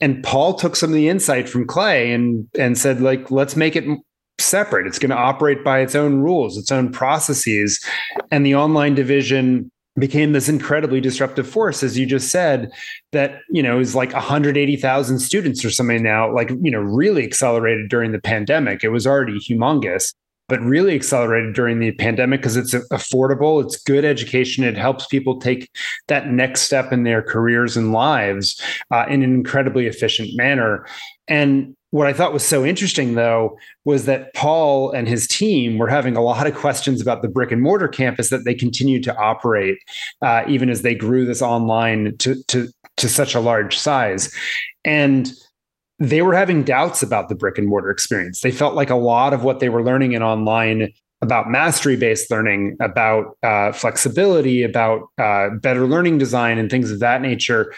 And 0.00 0.22
Paul 0.22 0.54
took 0.54 0.76
some 0.76 0.90
of 0.90 0.94
the 0.94 1.08
insight 1.08 1.48
from 1.48 1.66
Clay 1.66 2.12
and 2.12 2.48
and 2.58 2.78
said, 2.78 3.00
like, 3.00 3.30
let's 3.30 3.56
make 3.56 3.74
it 3.74 3.84
separate. 4.38 4.86
It's 4.86 4.98
going 4.98 5.10
to 5.10 5.16
operate 5.16 5.64
by 5.64 5.80
its 5.80 5.94
own 5.94 6.20
rules, 6.20 6.56
its 6.56 6.72
own 6.72 6.92
processes. 6.92 7.84
And 8.30 8.44
the 8.44 8.54
online 8.54 8.94
division 8.94 9.70
became 9.98 10.32
this 10.32 10.48
incredibly 10.48 11.00
disruptive 11.00 11.48
force 11.48 11.84
as 11.84 11.96
you 11.96 12.04
just 12.04 12.32
said 12.32 12.68
that 13.12 13.38
you 13.50 13.62
know 13.62 13.78
is 13.78 13.94
like 13.94 14.12
180,000 14.12 15.18
students 15.20 15.64
or 15.64 15.70
something 15.70 16.02
now 16.02 16.32
like 16.34 16.50
you 16.62 16.70
know 16.70 16.80
really 16.80 17.22
accelerated 17.22 17.88
during 17.88 18.10
the 18.10 18.18
pandemic 18.18 18.82
it 18.82 18.88
was 18.88 19.06
already 19.06 19.38
humongous 19.38 20.12
but 20.48 20.60
really 20.60 20.94
accelerated 20.94 21.54
during 21.54 21.78
the 21.78 21.92
pandemic 21.92 22.40
because 22.40 22.56
it's 22.56 22.74
affordable 22.92 23.62
it's 23.62 23.76
good 23.82 24.04
education 24.04 24.64
it 24.64 24.76
helps 24.76 25.06
people 25.06 25.38
take 25.38 25.70
that 26.08 26.28
next 26.28 26.62
step 26.62 26.92
in 26.92 27.04
their 27.04 27.22
careers 27.22 27.76
and 27.76 27.92
lives 27.92 28.60
uh, 28.90 29.04
in 29.08 29.22
an 29.22 29.34
incredibly 29.34 29.86
efficient 29.86 30.30
manner 30.34 30.86
and 31.28 31.74
what 31.94 32.08
I 32.08 32.12
thought 32.12 32.32
was 32.32 32.44
so 32.44 32.64
interesting, 32.64 33.14
though, 33.14 33.56
was 33.84 34.04
that 34.06 34.34
Paul 34.34 34.90
and 34.90 35.06
his 35.06 35.28
team 35.28 35.78
were 35.78 35.86
having 35.86 36.16
a 36.16 36.20
lot 36.20 36.48
of 36.48 36.56
questions 36.56 37.00
about 37.00 37.22
the 37.22 37.28
brick 37.28 37.52
and 37.52 37.62
mortar 37.62 37.86
campus 37.86 38.30
that 38.30 38.44
they 38.44 38.52
continued 38.52 39.04
to 39.04 39.16
operate, 39.16 39.78
uh, 40.20 40.42
even 40.48 40.70
as 40.70 40.82
they 40.82 40.96
grew 40.96 41.24
this 41.24 41.40
online 41.40 42.16
to, 42.16 42.42
to, 42.48 42.66
to 42.96 43.08
such 43.08 43.36
a 43.36 43.38
large 43.38 43.78
size. 43.78 44.34
And 44.84 45.32
they 45.98 46.22
were 46.22 46.34
having 46.34 46.64
doubts 46.64 47.02
about 47.02 47.28
the 47.28 47.34
brick 47.34 47.58
and 47.58 47.68
mortar 47.68 47.90
experience. 47.90 48.40
They 48.40 48.50
felt 48.50 48.74
like 48.74 48.90
a 48.90 48.96
lot 48.96 49.32
of 49.32 49.44
what 49.44 49.60
they 49.60 49.68
were 49.68 49.82
learning 49.82 50.12
in 50.12 50.22
online 50.22 50.92
about 51.22 51.48
mastery 51.48 51.96
based 51.96 52.30
learning, 52.30 52.76
about 52.80 53.36
uh, 53.42 53.72
flexibility, 53.72 54.62
about 54.62 55.08
uh, 55.18 55.50
better 55.50 55.86
learning 55.86 56.18
design, 56.18 56.58
and 56.58 56.70
things 56.70 56.90
of 56.90 57.00
that 57.00 57.22
nature 57.22 57.72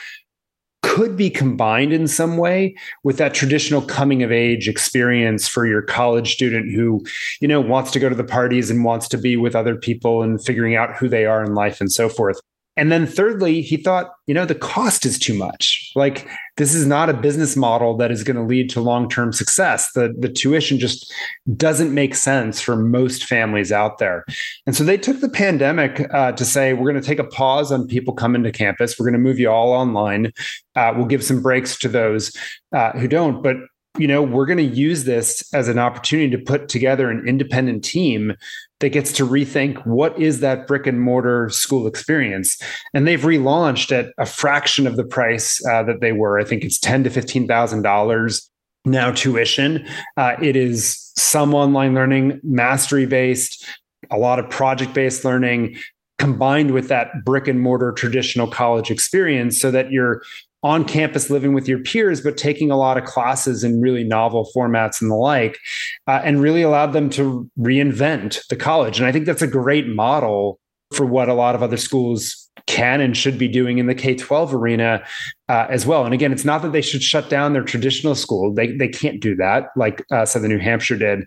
could 0.83 1.17
be 1.17 1.29
combined 1.29 1.93
in 1.93 2.09
some 2.09 2.39
way 2.39 2.75
with 3.05 3.19
that 3.19 3.35
traditional 3.35 3.83
coming 3.83 4.23
of 4.23 4.33
age 4.33 4.69
experience 4.69 5.47
for 5.47 5.67
your 5.67 5.83
college 5.83 6.33
student 6.33 6.73
who 6.73 7.05
you 7.41 7.49
know 7.49 7.61
wants 7.61 7.91
to 7.91 7.99
go 7.99 8.09
to 8.09 8.15
the 8.15 8.25
parties 8.25 8.71
and 8.71 8.85
wants 8.85 9.09
to 9.09 9.19
be 9.19 9.37
with 9.37 9.55
other 9.55 9.77
people 9.77 10.23
and 10.23 10.43
figuring 10.45 10.75
out 10.75 10.97
who 10.97 11.09
they 11.09 11.27
are 11.27 11.45
in 11.45 11.55
life 11.55 11.81
and 11.81 11.93
so 11.93 12.09
forth 12.09 12.41
and 12.77 12.93
then 12.93 13.07
thirdly, 13.07 13.63
he 13.63 13.77
thought, 13.77 14.13
you 14.27 14.35
know, 14.35 14.45
the 14.45 14.55
cost 14.55 15.07
is 15.07 15.19
too 15.19 15.35
much. 15.35 15.91
Like 15.95 16.29
this 16.57 16.75
is 16.75 16.87
not 16.87 17.09
a 17.09 17.15
business 17.15 17.57
model 17.57 17.97
that 17.97 18.11
is 18.11 18.23
going 18.23 18.37
to 18.37 18.43
lead 18.43 18.69
to 18.71 18.81
long-term 18.81 19.33
success. 19.33 19.93
The 19.93 20.15
the 20.19 20.29
tuition 20.29 20.79
just 20.79 21.13
doesn't 21.57 21.95
make 21.95 22.15
sense 22.15 22.61
for 22.61 22.77
most 22.77 23.25
families 23.25 23.73
out 23.73 23.99
there. 23.99 24.25
And 24.67 24.77
so 24.77 24.85
they 24.85 24.99
took 24.99 25.21
the 25.21 25.29
pandemic 25.29 26.07
uh, 26.13 26.33
to 26.33 26.45
say, 26.45 26.75
we're 26.75 26.91
going 26.91 27.03
to 27.03 27.07
take 27.07 27.19
a 27.19 27.25
pause 27.25 27.73
on 27.73 27.87
people 27.87 28.15
coming 28.15 28.43
to 28.43 28.53
campus. 28.53 28.99
We're 28.99 29.07
going 29.07 29.13
to 29.15 29.19
move 29.19 29.39
you 29.39 29.51
all 29.51 29.73
online. 29.73 30.33
Uh, 30.75 30.93
we'll 30.95 31.07
give 31.07 31.25
some 31.25 31.41
breaks 31.41 31.79
to 31.79 31.89
those 31.89 32.37
uh, 32.73 32.93
who 32.93 33.09
don't, 33.09 33.43
but 33.43 33.57
you 33.99 34.07
know, 34.07 34.23
we're 34.23 34.47
going 34.47 34.59
to 34.59 34.63
use 34.63 35.05
this 35.05 35.49
as 35.55 35.69
an 35.69 35.79
opportunity 35.79 36.31
to 36.31 36.39
put 36.43 36.69
together 36.69 37.11
an 37.11 37.27
independent 37.27 37.85
team 37.85 38.35
that 38.81 38.91
gets 38.91 39.13
to 39.13 39.27
rethink 39.27 39.85
what 39.87 40.19
is 40.21 40.41
that 40.41 40.67
brick 40.67 40.87
and 40.87 41.01
mortar 41.01 41.49
school 41.49 41.87
experience. 41.87 42.61
And 42.93 43.07
they've 43.07 43.21
relaunched 43.21 43.93
at 43.93 44.13
a 44.19 44.27
fraction 44.27 44.87
of 44.87 44.97
the 44.97 45.05
price 45.05 45.65
uh, 45.67 45.83
that 45.85 46.01
they 46.01 46.13
were. 46.13 46.39
I 46.39 46.45
think 46.45 46.65
it's 46.65 46.79
ten 46.79 47.05
to 47.05 47.11
fifteen 47.11 47.47
thousand 47.47 47.83
dollars 47.83 48.51
now 48.85 49.11
tuition. 49.13 49.87
Uh, 50.17 50.37
it 50.41 50.57
is 50.57 51.13
some 51.17 51.55
online 51.55 51.95
learning, 51.95 52.41
mastery 52.43 53.07
based, 53.07 53.67
a 54.11 54.19
lot 54.19 54.39
of 54.39 54.49
project 54.51 54.95
based 54.95 55.25
learning 55.25 55.77
combined 56.19 56.71
with 56.71 56.89
that 56.89 57.25
brick 57.25 57.47
and 57.47 57.61
mortar 57.61 57.93
traditional 57.93 58.49
college 58.49 58.91
experience 58.91 59.61
so 59.61 59.71
that 59.71 59.91
you're 59.91 60.23
on 60.63 60.85
campus 60.85 61.31
living 61.31 61.53
with 61.53 61.69
your 61.69 61.79
peers, 61.79 62.21
but 62.21 62.37
taking 62.37 62.71
a 62.71 62.77
lot 62.77 62.99
of 62.99 63.05
classes 63.05 63.63
in 63.63 63.81
really 63.81 64.05
novel 64.05 64.51
formats 64.55 65.01
and 65.01 65.11
the 65.11 65.15
like, 65.15 65.59
uh, 66.07 66.21
and 66.25 66.41
really 66.41 66.63
allowed 66.63 66.93
them 66.93 67.11
to 67.11 67.49
reinvent 67.59 68.45
the 68.49 68.57
college. 68.57 68.99
And 68.99 69.07
I 69.07 69.13
think 69.13 69.27
that's 69.27 69.43
a 69.43 69.47
great 69.47 69.87
model 69.87 70.59
for 70.93 71.05
what 71.05 71.29
a 71.29 71.35
lot 71.35 71.55
of 71.55 71.63
other 71.63 71.77
schools 71.77 72.49
can 72.67 73.01
and 73.01 73.17
should 73.17 73.39
be 73.39 73.49
doing 73.49 73.79
in 73.79 73.87
the 73.87 73.95
K 73.95 74.15
12 74.15 74.55
arena 74.55 75.05
uh, 75.49 75.67
as 75.69 75.87
well. 75.87 76.05
And 76.05 76.15
again, 76.15 76.33
it's 76.33 76.45
not 76.45 76.63
that 76.63 76.73
they 76.73 76.83
should 76.83 77.03
shut 77.03 77.29
down 77.29 77.53
their 77.53 77.65
traditional 77.65 78.15
school, 78.15 78.53
they, 78.53 78.73
they 78.77 78.89
can't 78.89 79.21
do 79.21 79.37
that 79.37 79.69
like 79.77 80.05
uh, 80.11 80.25
Southern 80.25 80.51
New 80.51 80.59
Hampshire 80.59 80.97
did. 80.97 81.25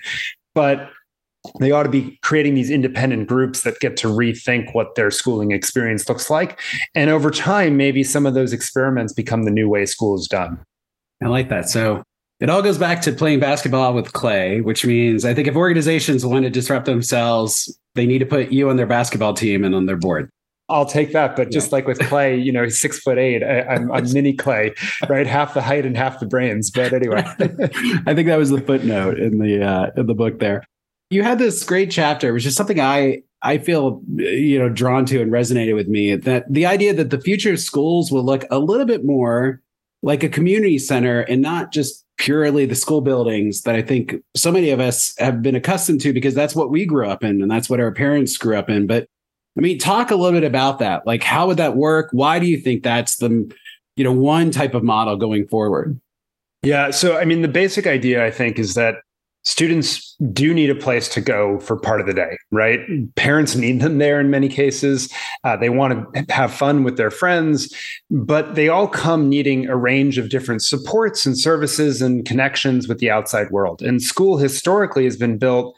But 0.55 0.89
they 1.60 1.71
ought 1.71 1.84
to 1.84 1.89
be 1.89 2.17
creating 2.21 2.56
these 2.56 2.69
independent 2.69 3.28
groups 3.28 3.63
that 3.63 3.80
get 3.80 3.97
to 3.97 4.08
rethink 4.08 4.73
what 4.73 4.95
their 4.95 5.12
schooling 5.12 5.52
experience 5.52 6.08
looks 6.10 6.30
like. 6.30 6.60
And 6.95 7.10
over 7.10 7.32
time, 7.32 7.78
maybe 7.78 8.04
some 8.04 8.25
of 8.25 8.34
those 8.34 8.54
experiments 8.54 9.13
become 9.13 9.43
the 9.43 9.52
new 9.52 9.69
way 9.69 9.86
school 9.86 10.15
is 10.15 10.28
done. 10.28 10.60
I 11.23 11.28
like 11.28 11.49
that. 11.49 11.69
So 11.69 12.04
it 12.39 12.49
all 12.49 12.62
goes 12.62 12.78
back 12.78 13.02
to 13.02 13.12
playing 13.12 13.39
basketball 13.39 13.93
with 13.93 14.13
clay, 14.13 14.62
which 14.62 14.86
means 14.86 15.25
I 15.25 15.34
think 15.34 15.47
if 15.47 15.56
organizations 15.56 16.25
want 16.25 16.43
to 16.43 16.49
disrupt 16.49 16.86
themselves, 16.86 17.78
they 17.95 18.06
need 18.06 18.19
to 18.19 18.25
put 18.25 18.52
you 18.52 18.69
on 18.69 18.78
their 18.78 18.86
basketball 18.86 19.34
team 19.34 19.63
and 19.63 19.75
on 19.75 19.86
their 19.86 19.97
board. 19.97 20.30
I'll 20.69 20.86
take 20.86 21.13
that. 21.13 21.36
But 21.36 21.52
just 21.52 21.69
yeah. 21.69 21.78
like 21.78 21.88
with 21.88 21.99
Clay, 21.99 22.38
you 22.38 22.52
know, 22.52 22.63
he's 22.63 22.80
six 22.80 22.99
foot 22.99 23.17
eight. 23.17 23.43
I, 23.43 23.75
am 23.75 23.88
mini 24.13 24.34
Clay, 24.34 24.73
right? 25.10 25.25
Half 25.25 25.56
the 25.56 25.62
height 25.62 25.86
and 25.86 25.97
half 25.97 26.19
the 26.19 26.28
brains. 26.28 26.69
But 26.69 26.93
anyway, 26.93 27.23
I 28.06 28.13
think 28.13 28.28
that 28.28 28.38
was 28.38 28.52
the 28.52 28.62
footnote 28.62 29.19
in 29.19 29.39
the 29.39 29.65
uh, 29.65 29.91
in 29.97 30.06
the 30.06 30.13
book 30.13 30.39
there 30.39 30.63
you 31.10 31.24
had 31.24 31.39
this 31.39 31.63
great 31.63 31.91
chapter, 31.91 32.34
which 32.34 32.45
is 32.45 32.56
something 32.56 32.80
I 32.80 33.24
I 33.41 33.58
feel 33.58 34.02
you 34.15 34.60
know 34.60 34.69
drawn 34.69 35.06
to 35.08 35.22
and 35.22 35.32
resonated 35.32 35.76
with 35.76 35.88
me. 35.88 36.15
That 36.15 36.52
the 36.52 36.65
idea 36.65 36.93
that 36.93 37.10
the 37.10 37.22
future 37.22 37.54
of 37.54 37.60
schools 37.60 38.12
will 38.12 38.24
look 38.24 38.45
a 38.52 38.60
little 38.60 38.86
bit 38.86 39.06
more 39.06 39.62
like 40.02 40.24
a 40.24 40.30
community 40.30 40.78
center 40.78 41.22
and 41.22 41.41
not 41.41 41.72
just 41.72 42.06
purely 42.17 42.65
the 42.65 42.76
school 42.76 43.02
buildings 43.02 43.62
that 43.62 43.76
I 43.76 43.82
think 43.82 44.15
so 44.36 44.52
many 44.52 44.69
of 44.72 44.80
us 44.80 45.13
have 45.19 45.41
been 45.41 45.56
accustomed 45.56 46.02
to 46.02 46.13
because 46.13 46.34
that's 46.34 46.56
what 46.56 46.69
we 46.69 46.86
grew 46.86 47.08
up 47.08 47.24
in 47.24 47.41
and 47.41 47.50
that's 47.50 47.69
what 47.69 47.80
our 47.80 47.91
parents 47.91 48.38
grew 48.38 48.58
up 48.58 48.69
in. 48.69 48.88
But 48.88 49.08
I 49.58 49.62
mean, 49.62 49.78
talk 49.78 50.12
a 50.12 50.15
little 50.15 50.39
bit 50.39 50.48
about 50.48 50.80
that. 50.80 51.06
Like, 51.08 51.24
how 51.24 51.48
would 51.48 51.58
that 51.58 51.76
work? 51.76 52.10
Why 52.12 52.39
do 52.39 52.45
you 52.45 52.58
think 52.58 52.84
that's 52.84 53.17
the 53.17 53.52
you 53.95 54.04
know 54.04 54.13
one 54.13 54.52
type 54.52 54.74
of 54.74 54.84
model 54.84 55.15
going 55.17 55.48
forward? 55.48 56.00
Yeah. 56.62 56.91
So, 56.91 57.17
I 57.17 57.24
mean, 57.24 57.41
the 57.41 57.48
basic 57.48 57.88
idea 57.88 58.26
I 58.26 58.32
think 58.32 58.60
is 58.60 58.74
that 58.74 58.95
students 59.43 60.15
do 60.32 60.54
need 60.54 60.69
a 60.69 60.75
place 60.75 61.08
to 61.10 61.21
go 61.21 61.60
for 61.60 61.78
part 61.78 62.02
of 62.02 62.08
the 62.08 62.13
day, 62.13 62.38
right? 62.52 62.80
Parents 63.15 63.56
need 63.56 63.80
them 63.80 63.97
there 63.97 64.19
in 64.19 64.30
many 64.30 64.49
cases. 64.49 65.12
Uh, 65.43 65.56
they 65.56 65.69
want 65.69 66.13
to 66.13 66.25
have 66.34 66.54
fun 66.54 66.84
with 66.84 66.97
their 66.97 67.12
friends, 67.12 67.73
but 68.12 68.56
they 68.56 68.67
all 68.67 68.88
come 68.88 69.30
needing 69.30 69.67
a 69.67 69.78
range 69.78 70.17
of 70.17 70.30
different 70.30 70.62
supports 70.62 71.25
and 71.25 71.38
services 71.38 72.02
and 72.02 72.25
connections 72.25 72.88
with 72.88 72.99
the 72.99 73.10
outside 73.10 73.49
world. 73.52 73.82
And 73.82 74.02
school 74.02 74.38
historically 74.38 75.06
has 75.06 75.17
been 75.17 75.38
built 75.38 75.75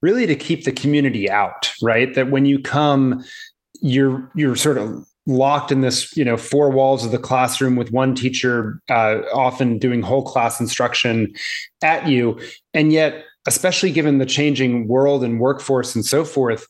really 0.00 0.26
to 0.26 0.34
keep 0.34 0.64
the 0.64 0.72
community 0.72 1.30
out, 1.30 1.72
right? 1.80 2.14
That 2.14 2.30
when 2.30 2.46
you 2.46 2.58
come, 2.58 3.24
you're 3.80 4.30
you're 4.34 4.56
sort 4.56 4.78
of 4.78 5.06
locked 5.26 5.70
in 5.70 5.80
this 5.82 6.16
you 6.16 6.24
know 6.24 6.36
four 6.36 6.70
walls 6.70 7.04
of 7.04 7.12
the 7.12 7.18
classroom 7.18 7.76
with 7.76 7.92
one 7.92 8.14
teacher 8.14 8.80
uh, 8.90 9.20
often 9.32 9.78
doing 9.78 10.02
whole 10.02 10.22
class 10.24 10.60
instruction 10.60 11.32
at 11.82 12.08
you. 12.08 12.40
And 12.74 12.92
yet 12.92 13.24
especially 13.46 13.90
given 13.90 14.18
the 14.18 14.26
changing 14.26 14.86
world 14.86 15.24
and 15.24 15.40
workforce 15.40 15.94
and 15.94 16.04
so 16.04 16.24
forth 16.24 16.68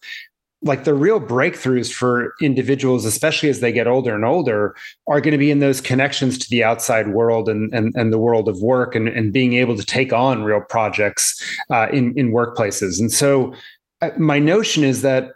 like 0.64 0.84
the 0.84 0.94
real 0.94 1.20
breakthroughs 1.20 1.92
for 1.92 2.34
individuals 2.40 3.04
especially 3.04 3.48
as 3.48 3.60
they 3.60 3.72
get 3.72 3.86
older 3.86 4.14
and 4.14 4.24
older 4.24 4.74
are 5.08 5.20
going 5.20 5.32
to 5.32 5.38
be 5.38 5.50
in 5.50 5.58
those 5.58 5.80
connections 5.80 6.38
to 6.38 6.48
the 6.50 6.62
outside 6.62 7.08
world 7.08 7.48
and 7.48 7.72
and, 7.74 7.94
and 7.96 8.12
the 8.12 8.18
world 8.18 8.48
of 8.48 8.60
work 8.62 8.94
and, 8.94 9.08
and 9.08 9.32
being 9.32 9.54
able 9.54 9.76
to 9.76 9.84
take 9.84 10.12
on 10.12 10.44
real 10.44 10.60
projects 10.60 11.42
uh, 11.70 11.88
in 11.92 12.16
in 12.16 12.32
workplaces. 12.32 13.00
And 13.00 13.12
so 13.12 13.54
uh, 14.00 14.10
my 14.18 14.38
notion 14.38 14.84
is 14.84 15.02
that 15.02 15.32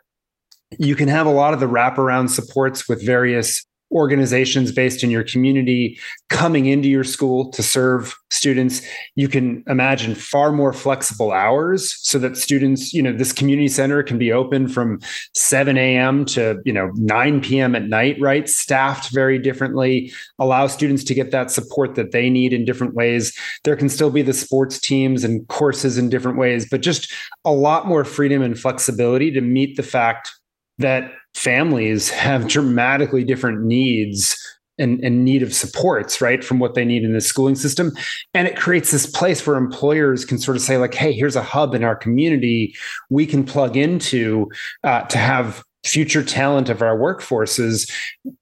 you 0.79 0.97
can 0.97 1.09
have 1.09 1.27
a 1.27 1.31
lot 1.31 1.55
of 1.55 1.61
the 1.61 1.67
wraparound 1.67 2.31
supports 2.31 2.89
with 2.89 3.05
various 3.05 3.65
organizations 3.93 4.73
based 4.73 5.05
in 5.05 5.11
your 5.11 5.23
community 5.23 5.97
coming 6.29 6.67
into 6.67 6.89
your 6.89 7.05
school 7.05 7.53
to 7.53 7.63
serve 7.63 8.17
students. 8.31 8.83
You 9.15 9.29
can 9.29 9.63
imagine 9.69 10.17
far 10.17 10.51
more 10.51 10.73
flexible 10.73 11.31
hours 11.31 11.97
so 12.01 12.19
that 12.19 12.37
students 12.37 12.93
you 12.93 13.01
know 13.01 13.13
this 13.13 13.33
community 13.33 13.69
center 13.69 14.03
can 14.03 14.19
be 14.19 14.33
open 14.33 14.67
from 14.67 14.99
7 15.35 15.79
a.m 15.79 16.25
to 16.27 16.61
you 16.65 16.73
know 16.73 16.91
9 16.97 17.41
p.m 17.41 17.77
at 17.77 17.85
night 17.85 18.17
right? 18.21 18.49
Staffed 18.49 19.15
very 19.15 19.39
differently. 19.39 20.13
Allow 20.41 20.67
students 20.67 21.05
to 21.05 21.15
get 21.15 21.31
that 21.31 21.53
support 21.53 21.95
that 21.95 22.11
they 22.11 22.29
need 22.29 22.53
in 22.53 22.65
different 22.65 22.95
ways. 22.95 23.39
There 23.63 23.77
can 23.77 23.89
still 23.89 24.11
be 24.11 24.23
the 24.23 24.35
sports 24.35 24.81
teams 24.81 25.23
and 25.23 25.47
courses 25.47 25.97
in 25.97 26.09
different 26.09 26.39
ways 26.39 26.69
but 26.69 26.83
just 26.83 27.13
a 27.45 27.53
lot 27.53 27.87
more 27.87 28.05
freedom 28.05 28.43
and 28.43 28.59
flexibility 28.59 29.31
to 29.31 29.41
meet 29.41 29.77
the 29.77 29.85
fact 29.85 30.33
that 30.79 31.13
families 31.35 32.11
have 32.11 32.49
dramatically 32.49 33.25
different 33.25 33.63
needs 33.63 34.37
and, 34.79 35.03
and, 35.03 35.25
need 35.25 35.43
of 35.43 35.55
supports, 35.55 36.21
right, 36.21 36.45
from 36.45 36.59
what 36.59 36.75
they 36.75 36.85
need 36.85 37.03
in 37.03 37.15
the 37.15 37.21
schooling 37.21 37.55
system. 37.55 37.93
And 38.35 38.47
it 38.47 38.57
creates 38.57 38.91
this 38.91 39.07
place 39.07 39.47
where 39.47 39.57
employers 39.57 40.27
can 40.27 40.39
sort 40.39 40.57
of 40.57 40.63
say, 40.63 40.77
like, 40.77 40.93
hey, 40.93 41.13
here's 41.13 41.37
a 41.37 41.43
hub 41.43 41.75
in 41.75 41.83
our 41.83 41.97
community 41.97 42.75
we 43.09 43.25
can 43.25 43.43
plug 43.43 43.77
into 43.77 44.51
uh, 44.85 45.03
to 45.05 45.17
have 45.17 45.65
future 45.87 46.23
talent 46.23 46.69
of 46.69 46.83
our 46.83 46.97
workforces, 46.99 47.91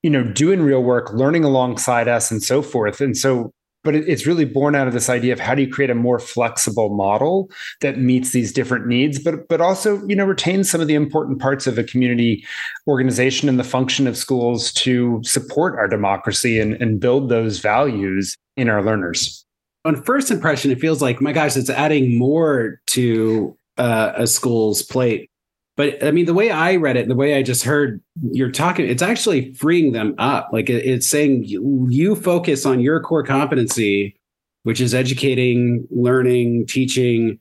you 0.01 0.09
know, 0.09 0.23
doing 0.23 0.61
real 0.61 0.83
work, 0.83 1.13
learning 1.13 1.43
alongside 1.43 2.07
us 2.07 2.31
and 2.31 2.43
so 2.43 2.61
forth. 2.61 2.99
And 2.99 3.15
so 3.15 3.53
but 3.85 3.95
it's 3.95 4.25
really 4.25 4.43
born 4.43 4.75
out 4.75 4.87
of 4.87 4.93
this 4.93 5.09
idea 5.09 5.31
of 5.31 5.39
how 5.39 5.55
do 5.55 5.61
you 5.61 5.71
create 5.71 5.91
a 5.91 5.95
more 5.95 6.19
flexible 6.19 6.93
model 6.93 7.49
that 7.79 7.99
meets 7.99 8.31
these 8.31 8.51
different 8.51 8.87
needs 8.87 9.19
but 9.19 9.47
but 9.47 9.61
also 9.61 10.05
you 10.07 10.15
know 10.15 10.25
retains 10.25 10.69
some 10.69 10.81
of 10.81 10.87
the 10.87 10.95
important 10.95 11.39
parts 11.39 11.67
of 11.67 11.77
a 11.77 11.83
community 11.83 12.43
organization 12.87 13.47
and 13.47 13.59
the 13.59 13.63
function 13.63 14.07
of 14.07 14.17
schools 14.17 14.73
to 14.73 15.21
support 15.23 15.77
our 15.77 15.87
democracy 15.87 16.59
and, 16.59 16.73
and 16.81 16.99
build 16.99 17.29
those 17.29 17.59
values 17.59 18.35
in 18.57 18.67
our 18.69 18.83
learners. 18.83 19.45
On 19.85 20.01
first 20.01 20.31
impression 20.31 20.71
it 20.71 20.79
feels 20.79 21.01
like 21.01 21.21
my 21.21 21.31
gosh 21.31 21.55
it's 21.55 21.69
adding 21.69 22.17
more 22.17 22.81
to 22.87 23.55
uh, 23.77 24.13
a 24.15 24.25
school's 24.25 24.81
plate 24.81 25.29
but 25.77 26.03
I 26.03 26.11
mean, 26.11 26.25
the 26.25 26.33
way 26.33 26.51
I 26.51 26.75
read 26.75 26.97
it, 26.97 27.07
the 27.07 27.15
way 27.15 27.35
I 27.35 27.43
just 27.43 27.63
heard 27.63 28.01
you're 28.31 28.51
talking, 28.51 28.87
it's 28.87 29.01
actually 29.01 29.53
freeing 29.53 29.91
them 29.91 30.15
up. 30.17 30.49
Like 30.53 30.69
it's 30.69 31.07
saying 31.07 31.43
you, 31.45 31.87
you 31.89 32.15
focus 32.15 32.65
on 32.65 32.79
your 32.79 32.99
core 33.01 33.23
competency 33.23 34.17
which 34.65 34.81
is 34.81 34.95
educating, 34.95 35.87
learning, 35.91 36.65
teaching, 36.65 37.37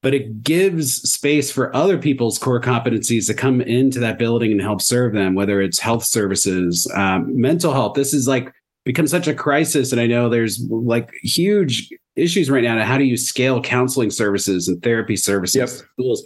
but 0.00 0.14
it 0.14 0.42
gives 0.42 1.02
space 1.02 1.52
for 1.52 1.74
other 1.76 1.98
people's 1.98 2.38
core 2.38 2.62
competencies 2.62 3.26
to 3.26 3.34
come 3.34 3.60
into 3.60 4.00
that 4.00 4.18
building 4.18 4.50
and 4.50 4.62
help 4.62 4.80
serve 4.80 5.12
them, 5.12 5.34
whether 5.34 5.60
it's 5.60 5.78
health 5.78 6.02
services, 6.02 6.90
um, 6.94 7.38
mental 7.38 7.74
health. 7.74 7.92
This 7.92 8.14
is 8.14 8.26
like 8.26 8.50
become 8.86 9.06
such 9.06 9.28
a 9.28 9.34
crisis. 9.34 9.92
And 9.92 10.00
I 10.00 10.06
know 10.06 10.30
there's 10.30 10.66
like 10.70 11.10
huge 11.22 11.90
issues 12.16 12.50
right 12.50 12.64
now 12.64 12.82
how 12.84 12.98
do 12.98 13.04
you 13.04 13.16
scale 13.16 13.60
counseling 13.60 14.10
services 14.10 14.66
and 14.66 14.82
therapy 14.82 15.16
services 15.16 15.56
yep. 15.56 15.68
schools. 15.68 16.24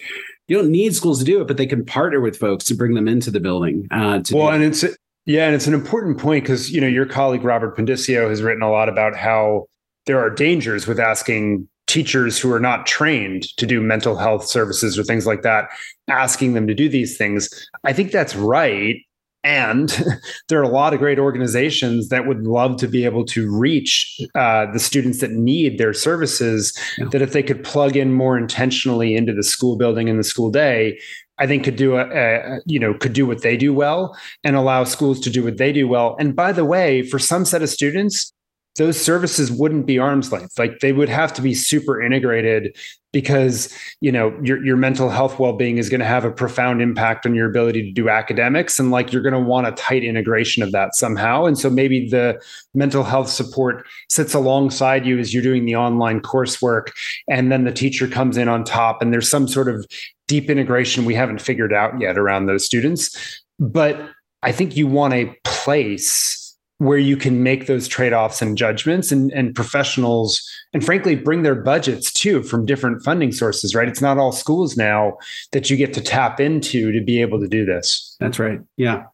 You 0.48 0.56
don't 0.56 0.70
need 0.70 0.94
schools 0.94 1.18
to 1.18 1.24
do 1.24 1.40
it, 1.40 1.48
but 1.48 1.56
they 1.56 1.66
can 1.66 1.84
partner 1.84 2.20
with 2.20 2.36
folks 2.36 2.64
to 2.66 2.74
bring 2.74 2.94
them 2.94 3.08
into 3.08 3.30
the 3.30 3.40
building. 3.40 3.88
Uh, 3.90 4.20
well, 4.30 4.50
and 4.50 4.62
it's 4.62 4.84
yeah, 5.24 5.46
and 5.46 5.54
it's 5.54 5.66
an 5.66 5.74
important 5.74 6.18
point 6.18 6.44
because 6.44 6.70
you 6.70 6.80
know 6.80 6.86
your 6.86 7.06
colleague 7.06 7.42
Robert 7.42 7.76
Pondiscio 7.76 8.28
has 8.28 8.42
written 8.42 8.62
a 8.62 8.70
lot 8.70 8.88
about 8.88 9.16
how 9.16 9.66
there 10.06 10.20
are 10.20 10.30
dangers 10.30 10.86
with 10.86 11.00
asking 11.00 11.68
teachers 11.86 12.38
who 12.38 12.52
are 12.52 12.60
not 12.60 12.86
trained 12.86 13.44
to 13.56 13.66
do 13.66 13.80
mental 13.80 14.16
health 14.16 14.46
services 14.46 14.98
or 14.98 15.04
things 15.04 15.26
like 15.26 15.42
that, 15.42 15.68
asking 16.08 16.54
them 16.54 16.66
to 16.66 16.74
do 16.74 16.88
these 16.88 17.16
things. 17.16 17.68
I 17.84 17.92
think 17.92 18.12
that's 18.12 18.34
right. 18.34 19.00
And 19.46 19.88
there 20.48 20.58
are 20.58 20.64
a 20.64 20.68
lot 20.68 20.92
of 20.92 20.98
great 20.98 21.20
organizations 21.20 22.08
that 22.08 22.26
would 22.26 22.42
love 22.42 22.76
to 22.78 22.88
be 22.88 23.04
able 23.04 23.24
to 23.26 23.48
reach 23.48 24.20
uh, 24.34 24.70
the 24.72 24.80
students 24.80 25.20
that 25.20 25.30
need 25.30 25.78
their 25.78 25.92
services. 25.92 26.76
Yeah. 26.98 27.06
That 27.12 27.22
if 27.22 27.32
they 27.32 27.44
could 27.44 27.62
plug 27.62 27.96
in 27.96 28.12
more 28.12 28.36
intentionally 28.36 29.14
into 29.14 29.32
the 29.32 29.44
school 29.44 29.76
building 29.76 30.08
and 30.08 30.18
the 30.18 30.24
school 30.24 30.50
day, 30.50 30.98
I 31.38 31.46
think 31.46 31.64
could 31.64 31.76
do 31.76 31.96
a, 31.96 32.06
a, 32.06 32.60
you 32.66 32.80
know 32.80 32.94
could 32.94 33.12
do 33.12 33.26
what 33.26 33.42
they 33.42 33.56
do 33.56 33.72
well 33.72 34.16
and 34.42 34.56
allow 34.56 34.84
schools 34.84 35.20
to 35.20 35.30
do 35.30 35.44
what 35.44 35.58
they 35.58 35.72
do 35.72 35.86
well. 35.86 36.16
And 36.18 36.34
by 36.34 36.50
the 36.52 36.64
way, 36.64 37.02
for 37.02 37.18
some 37.18 37.44
set 37.44 37.62
of 37.62 37.68
students, 37.68 38.32
those 38.76 39.00
services 39.00 39.50
wouldn't 39.50 39.86
be 39.86 39.98
arm's 39.98 40.32
length. 40.32 40.58
Like 40.58 40.80
they 40.80 40.92
would 40.92 41.08
have 41.08 41.32
to 41.34 41.42
be 41.42 41.54
super 41.54 42.00
integrated 42.00 42.76
because 43.16 43.72
you 44.02 44.12
know 44.12 44.38
your 44.42 44.62
your 44.62 44.76
mental 44.76 45.08
health 45.08 45.38
well-being 45.38 45.78
is 45.78 45.88
going 45.88 46.00
to 46.00 46.06
have 46.06 46.26
a 46.26 46.30
profound 46.30 46.82
impact 46.82 47.24
on 47.24 47.34
your 47.34 47.48
ability 47.48 47.80
to 47.82 47.90
do 47.90 48.10
academics 48.10 48.78
and 48.78 48.90
like 48.90 49.10
you're 49.10 49.22
going 49.22 49.32
to 49.32 49.40
want 49.40 49.66
a 49.66 49.72
tight 49.72 50.04
integration 50.04 50.62
of 50.62 50.70
that 50.72 50.94
somehow 50.94 51.46
and 51.46 51.58
so 51.58 51.70
maybe 51.70 52.10
the 52.10 52.38
mental 52.74 53.02
health 53.02 53.30
support 53.30 53.86
sits 54.10 54.34
alongside 54.34 55.06
you 55.06 55.18
as 55.18 55.32
you're 55.32 55.42
doing 55.42 55.64
the 55.64 55.74
online 55.74 56.20
coursework 56.20 56.88
and 57.26 57.50
then 57.50 57.64
the 57.64 57.72
teacher 57.72 58.06
comes 58.06 58.36
in 58.36 58.48
on 58.48 58.62
top 58.64 59.00
and 59.00 59.14
there's 59.14 59.30
some 59.30 59.48
sort 59.48 59.68
of 59.68 59.86
deep 60.28 60.50
integration 60.50 61.06
we 61.06 61.14
haven't 61.14 61.40
figured 61.40 61.72
out 61.72 61.98
yet 61.98 62.18
around 62.18 62.44
those 62.44 62.66
students 62.66 63.42
but 63.58 64.10
i 64.42 64.52
think 64.52 64.76
you 64.76 64.86
want 64.86 65.14
a 65.14 65.34
place 65.44 66.45
where 66.78 66.98
you 66.98 67.16
can 67.16 67.42
make 67.42 67.66
those 67.66 67.88
trade-offs 67.88 68.42
and 68.42 68.58
judgments 68.58 69.10
and, 69.10 69.32
and 69.32 69.54
professionals 69.54 70.46
and 70.74 70.84
frankly 70.84 71.14
bring 71.14 71.42
their 71.42 71.54
budgets 71.54 72.12
too 72.12 72.42
from 72.42 72.66
different 72.66 73.02
funding 73.02 73.32
sources 73.32 73.74
right? 73.74 73.88
It's 73.88 74.02
not 74.02 74.18
all 74.18 74.32
schools 74.32 74.76
now 74.76 75.16
that 75.52 75.70
you 75.70 75.76
get 75.76 75.94
to 75.94 76.00
tap 76.00 76.40
into 76.40 76.92
to 76.92 77.00
be 77.02 77.20
able 77.20 77.40
to 77.40 77.48
do 77.48 77.64
this. 77.64 78.16
That's 78.20 78.38
right. 78.38 78.60
Yeah. 78.76 79.04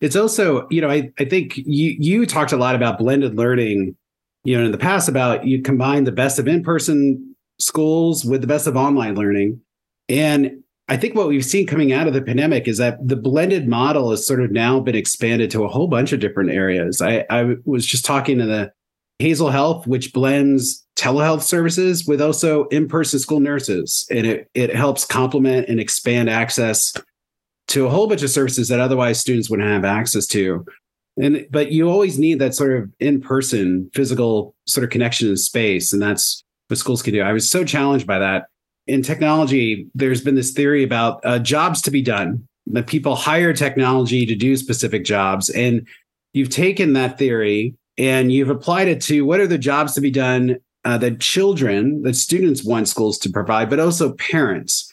It's 0.00 0.16
also 0.16 0.66
you 0.70 0.80
know 0.80 0.88
i, 0.88 1.10
I 1.18 1.24
think 1.24 1.56
you 1.56 1.96
you 1.98 2.24
talked 2.24 2.52
a 2.52 2.56
lot 2.56 2.76
about 2.76 2.98
blended 2.98 3.36
learning 3.36 3.96
you 4.44 4.56
know 4.56 4.64
in 4.64 4.70
the 4.70 4.78
past 4.78 5.08
about 5.08 5.44
you 5.44 5.60
combine 5.60 6.04
the 6.04 6.12
best 6.12 6.38
of 6.38 6.46
in-person 6.46 7.36
schools 7.58 8.24
with 8.24 8.40
the 8.40 8.46
best 8.46 8.66
of 8.66 8.76
online 8.76 9.14
learning. 9.14 9.60
And 10.08 10.62
I 10.88 10.96
think 10.96 11.14
what 11.14 11.28
we've 11.28 11.44
seen 11.44 11.66
coming 11.66 11.92
out 11.92 12.06
of 12.06 12.14
the 12.14 12.22
pandemic 12.22 12.68
is 12.68 12.78
that 12.78 12.98
the 13.06 13.16
blended 13.16 13.66
model 13.66 14.10
has 14.10 14.26
sort 14.26 14.40
of 14.40 14.52
now 14.52 14.78
been 14.78 14.94
expanded 14.94 15.50
to 15.50 15.64
a 15.64 15.68
whole 15.68 15.88
bunch 15.88 16.12
of 16.12 16.20
different 16.20 16.50
areas. 16.50 17.02
I, 17.02 17.24
I 17.28 17.56
was 17.64 17.84
just 17.84 18.04
talking 18.04 18.38
to 18.38 18.46
the 18.46 18.72
Hazel 19.18 19.50
Health, 19.50 19.86
which 19.86 20.12
blends 20.12 20.86
telehealth 20.96 21.42
services 21.42 22.06
with 22.06 22.20
also 22.20 22.66
in-person 22.66 23.18
school 23.18 23.40
nurses, 23.40 24.06
and 24.10 24.26
it 24.26 24.50
it 24.54 24.74
helps 24.74 25.04
complement 25.04 25.68
and 25.68 25.80
expand 25.80 26.30
access 26.30 26.92
to 27.68 27.86
a 27.86 27.90
whole 27.90 28.06
bunch 28.06 28.22
of 28.22 28.30
services 28.30 28.68
that 28.68 28.78
otherwise 28.78 29.18
students 29.18 29.50
wouldn't 29.50 29.68
have 29.68 29.84
access 29.84 30.26
to. 30.28 30.64
And 31.16 31.46
but 31.50 31.72
you 31.72 31.88
always 31.88 32.18
need 32.18 32.38
that 32.40 32.54
sort 32.54 32.76
of 32.76 32.90
in-person 33.00 33.90
physical 33.94 34.54
sort 34.66 34.84
of 34.84 34.90
connection 34.90 35.28
in 35.28 35.36
space, 35.36 35.92
and 35.92 36.00
that's 36.00 36.44
what 36.68 36.78
schools 36.78 37.02
can 37.02 37.14
do. 37.14 37.22
I 37.22 37.32
was 37.32 37.48
so 37.48 37.64
challenged 37.64 38.06
by 38.06 38.18
that 38.18 38.46
in 38.86 39.02
technology, 39.02 39.88
there's 39.94 40.20
been 40.20 40.34
this 40.34 40.52
theory 40.52 40.82
about 40.84 41.20
uh, 41.24 41.38
jobs 41.38 41.82
to 41.82 41.90
be 41.90 42.02
done, 42.02 42.46
that 42.66 42.86
people 42.86 43.16
hire 43.16 43.52
technology 43.52 44.26
to 44.26 44.34
do 44.34 44.56
specific 44.56 45.04
jobs. 45.04 45.50
And 45.50 45.86
you've 46.32 46.50
taken 46.50 46.92
that 46.92 47.18
theory 47.18 47.74
and 47.98 48.30
you've 48.30 48.50
applied 48.50 48.88
it 48.88 49.00
to 49.02 49.22
what 49.22 49.40
are 49.40 49.46
the 49.46 49.58
jobs 49.58 49.94
to 49.94 50.00
be 50.00 50.10
done 50.10 50.56
uh, 50.84 50.98
that 50.98 51.20
children, 51.20 52.02
that 52.02 52.14
students 52.14 52.64
want 52.64 52.88
schools 52.88 53.18
to 53.18 53.30
provide, 53.30 53.68
but 53.68 53.80
also 53.80 54.12
parents. 54.14 54.92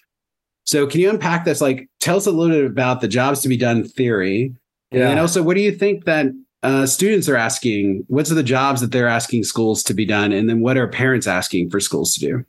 So, 0.65 0.87
can 0.87 1.01
you 1.01 1.09
unpack 1.09 1.45
this? 1.45 1.61
Like, 1.61 1.89
tell 1.99 2.17
us 2.17 2.25
a 2.25 2.31
little 2.31 2.55
bit 2.55 2.65
about 2.65 3.01
the 3.01 3.07
jobs 3.07 3.41
to 3.41 3.49
be 3.49 3.57
done 3.57 3.83
theory. 3.83 4.55
Yeah. 4.91 5.09
And 5.09 5.19
also, 5.19 5.43
what 5.43 5.55
do 5.55 5.61
you 5.61 5.73
think 5.73 6.05
that 6.05 6.27
uh, 6.63 6.85
students 6.85 7.27
are 7.27 7.35
asking? 7.35 8.05
What's 8.07 8.29
the 8.29 8.41
jobs 8.41 8.79
that 8.81 8.91
they're 8.91 9.07
asking 9.07 9.43
schools 9.43 9.83
to 9.83 9.93
be 9.93 10.05
done? 10.05 10.31
And 10.31 10.49
then 10.49 10.61
what 10.61 10.77
are 10.77 10.87
parents 10.87 11.27
asking 11.27 11.69
for 11.69 11.79
schools 11.79 12.13
to 12.15 12.19
do? 12.21 12.45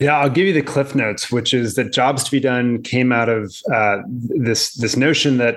Yeah, 0.00 0.16
I'll 0.16 0.30
give 0.30 0.46
you 0.46 0.52
the 0.52 0.62
cliff 0.62 0.94
notes, 0.94 1.32
which 1.32 1.52
is 1.52 1.74
that 1.74 1.92
jobs 1.92 2.22
to 2.24 2.30
be 2.30 2.38
done 2.38 2.82
came 2.82 3.10
out 3.10 3.28
of 3.28 3.54
uh, 3.74 3.98
this 4.06 4.74
this 4.74 4.96
notion 4.96 5.38
that 5.38 5.56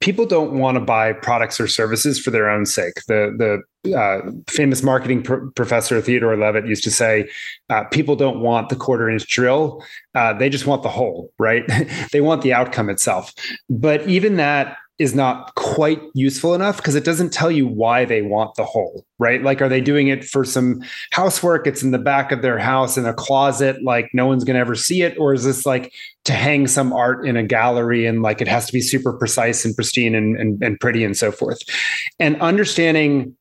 people 0.00 0.26
don't 0.26 0.58
want 0.58 0.76
to 0.76 0.80
buy 0.80 1.12
products 1.12 1.60
or 1.60 1.66
services 1.66 2.18
for 2.18 2.30
their 2.30 2.48
own 2.48 2.66
sake. 2.66 2.94
The 3.08 3.62
the 3.84 3.96
uh, 3.96 4.30
famous 4.48 4.82
marketing 4.84 5.22
pr- 5.22 5.46
professor 5.56 6.00
Theodore 6.00 6.36
Levitt 6.36 6.66
used 6.66 6.84
to 6.84 6.90
say, 6.90 7.28
uh, 7.68 7.84
"People 7.84 8.14
don't 8.14 8.40
want 8.40 8.68
the 8.68 8.76
quarter 8.76 9.10
inch 9.10 9.26
drill; 9.26 9.84
uh, 10.14 10.34
they 10.34 10.48
just 10.48 10.66
want 10.66 10.84
the 10.84 10.88
hole, 10.88 11.32
right? 11.38 11.64
they 12.12 12.20
want 12.20 12.42
the 12.42 12.52
outcome 12.52 12.90
itself." 12.90 13.34
But 13.68 14.06
even 14.08 14.36
that 14.36 14.76
is 15.00 15.14
not 15.14 15.54
quite 15.54 15.98
useful 16.12 16.54
enough 16.54 16.76
because 16.76 16.94
it 16.94 17.06
doesn't 17.06 17.32
tell 17.32 17.50
you 17.50 17.66
why 17.66 18.04
they 18.04 18.20
want 18.20 18.54
the 18.56 18.64
hole, 18.66 19.02
right? 19.18 19.42
Like, 19.42 19.62
are 19.62 19.68
they 19.68 19.80
doing 19.80 20.08
it 20.08 20.26
for 20.26 20.44
some 20.44 20.82
housework? 21.10 21.66
It's 21.66 21.82
in 21.82 21.90
the 21.90 21.98
back 21.98 22.32
of 22.32 22.42
their 22.42 22.58
house 22.58 22.98
in 22.98 23.06
a 23.06 23.14
closet, 23.14 23.82
like 23.82 24.10
no 24.12 24.26
one's 24.26 24.44
going 24.44 24.56
to 24.56 24.60
ever 24.60 24.74
see 24.74 25.00
it? 25.00 25.16
Or 25.16 25.32
is 25.32 25.42
this 25.42 25.64
like 25.64 25.90
to 26.26 26.34
hang 26.34 26.66
some 26.66 26.92
art 26.92 27.26
in 27.26 27.38
a 27.38 27.42
gallery 27.42 28.04
and 28.04 28.20
like 28.20 28.42
it 28.42 28.48
has 28.48 28.66
to 28.66 28.74
be 28.74 28.82
super 28.82 29.14
precise 29.14 29.64
and 29.64 29.74
pristine 29.74 30.14
and, 30.14 30.36
and, 30.36 30.62
and 30.62 30.78
pretty 30.78 31.02
and 31.02 31.16
so 31.16 31.32
forth? 31.32 31.62
And 32.18 32.38
understanding 32.42 33.34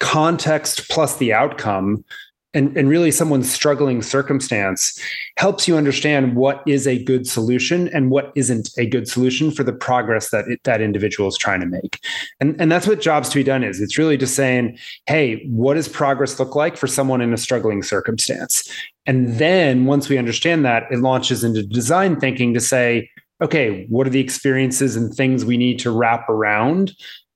context 0.00 0.88
plus 0.88 1.18
the 1.18 1.32
outcome 1.32 2.04
and, 2.52 2.76
and 2.76 2.88
really 2.88 3.10
someone's 3.10 3.50
struggling 3.50 4.02
circumstance 4.02 4.98
helps 5.36 5.68
you 5.68 5.76
understand 5.76 6.34
what 6.34 6.62
is 6.66 6.86
a 6.86 7.02
good 7.04 7.26
solution 7.26 7.88
and 7.88 8.10
what 8.10 8.32
isn't 8.34 8.70
a 8.76 8.86
good 8.86 9.08
solution 9.08 9.50
for 9.50 9.62
the 9.62 9.72
progress 9.72 10.30
that 10.30 10.46
it, 10.48 10.60
that 10.64 10.80
individual 10.80 11.28
is 11.28 11.38
trying 11.38 11.60
to 11.60 11.66
make. 11.66 12.00
And, 12.40 12.60
and 12.60 12.70
that's 12.70 12.86
what 12.86 13.00
jobs 13.00 13.28
to 13.28 13.36
be 13.36 13.44
done 13.44 13.62
is. 13.62 13.80
It's 13.80 13.98
really 13.98 14.16
just 14.16 14.34
saying, 14.34 14.78
hey, 15.06 15.44
what 15.46 15.74
does 15.74 15.88
progress 15.88 16.38
look 16.40 16.56
like 16.56 16.76
for 16.76 16.88
someone 16.88 17.20
in 17.20 17.32
a 17.32 17.38
struggling 17.38 17.82
circumstance? 17.82 18.68
And 19.06 19.38
then 19.38 19.86
once 19.86 20.08
we 20.08 20.18
understand 20.18 20.64
that, 20.64 20.84
it 20.90 20.98
launches 20.98 21.44
into 21.44 21.62
design 21.62 22.18
thinking 22.18 22.52
to 22.54 22.60
say, 22.60 23.08
okay, 23.40 23.86
what 23.88 24.06
are 24.06 24.10
the 24.10 24.20
experiences 24.20 24.96
and 24.96 25.14
things 25.14 25.44
we 25.44 25.56
need 25.56 25.78
to 25.78 25.90
wrap 25.90 26.28
around 26.28 26.92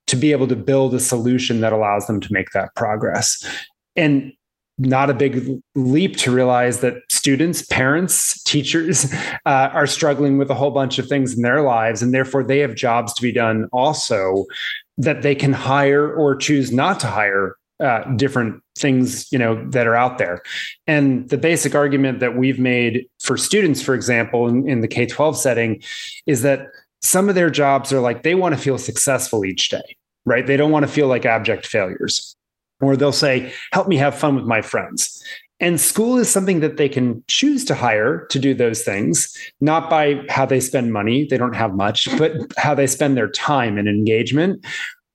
to 0.07 0.17
be 0.17 0.33
able 0.33 0.47
to 0.49 0.57
build 0.57 0.93
a 0.93 1.01
solution 1.01 1.61
that 1.61 1.73
allows 1.73 2.07
them 2.07 2.21
to 2.21 2.33
make 2.33 2.51
that 2.51 2.75
progress? 2.75 3.43
And 3.97 4.33
not 4.79 5.11
a 5.11 5.15
big 5.15 5.61
leap 5.75 6.17
to 6.17 6.31
realize 6.31 6.81
that 6.81 6.95
students, 7.11 7.63
parents, 7.63 8.43
teachers 8.43 9.13
uh, 9.47 9.71
are 9.73 9.87
struggling 9.87 10.39
with 10.39 10.51
a 10.51 10.55
whole 10.55 10.71
bunch 10.71 10.99
of 10.99 11.09
things 11.09 11.35
in 11.35 11.43
their 11.43 11.63
lives, 11.63 12.03
and 12.03 12.13
therefore 12.13 12.43
they 12.43 12.59
have 12.59 12.75
jobs 12.75 13.13
to 13.15 13.23
be 13.23 13.33
done 13.33 13.69
also 13.73 14.45
that 14.97 15.23
they 15.23 15.35
can 15.35 15.53
hire 15.53 16.13
or 16.13 16.37
choose 16.37 16.73
not 16.73 17.01
to 17.01 17.07
hire 17.07 17.57
uh, 17.81 18.05
different 18.15 18.63
things 18.79 19.31
you 19.33 19.39
know 19.39 19.69
that 19.71 19.87
are 19.87 19.97
out 19.97 20.19
there. 20.19 20.43
And 20.87 21.29
the 21.29 21.39
basic 21.39 21.75
argument 21.75 22.21
that 22.21 22.37
we've 22.37 22.59
made 22.59 23.07
for 23.21 23.37
students 23.37 23.83
for 23.83 23.95
example 23.95 24.47
in, 24.47 24.69
in 24.69 24.81
the 24.81 24.89
k-12 24.89 25.35
setting 25.37 25.83
is 26.27 26.43
that 26.43 26.69
some 27.03 27.29
of 27.29 27.35
their 27.35 27.51
jobs 27.51 27.93
are 27.93 28.01
like 28.01 28.23
they 28.23 28.37
want 28.37 28.55
to 28.55 28.61
feel 28.61 28.79
successful 28.79 29.45
each 29.45 29.71
day 29.71 29.97
right? 30.25 30.47
They 30.47 30.57
don't 30.57 30.71
want 30.71 30.87
to 30.87 30.91
feel 30.91 31.07
like 31.07 31.27
abject 31.27 31.67
failures 31.67 32.37
or 32.81 32.97
they'll 32.97 33.13
say, 33.13 33.53
help 33.73 33.89
me 33.89 33.97
have 33.97 34.15
fun 34.15 34.37
with 34.37 34.45
my 34.45 34.63
friends. 34.63 35.23
And 35.61 35.81
school 35.81 36.19
is 36.19 36.29
something 36.29 36.61
that 36.61 36.77
they 36.77 36.89
can 36.89 37.23
choose 37.29 37.65
to 37.67 37.75
hire 37.75 38.27
to 38.27 38.39
do 38.39 38.55
those 38.55 38.83
things, 38.83 39.35
not 39.61 39.89
by 39.89 40.23
how 40.29 40.45
they 40.45 40.61
spend 40.61 40.93
money, 40.93 41.27
they 41.31 41.39
don't 41.39 41.55
have 41.55 41.75
much, 41.75 42.09
but 42.19 42.33
how 42.59 42.75
they 42.75 42.87
spend 42.87 43.17
their 43.17 43.31
time 43.31 43.79
and 43.79 43.89
engagement. 43.89 44.65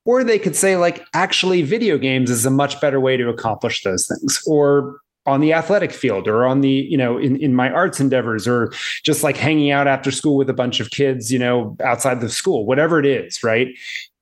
Or 0.06 0.24
they 0.24 0.40
could 0.40 0.56
say, 0.56 0.78
like, 0.78 1.06
actually, 1.14 1.62
video 1.62 1.98
games 1.98 2.32
is 2.32 2.46
a 2.46 2.50
much 2.50 2.80
better 2.82 3.00
way 3.00 3.18
to 3.18 3.30
accomplish 3.30 3.84
those 3.84 4.08
things. 4.08 4.42
Or 4.48 5.02
on 5.26 5.42
the 5.42 5.54
athletic 5.54 5.92
field 5.92 6.28
or 6.28 6.46
on 6.48 6.62
the 6.62 6.70
you 6.70 6.98
know 6.98 7.18
in, 7.18 7.36
in 7.38 7.54
my 7.54 7.70
arts 7.70 8.00
endeavors 8.00 8.48
or 8.48 8.72
just 9.04 9.24
like 9.24 9.38
hanging 9.38 9.70
out 9.70 9.86
after 9.86 10.12
school 10.12 10.36
with 10.36 10.50
a 10.50 10.54
bunch 10.54 10.80
of 10.80 10.90
kids 10.90 11.32
you 11.32 11.38
know 11.38 11.78
outside 11.84 12.20
the 12.22 12.30
school 12.30 12.66
whatever 12.66 13.00
it 13.00 13.06
is 13.06 13.44
right 13.44 13.68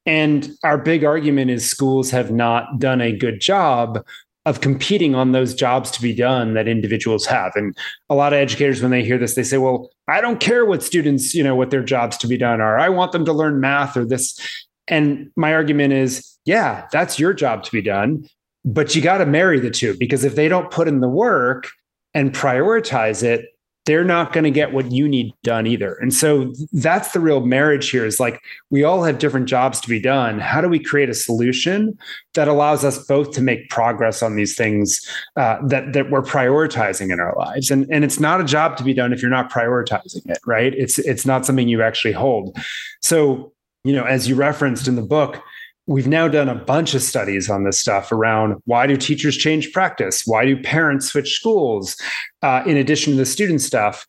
and 0.08 0.50
our 0.64 0.78
big 0.78 1.04
argument 1.04 1.52
is 1.52 1.70
schools 1.70 2.10
have 2.12 2.32
not 2.32 2.80
done 2.80 3.02
a 3.02 3.16
good 3.16 3.42
job 3.42 4.04
of 4.46 4.62
competing 4.62 5.14
on 5.14 5.34
those 5.34 5.54
jobs 5.54 5.92
to 5.92 6.02
be 6.02 6.16
done 6.16 6.54
that 6.54 6.70
individuals 6.70 7.26
have. 7.26 7.52
And 7.56 7.78
a 8.10 8.16
lot 8.16 8.32
of 8.32 8.38
educators, 8.38 8.82
when 8.82 8.92
they 8.92 9.04
hear 9.04 9.18
this, 9.18 9.36
they 9.36 9.44
say, 9.44 9.58
well, 9.58 9.90
I 10.08 10.22
don't 10.22 10.40
care 10.40 10.66
what 10.66 10.82
students, 10.82 11.36
you 11.36 11.44
know, 11.44 11.54
what 11.54 11.70
their 11.70 11.84
jobs 11.84 12.16
to 12.20 12.28
be 12.28 12.38
done 12.38 12.62
are. 12.62 12.80
I 12.80 12.88
want 12.88 13.12
them 13.12 13.26
to 13.26 13.34
learn 13.34 13.60
math 13.60 13.98
or 13.98 14.06
this. 14.06 14.40
And 14.88 15.30
my 15.36 15.54
argument 15.54 15.92
is, 15.92 16.26
yeah, 16.46 16.88
that's 16.94 17.20
your 17.20 17.34
job 17.34 17.64
to 17.64 17.72
be 17.74 17.82
done. 17.82 18.26
But 18.64 18.96
you 18.96 19.02
got 19.02 19.18
to 19.18 19.26
marry 19.26 19.60
the 19.60 19.70
two 19.70 19.98
because 20.00 20.24
if 20.24 20.36
they 20.36 20.48
don't 20.48 20.72
put 20.72 20.88
in 20.88 21.02
the 21.02 21.10
work 21.10 21.68
and 22.14 22.34
prioritize 22.34 23.24
it, 23.24 23.48
they're 23.88 24.04
not 24.04 24.34
going 24.34 24.44
to 24.44 24.52
get 24.52 24.74
what 24.74 24.92
you 24.92 25.08
need 25.08 25.34
done 25.44 25.66
either. 25.66 25.96
And 25.96 26.14
so 26.14 26.54
that's 26.74 27.14
the 27.14 27.22
real 27.22 27.46
marriage 27.46 27.90
here 27.90 28.06
is 28.06 28.20
like 28.20 28.42
we 28.70 28.84
all 28.84 29.02
have 29.04 29.18
different 29.18 29.48
jobs 29.48 29.80
to 29.80 29.88
be 29.88 30.00
done. 30.00 30.40
How 30.40 30.60
do 30.60 30.68
we 30.68 30.78
create 30.78 31.10
a 31.10 31.14
solution 31.14 31.98
that 32.34 32.50
allows 32.50 32.84
us 32.84 33.04
both 33.06 33.32
to 33.32 33.42
make 33.42 33.70
progress 33.70 34.22
on 34.22 34.36
these 34.36 34.56
things 34.56 35.00
uh, 35.38 35.66
that 35.68 35.94
that 35.94 36.12
we're 36.12 36.22
prioritizing 36.22 37.14
in 37.14 37.22
our 37.22 37.34
lives? 37.38 37.72
And 37.72 37.88
and 37.90 38.04
it's 38.04 38.20
not 38.20 38.42
a 38.42 38.44
job 38.44 38.76
to 38.78 38.84
be 38.84 38.94
done 38.94 39.14
if 39.14 39.22
you're 39.22 39.32
not 39.32 39.50
prioritizing 39.50 40.30
it, 40.30 40.40
right? 40.46 40.74
It's 40.76 41.00
it's 41.00 41.26
not 41.26 41.46
something 41.46 41.70
you 41.70 41.82
actually 41.82 42.14
hold. 42.14 42.58
So 43.02 43.54
you 43.86 43.94
know, 43.94 44.04
as 44.04 44.28
you 44.28 44.36
referenced 44.36 44.90
in 44.90 44.98
the 44.98 45.02
book, 45.02 45.42
we've 45.88 46.08
now 46.08 46.28
done 46.28 46.50
a 46.50 46.56
bunch 46.56 46.94
of 46.94 47.02
studies 47.02 47.50
on 47.50 47.64
this 47.64 47.80
stuff 47.80 48.12
around 48.12 48.62
why 48.66 48.86
do 48.86 48.98
teachers 48.98 49.38
change 49.38 49.72
practice? 49.72 50.24
Why 50.26 50.46
do 50.46 50.62
parents 50.62 51.08
switch 51.08 51.34
schools 51.34 51.96
uh, 52.42 52.62
in 52.66 52.78
addition 52.78 53.14
to 53.14 53.18
the 53.18 53.26
student 53.26 53.62
stuff? 53.62 54.06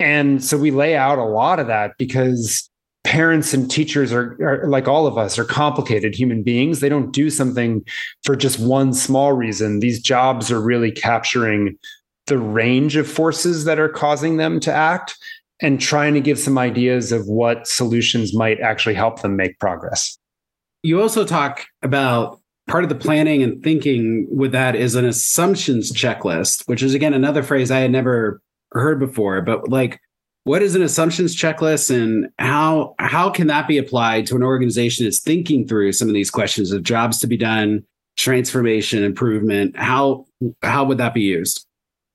And 0.00 0.42
so 0.42 0.58
we 0.58 0.70
lay 0.70 0.96
out 0.96 1.18
a 1.18 1.24
lot 1.24 1.60
of 1.60 1.68
that 1.68 1.92
because 1.98 2.68
parents 3.04 3.54
and 3.54 3.70
teachers 3.70 4.12
are, 4.12 4.36
are, 4.42 4.68
like 4.68 4.88
all 4.88 5.06
of 5.06 5.16
us 5.16 5.38
are 5.38 5.44
complicated 5.44 6.14
human 6.14 6.42
beings. 6.42 6.80
They 6.80 6.88
don't 6.88 7.12
do 7.12 7.30
something 7.30 7.84
for 8.24 8.34
just 8.34 8.58
one 8.58 8.92
small 8.92 9.32
reason. 9.32 9.80
These 9.80 10.02
jobs 10.02 10.50
are 10.50 10.60
really 10.60 10.90
capturing 10.90 11.78
the 12.26 12.38
range 12.38 12.96
of 12.96 13.08
forces 13.08 13.64
that 13.64 13.78
are 13.78 13.88
causing 13.88 14.36
them 14.36 14.60
to 14.60 14.72
act 14.72 15.16
and 15.62 15.80
trying 15.80 16.14
to 16.14 16.20
give 16.20 16.38
some 16.38 16.58
ideas 16.58 17.12
of 17.12 17.26
what 17.26 17.66
solutions 17.66 18.34
might 18.34 18.60
actually 18.60 18.94
help 18.94 19.22
them 19.22 19.36
make 19.36 19.58
progress 19.58 20.19
you 20.82 21.00
also 21.00 21.24
talk 21.24 21.66
about 21.82 22.40
part 22.68 22.84
of 22.84 22.88
the 22.88 22.94
planning 22.94 23.42
and 23.42 23.62
thinking 23.62 24.26
with 24.30 24.52
that 24.52 24.76
is 24.76 24.94
an 24.94 25.04
assumptions 25.04 25.92
checklist, 25.92 26.62
which 26.66 26.82
is 26.82 26.94
again 26.94 27.14
another 27.14 27.42
phrase 27.42 27.70
I 27.70 27.80
had 27.80 27.90
never 27.90 28.40
heard 28.72 29.00
before. 29.00 29.42
But 29.42 29.68
like, 29.68 30.00
what 30.44 30.62
is 30.62 30.74
an 30.74 30.82
assumptions 30.82 31.36
checklist, 31.36 31.94
and 31.94 32.28
how 32.38 32.94
how 32.98 33.30
can 33.30 33.46
that 33.48 33.68
be 33.68 33.76
applied 33.76 34.26
to 34.26 34.36
an 34.36 34.42
organization 34.42 35.04
that's 35.04 35.20
thinking 35.20 35.66
through 35.66 35.92
some 35.92 36.08
of 36.08 36.14
these 36.14 36.30
questions 36.30 36.72
of 36.72 36.82
jobs 36.82 37.18
to 37.18 37.26
be 37.26 37.36
done, 37.36 37.84
transformation, 38.16 39.04
improvement? 39.04 39.76
How 39.76 40.26
how 40.62 40.84
would 40.84 40.98
that 40.98 41.12
be 41.12 41.22
used? 41.22 41.66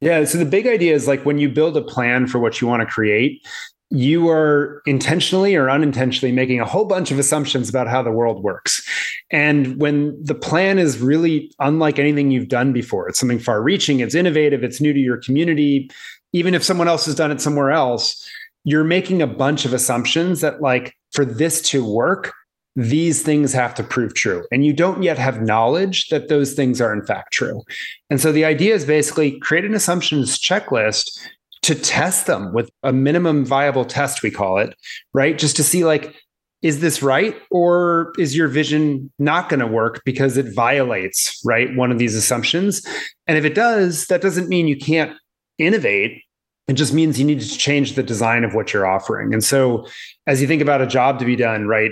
Yeah. 0.02 0.24
So 0.26 0.38
the 0.38 0.46
big 0.46 0.68
idea 0.68 0.94
is 0.94 1.08
like 1.08 1.26
when 1.26 1.38
you 1.38 1.50
build 1.50 1.78
a 1.78 1.82
plan 1.82 2.28
for 2.28 2.40
what 2.40 2.60
you 2.62 2.68
want 2.68 2.82
to 2.82 2.86
create, 2.86 3.46
you 3.92 4.30
are 4.30 4.82
intentionally 4.86 5.56
or 5.56 5.70
unintentionally 5.70 6.32
making 6.32 6.60
a 6.60 6.66
whole 6.66 6.86
bunch 6.86 7.12
of 7.12 7.20
assumptions 7.20 7.70
about 7.70 7.88
how 7.88 8.02
the 8.02 8.12
world 8.12 8.44
works. 8.44 8.88
And 9.32 9.80
when 9.80 10.22
the 10.24 10.36
plan 10.36 10.80
is 10.80 11.00
really 11.00 11.52
unlike 11.60 12.00
anything 12.00 12.32
you've 12.32 12.48
done 12.48 12.74
before, 12.74 13.08
it's 13.08 13.20
something 13.20 13.40
far 13.40 13.62
reaching, 13.62 14.00
it's 14.00 14.16
innovative, 14.16 14.64
it's 14.64 14.82
new 14.82 14.94
to 14.94 15.00
your 15.00 15.18
community, 15.18 15.90
even 16.34 16.54
if 16.54 16.64
someone 16.64 16.88
else 16.88 17.06
has 17.06 17.16
done 17.16 17.32
it 17.32 17.42
somewhere 17.42 17.72
else, 17.72 18.28
you're 18.64 18.84
making 18.84 19.22
a 19.22 19.28
bunch 19.28 19.66
of 19.66 19.74
assumptions 19.74 20.42
that, 20.42 20.62
like, 20.62 20.96
for 21.14 21.24
this 21.24 21.62
to 21.62 21.86
work, 21.86 22.34
these 22.76 23.22
things 23.22 23.54
have 23.54 23.74
to 23.76 23.84
prove 23.84 24.14
true. 24.16 24.46
And 24.52 24.66
you 24.66 24.74
don't 24.74 25.02
yet 25.02 25.18
have 25.18 25.42
knowledge 25.42 26.10
that 26.10 26.28
those 26.28 26.54
things 26.54 26.82
are 26.82 26.92
in 26.92 27.06
fact 27.06 27.32
true. 27.32 27.64
And 28.10 28.20
so 28.20 28.32
the 28.32 28.44
idea 28.44 28.76
is 28.76 28.84
basically 28.84 29.40
create 29.40 29.64
an 29.64 29.74
assumptions 29.74 30.38
checklist 30.38 31.18
to 31.64 31.76
test 31.76 32.28
them 32.28 32.54
with 32.54 32.70
a 32.84 32.94
minimum 32.94 33.46
viable 33.46 33.86
test, 33.86 34.22
we 34.22 34.32
call 34.32 34.58
it, 34.58 34.76
right? 35.14 35.38
Just 35.38 35.56
to 35.58 35.64
see 35.64 35.86
like, 35.86 36.16
is 36.62 36.80
this 36.80 37.04
right? 37.04 37.36
Or 37.52 38.14
is 38.18 38.36
your 38.36 38.48
vision 38.48 39.12
not 39.20 39.50
going 39.50 39.60
to 39.60 39.68
work 39.68 40.02
because 40.06 40.38
it 40.38 40.54
violates, 40.56 41.40
right? 41.46 41.76
One 41.76 41.92
of 41.92 42.00
these 42.00 42.16
assumptions. 42.16 42.82
And 43.28 43.38
if 43.38 43.46
it 43.46 43.56
does, 43.56 44.08
that 44.08 44.22
doesn't 44.22 44.50
mean 44.50 44.68
you 44.68 44.78
can't 44.78 45.16
innovate. 45.58 46.22
It 46.68 46.74
just 46.74 46.94
means 46.94 47.20
you 47.20 47.26
need 47.26 47.42
to 47.42 47.58
change 47.58 47.94
the 47.94 48.04
design 48.04 48.44
of 48.44 48.56
what 48.56 48.74
you're 48.74 48.88
offering. 48.88 49.34
And 49.34 49.44
so 49.44 49.86
as 50.26 50.42
you 50.42 50.48
think 50.48 50.62
about 50.62 50.82
a 50.82 50.88
job 50.88 51.20
to 51.20 51.26
be 51.26 51.36
done, 51.36 51.68
right? 51.68 51.92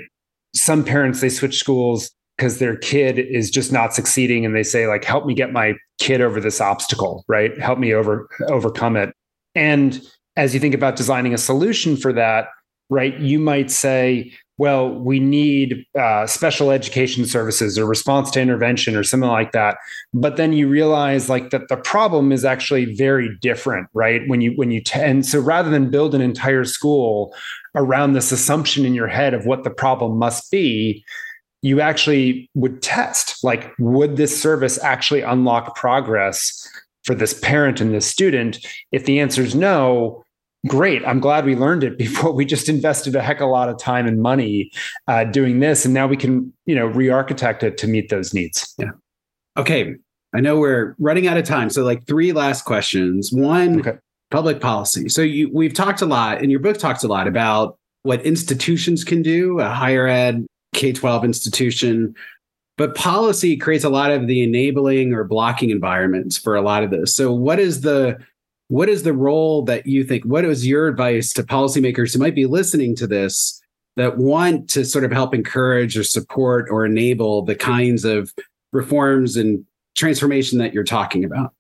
Some 0.56 0.84
parents, 0.84 1.22
they 1.22 1.30
switch 1.30 1.60
schools 1.60 2.12
because 2.38 2.60
their 2.60 2.76
kid 2.76 3.20
is 3.20 3.50
just 3.50 3.72
not 3.72 3.94
succeeding 3.94 4.46
and 4.46 4.56
they 4.56 4.64
say 4.64 4.88
like 4.88 5.04
help 5.04 5.26
me 5.26 5.34
get 5.34 5.52
my 5.52 5.74
kid 6.00 6.22
over 6.22 6.40
this 6.40 6.60
obstacle 6.60 7.24
right 7.28 7.60
help 7.60 7.80
me 7.80 7.94
over 7.94 8.28
overcome 8.50 8.96
it 8.96 9.14
and 9.56 10.02
as 10.36 10.54
you 10.54 10.60
think 10.60 10.74
about 10.74 10.96
designing 10.96 11.34
a 11.34 11.38
solution 11.38 11.96
for 11.96 12.12
that, 12.14 12.48
right, 12.90 13.18
you 13.20 13.40
might 13.40 13.72
say, 13.72 14.32
well, 14.58 14.94
we 14.94 15.20
need 15.20 15.86
uh, 16.00 16.28
special 16.28 16.72
education 16.72 17.26
services 17.26 17.78
or 17.78 17.86
response 17.86 18.30
to 18.32 18.42
intervention 18.42 18.96
or 18.96 19.04
something 19.04 19.30
like 19.30 19.52
that. 19.52 19.78
But 20.14 20.38
then 20.38 20.54
you 20.54 20.68
realize 20.68 21.28
like 21.28 21.50
that 21.50 21.70
the 21.70 21.78
problem 21.78 22.32
is 22.32 22.46
actually 22.46 22.94
very 22.94 23.36
different, 23.42 23.88
right? 23.94 24.22
When 24.28 24.42
you 24.42 24.52
when 24.52 24.70
you 24.70 24.82
t- 24.82 25.00
and 25.00 25.26
so 25.26 25.40
rather 25.40 25.72
than 25.72 25.90
build 25.90 26.14
an 26.14 26.22
entire 26.22 26.66
school 26.66 27.34
around 27.76 28.14
this 28.14 28.32
assumption 28.32 28.86
in 28.86 28.94
your 28.94 29.08
head 29.08 29.34
of 29.34 29.46
what 29.46 29.64
the 29.64 29.72
problem 29.72 30.18
must 30.18 30.52
be, 30.52 31.04
you 31.64 31.82
actually 31.82 32.50
would 32.54 32.84
test 32.84 33.44
like 33.44 33.72
would 33.80 34.18
this 34.18 34.40
service 34.40 34.78
actually 34.84 35.22
unlock 35.22 35.76
progress 35.76 36.70
for 37.04 37.16
this 37.16 37.38
parent 37.40 37.82
and 37.82 37.94
this 37.94 38.06
student? 38.06 38.66
If 38.92 39.06
the 39.06 39.20
answer 39.20 39.42
is 39.42 39.56
no, 39.56 40.24
great. 40.68 41.06
I'm 41.06 41.20
glad 41.20 41.46
we 41.46 41.56
learned 41.56 41.84
it 41.84 41.98
before 41.98 42.32
we 42.32 42.46
just 42.46 42.70
invested 42.70 43.16
a 43.16 43.22
heck 43.22 43.42
of 43.42 43.48
a 43.48 43.52
lot 43.52 43.70
of 43.70 43.78
time 43.78 44.08
and 44.08 44.22
money 44.22 44.72
uh, 45.08 45.24
doing 45.26 45.60
this, 45.60 45.86
and 45.86 45.94
now 45.94 46.08
we 46.08 46.18
can 46.18 46.54
you 46.66 46.76
know 46.76 46.86
re-architect 46.86 47.64
it 47.64 47.78
to 47.80 47.88
meet 47.88 48.10
those 48.10 48.34
needs. 48.34 48.74
Yeah. 48.78 48.92
Okay. 49.58 49.96
I 50.36 50.40
know 50.40 50.58
we're 50.58 50.96
running 50.98 51.28
out 51.28 51.38
of 51.38 51.46
time, 51.46 51.70
so 51.70 51.84
like 51.84 52.08
three 52.08 52.32
last 52.32 52.66
questions. 52.66 53.32
One, 53.32 53.82
okay. 53.82 54.00
public 54.32 54.62
policy. 54.62 55.08
So 55.08 55.22
you 55.22 55.50
we've 55.54 55.74
talked 55.74 56.02
a 56.02 56.08
lot, 56.08 56.42
and 56.42 56.50
your 56.50 56.60
book 56.60 56.78
talks 56.78 57.04
a 57.04 57.08
lot 57.08 57.28
about 57.28 57.78
what 58.02 58.26
institutions 58.26 59.04
can 59.04 59.22
do, 59.22 59.60
a 59.60 59.70
higher 59.70 60.08
ed 60.08 60.46
K 60.74 60.92
12 60.92 61.24
institution 61.24 62.16
but 62.84 62.96
policy 62.96 63.56
creates 63.56 63.86
a 63.86 63.90
lot 63.90 64.12
of 64.12 64.28
the 64.28 64.44
enabling 64.44 65.14
or 65.14 65.24
blocking 65.24 65.70
environments 65.70 66.38
for 66.38 66.54
a 66.54 66.62
lot 66.62 66.84
of 66.84 66.92
this. 66.92 67.16
So 67.16 67.32
what 67.32 67.58
is 67.58 67.80
the 67.80 68.18
what 68.68 68.90
is 68.90 69.04
the 69.04 69.14
role 69.14 69.62
that 69.64 69.86
you 69.86 70.04
think 70.04 70.26
what 70.26 70.44
is 70.44 70.68
your 70.68 70.90
advice 70.90 71.32
to 71.36 71.44
policymakers 71.44 72.14
who 72.14 72.20
might 72.20 72.36
be 72.36 72.46
listening 72.46 72.94
to 72.98 73.08
this 73.08 73.62
that 73.96 74.18
want 74.18 74.70
to 74.72 74.84
sort 74.84 75.06
of 75.06 75.14
help 75.14 75.34
encourage 75.34 75.98
or 75.98 76.04
support 76.04 76.68
or 76.70 76.86
enable 76.86 77.46
the 77.46 77.56
kinds 77.56 78.04
of 78.04 78.34
reforms 78.74 79.38
and 79.38 79.64
transformation 79.96 80.60
that 80.60 80.74
you're 80.74 80.84
talking 80.84 81.24
about? 81.24 81.54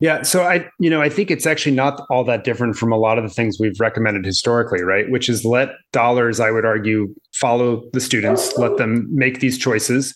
Yeah, 0.00 0.20
so 0.20 0.42
I, 0.42 0.68
you 0.78 0.90
know, 0.90 1.00
I 1.00 1.08
think 1.08 1.30
it's 1.30 1.46
actually 1.46 1.74
not 1.74 2.02
all 2.10 2.24
that 2.24 2.44
different 2.44 2.76
from 2.76 2.92
a 2.92 2.98
lot 2.98 3.16
of 3.16 3.24
the 3.24 3.30
things 3.30 3.56
we've 3.58 3.80
recommended 3.80 4.26
historically, 4.26 4.82
right? 4.82 5.10
Which 5.10 5.30
is 5.30 5.46
let 5.46 5.70
dollars, 5.92 6.40
I 6.40 6.50
would 6.50 6.66
argue, 6.66 7.14
follow 7.32 7.84
the 7.94 8.00
students, 8.00 8.54
let 8.58 8.76
them 8.76 9.08
make 9.10 9.40
these 9.40 9.56
choices 9.56 10.14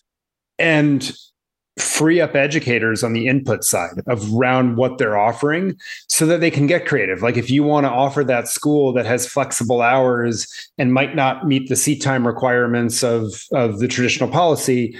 and 0.62 1.12
free 1.78 2.20
up 2.20 2.34
educators 2.34 3.02
on 3.02 3.14
the 3.14 3.26
input 3.26 3.64
side 3.64 4.02
of 4.06 4.34
around 4.34 4.76
what 4.76 4.98
they're 4.98 5.16
offering 5.16 5.74
so 6.08 6.26
that 6.26 6.40
they 6.40 6.50
can 6.50 6.66
get 6.66 6.86
creative. 6.86 7.22
Like 7.22 7.36
if 7.36 7.50
you 7.50 7.62
want 7.62 7.84
to 7.84 7.90
offer 7.90 8.22
that 8.24 8.46
school 8.46 8.92
that 8.92 9.06
has 9.06 9.26
flexible 9.26 9.80
hours 9.80 10.46
and 10.76 10.92
might 10.92 11.16
not 11.16 11.46
meet 11.46 11.68
the 11.68 11.76
seat 11.76 12.02
time 12.02 12.26
requirements 12.26 13.02
of 13.02 13.42
of 13.52 13.78
the 13.78 13.88
traditional 13.88 14.28
policy 14.28 14.96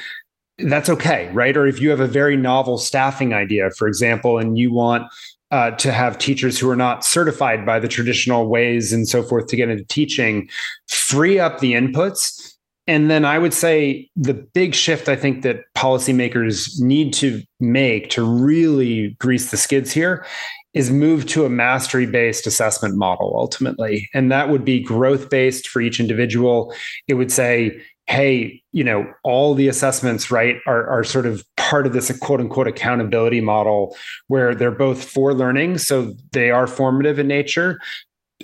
that's 0.58 0.88
okay 0.88 1.30
right? 1.32 1.56
Or 1.56 1.66
if 1.66 1.80
you 1.80 1.90
have 1.90 2.00
a 2.00 2.06
very 2.06 2.36
novel 2.36 2.78
staffing 2.78 3.34
idea 3.34 3.70
for 3.76 3.86
example 3.86 4.38
and 4.38 4.58
you 4.58 4.72
want 4.72 5.12
uh, 5.50 5.72
to 5.72 5.92
have 5.92 6.16
teachers 6.16 6.58
who 6.58 6.70
are 6.70 6.76
not 6.76 7.04
certified 7.04 7.66
by 7.66 7.78
the 7.78 7.88
traditional 7.88 8.48
ways 8.48 8.90
and 8.90 9.06
so 9.06 9.22
forth 9.22 9.46
to 9.48 9.56
get 9.56 9.68
into 9.68 9.84
teaching 9.84 10.48
free 10.88 11.38
up 11.38 11.58
the 11.60 11.74
inputs 11.74 12.41
and 12.86 13.10
then 13.10 13.24
I 13.24 13.38
would 13.38 13.54
say 13.54 14.10
the 14.16 14.34
big 14.34 14.74
shift 14.74 15.08
I 15.08 15.16
think 15.16 15.42
that 15.42 15.64
policymakers 15.76 16.80
need 16.80 17.14
to 17.14 17.42
make 17.60 18.10
to 18.10 18.24
really 18.24 19.16
grease 19.20 19.50
the 19.50 19.56
skids 19.56 19.92
here 19.92 20.26
is 20.74 20.90
move 20.90 21.26
to 21.26 21.44
a 21.44 21.50
mastery 21.50 22.06
based 22.06 22.46
assessment 22.46 22.96
model 22.96 23.34
ultimately. 23.36 24.08
And 24.14 24.32
that 24.32 24.48
would 24.48 24.64
be 24.64 24.82
growth 24.82 25.28
based 25.30 25.68
for 25.68 25.80
each 25.80 26.00
individual. 26.00 26.74
It 27.06 27.14
would 27.14 27.30
say, 27.30 27.80
hey, 28.06 28.62
you 28.72 28.82
know, 28.82 29.06
all 29.22 29.54
the 29.54 29.68
assessments, 29.68 30.30
right, 30.30 30.56
are, 30.66 30.86
are 30.88 31.04
sort 31.04 31.26
of 31.26 31.44
part 31.56 31.86
of 31.86 31.92
this 31.92 32.16
quote 32.18 32.40
unquote 32.40 32.66
accountability 32.66 33.40
model 33.40 33.96
where 34.26 34.54
they're 34.54 34.70
both 34.70 35.04
for 35.04 35.34
learning. 35.34 35.78
So 35.78 36.14
they 36.32 36.50
are 36.50 36.66
formative 36.66 37.18
in 37.18 37.28
nature, 37.28 37.78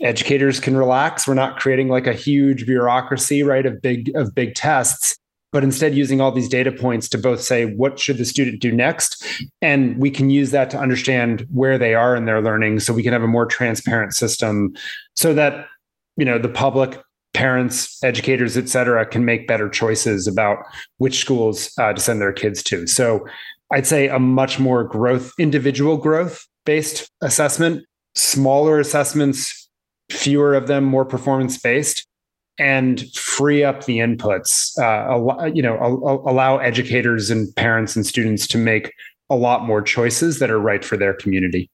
educators 0.02 0.60
can 0.60 0.76
relax. 0.76 1.26
We're 1.26 1.34
not 1.34 1.58
creating 1.58 1.88
like 1.88 2.06
a 2.06 2.12
huge 2.12 2.66
bureaucracy, 2.66 3.42
right, 3.42 3.66
of 3.66 3.80
big 3.82 4.10
of 4.14 4.34
big 4.34 4.54
tests. 4.54 5.16
but 5.50 5.64
instead 5.64 5.94
using 5.94 6.20
all 6.20 6.30
these 6.30 6.48
data 6.48 6.70
points 6.70 7.08
to 7.08 7.18
both 7.18 7.40
say 7.40 7.64
what 7.64 7.98
should 7.98 8.18
the 8.18 8.24
student 8.24 8.60
do 8.60 8.70
next 8.70 9.24
and 9.62 9.96
we 9.98 10.10
can 10.10 10.28
use 10.30 10.50
that 10.50 10.68
to 10.70 10.78
understand 10.78 11.46
where 11.50 11.78
they 11.78 11.94
are 11.94 12.14
in 12.14 12.26
their 12.26 12.42
learning 12.42 12.78
so 12.80 12.92
we 12.92 13.02
can 13.02 13.12
have 13.14 13.22
a 13.22 13.26
more 13.26 13.46
transparent 13.46 14.14
system 14.14 14.74
so 15.16 15.32
that 15.32 15.66
you 16.18 16.24
know 16.24 16.38
the 16.38 16.48
public 16.50 17.00
parents 17.32 18.02
educators 18.04 18.56
et 18.56 18.68
cetera 18.68 19.06
can 19.06 19.24
make 19.24 19.46
better 19.48 19.68
choices 19.70 20.26
about 20.26 20.58
which 20.98 21.18
schools 21.18 21.70
uh, 21.78 21.92
to 21.92 22.00
send 22.00 22.20
their 22.20 22.32
kids 22.32 22.62
to 22.62 22.86
so 22.86 23.26
i'd 23.72 23.86
say 23.86 24.08
a 24.08 24.18
much 24.18 24.58
more 24.58 24.84
growth 24.84 25.32
individual 25.38 25.96
growth 25.96 26.46
based 26.66 27.10
assessment 27.22 27.84
smaller 28.14 28.78
assessments 28.78 29.67
fewer 30.10 30.54
of 30.54 30.66
them 30.66 30.84
more 30.84 31.04
performance 31.04 31.58
based 31.58 32.06
and 32.58 33.08
free 33.14 33.62
up 33.62 33.84
the 33.84 33.98
inputs. 33.98 34.76
Uh, 34.78 35.46
you 35.46 35.62
know, 35.62 35.78
allow 36.26 36.58
educators 36.58 37.30
and 37.30 37.54
parents 37.56 37.94
and 37.94 38.04
students 38.06 38.46
to 38.48 38.58
make 38.58 38.92
a 39.30 39.36
lot 39.36 39.64
more 39.64 39.82
choices 39.82 40.38
that 40.38 40.50
are 40.50 40.58
right 40.58 40.84
for 40.84 40.96
their 40.96 41.14
community. 41.14 41.70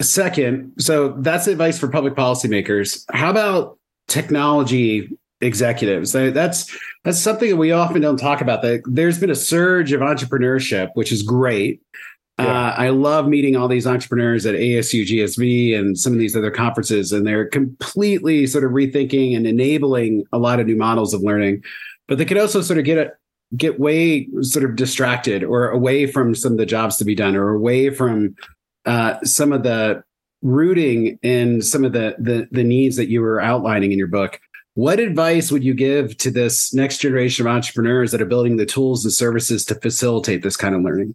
Second, 0.00 0.72
so 0.78 1.10
that's 1.18 1.46
advice 1.46 1.78
for 1.78 1.88
public 1.88 2.14
policymakers. 2.14 3.04
How 3.12 3.30
about 3.30 3.78
technology 4.08 5.10
executives? 5.40 6.12
That's 6.12 6.76
that's 7.04 7.18
something 7.18 7.50
that 7.50 7.56
we 7.56 7.72
often 7.72 8.00
don't 8.00 8.16
talk 8.16 8.40
about. 8.40 8.62
That 8.62 8.82
there's 8.86 9.18
been 9.18 9.30
a 9.30 9.36
surge 9.36 9.92
of 9.92 10.00
entrepreneurship, 10.00 10.90
which 10.94 11.12
is 11.12 11.22
great. 11.22 11.80
Yeah. 12.38 12.46
Uh, 12.46 12.74
I 12.78 12.88
love 12.88 13.28
meeting 13.28 13.56
all 13.56 13.68
these 13.68 13.86
entrepreneurs 13.86 14.46
at 14.46 14.54
ASU 14.54 15.04
GSV 15.06 15.78
and 15.78 15.98
some 15.98 16.12
of 16.12 16.18
these 16.18 16.34
other 16.34 16.50
conferences, 16.50 17.12
and 17.12 17.26
they're 17.26 17.46
completely 17.46 18.46
sort 18.46 18.64
of 18.64 18.70
rethinking 18.70 19.36
and 19.36 19.46
enabling 19.46 20.24
a 20.32 20.38
lot 20.38 20.58
of 20.58 20.66
new 20.66 20.76
models 20.76 21.12
of 21.12 21.20
learning. 21.22 21.62
But 22.08 22.18
they 22.18 22.24
could 22.24 22.38
also 22.38 22.62
sort 22.62 22.78
of 22.78 22.84
get 22.84 22.98
a, 22.98 23.12
get 23.56 23.78
way 23.78 24.28
sort 24.40 24.64
of 24.64 24.76
distracted 24.76 25.44
or 25.44 25.68
away 25.68 26.06
from 26.06 26.34
some 26.34 26.52
of 26.52 26.58
the 26.58 26.66
jobs 26.66 26.96
to 26.96 27.04
be 27.04 27.14
done, 27.14 27.36
or 27.36 27.50
away 27.50 27.90
from 27.90 28.34
uh, 28.86 29.20
some 29.24 29.52
of 29.52 29.62
the 29.62 30.02
rooting 30.40 31.18
in 31.22 31.62
some 31.62 31.84
of 31.84 31.92
the, 31.92 32.16
the 32.18 32.48
the 32.50 32.64
needs 32.64 32.96
that 32.96 33.08
you 33.08 33.20
were 33.20 33.40
outlining 33.40 33.92
in 33.92 33.98
your 33.98 34.08
book. 34.08 34.40
What 34.74 35.00
advice 35.00 35.52
would 35.52 35.62
you 35.62 35.74
give 35.74 36.16
to 36.16 36.30
this 36.30 36.72
next 36.72 36.98
generation 36.98 37.46
of 37.46 37.52
entrepreneurs 37.52 38.10
that 38.10 38.22
are 38.22 38.26
building 38.26 38.56
the 38.56 38.64
tools 38.64 39.04
and 39.04 39.12
services 39.12 39.66
to 39.66 39.74
facilitate 39.74 40.42
this 40.42 40.56
kind 40.56 40.74
of 40.74 40.80
learning? 40.80 41.14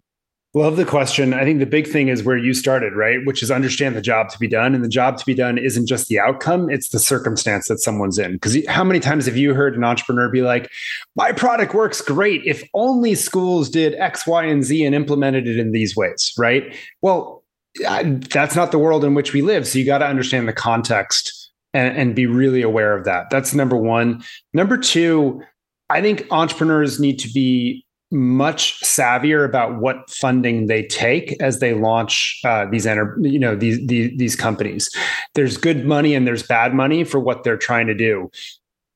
Love 0.54 0.76
the 0.76 0.84
question. 0.86 1.34
I 1.34 1.44
think 1.44 1.58
the 1.58 1.66
big 1.66 1.86
thing 1.86 2.08
is 2.08 2.22
where 2.22 2.38
you 2.38 2.54
started, 2.54 2.94
right? 2.94 3.18
Which 3.26 3.42
is 3.42 3.50
understand 3.50 3.94
the 3.94 4.00
job 4.00 4.30
to 4.30 4.38
be 4.38 4.48
done. 4.48 4.74
And 4.74 4.82
the 4.82 4.88
job 4.88 5.18
to 5.18 5.26
be 5.26 5.34
done 5.34 5.58
isn't 5.58 5.86
just 5.86 6.08
the 6.08 6.18
outcome, 6.18 6.70
it's 6.70 6.88
the 6.88 6.98
circumstance 6.98 7.68
that 7.68 7.78
someone's 7.78 8.18
in. 8.18 8.32
Because 8.32 8.56
how 8.66 8.82
many 8.82 8.98
times 8.98 9.26
have 9.26 9.36
you 9.36 9.52
heard 9.52 9.76
an 9.76 9.84
entrepreneur 9.84 10.30
be 10.30 10.40
like, 10.40 10.70
my 11.16 11.32
product 11.32 11.74
works 11.74 12.00
great 12.00 12.40
if 12.46 12.66
only 12.72 13.14
schools 13.14 13.68
did 13.68 13.94
X, 13.96 14.26
Y, 14.26 14.44
and 14.44 14.64
Z 14.64 14.82
and 14.82 14.94
implemented 14.94 15.46
it 15.46 15.58
in 15.58 15.72
these 15.72 15.94
ways, 15.94 16.32
right? 16.38 16.74
Well, 17.02 17.44
that's 17.80 18.56
not 18.56 18.72
the 18.72 18.78
world 18.78 19.04
in 19.04 19.12
which 19.12 19.34
we 19.34 19.42
live. 19.42 19.68
So 19.68 19.78
you 19.78 19.84
got 19.84 19.98
to 19.98 20.06
understand 20.06 20.48
the 20.48 20.54
context 20.54 21.50
and, 21.74 21.94
and 21.94 22.14
be 22.14 22.26
really 22.26 22.62
aware 22.62 22.96
of 22.96 23.04
that. 23.04 23.28
That's 23.30 23.52
number 23.52 23.76
one. 23.76 24.24
Number 24.54 24.78
two, 24.78 25.42
I 25.90 26.00
think 26.00 26.26
entrepreneurs 26.30 26.98
need 26.98 27.18
to 27.18 27.28
be 27.28 27.84
much 28.10 28.80
savvier 28.80 29.44
about 29.44 29.80
what 29.80 30.08
funding 30.08 30.66
they 30.66 30.82
take 30.84 31.40
as 31.42 31.60
they 31.60 31.74
launch 31.74 32.40
uh, 32.44 32.64
these 32.70 32.86
enter, 32.86 33.16
you 33.20 33.38
know 33.38 33.54
these, 33.54 33.84
these 33.86 34.16
these 34.16 34.36
companies. 34.36 34.90
There's 35.34 35.56
good 35.56 35.84
money 35.84 36.14
and 36.14 36.26
there's 36.26 36.42
bad 36.42 36.74
money 36.74 37.04
for 37.04 37.20
what 37.20 37.44
they're 37.44 37.58
trying 37.58 37.86
to 37.86 37.94
do. 37.94 38.30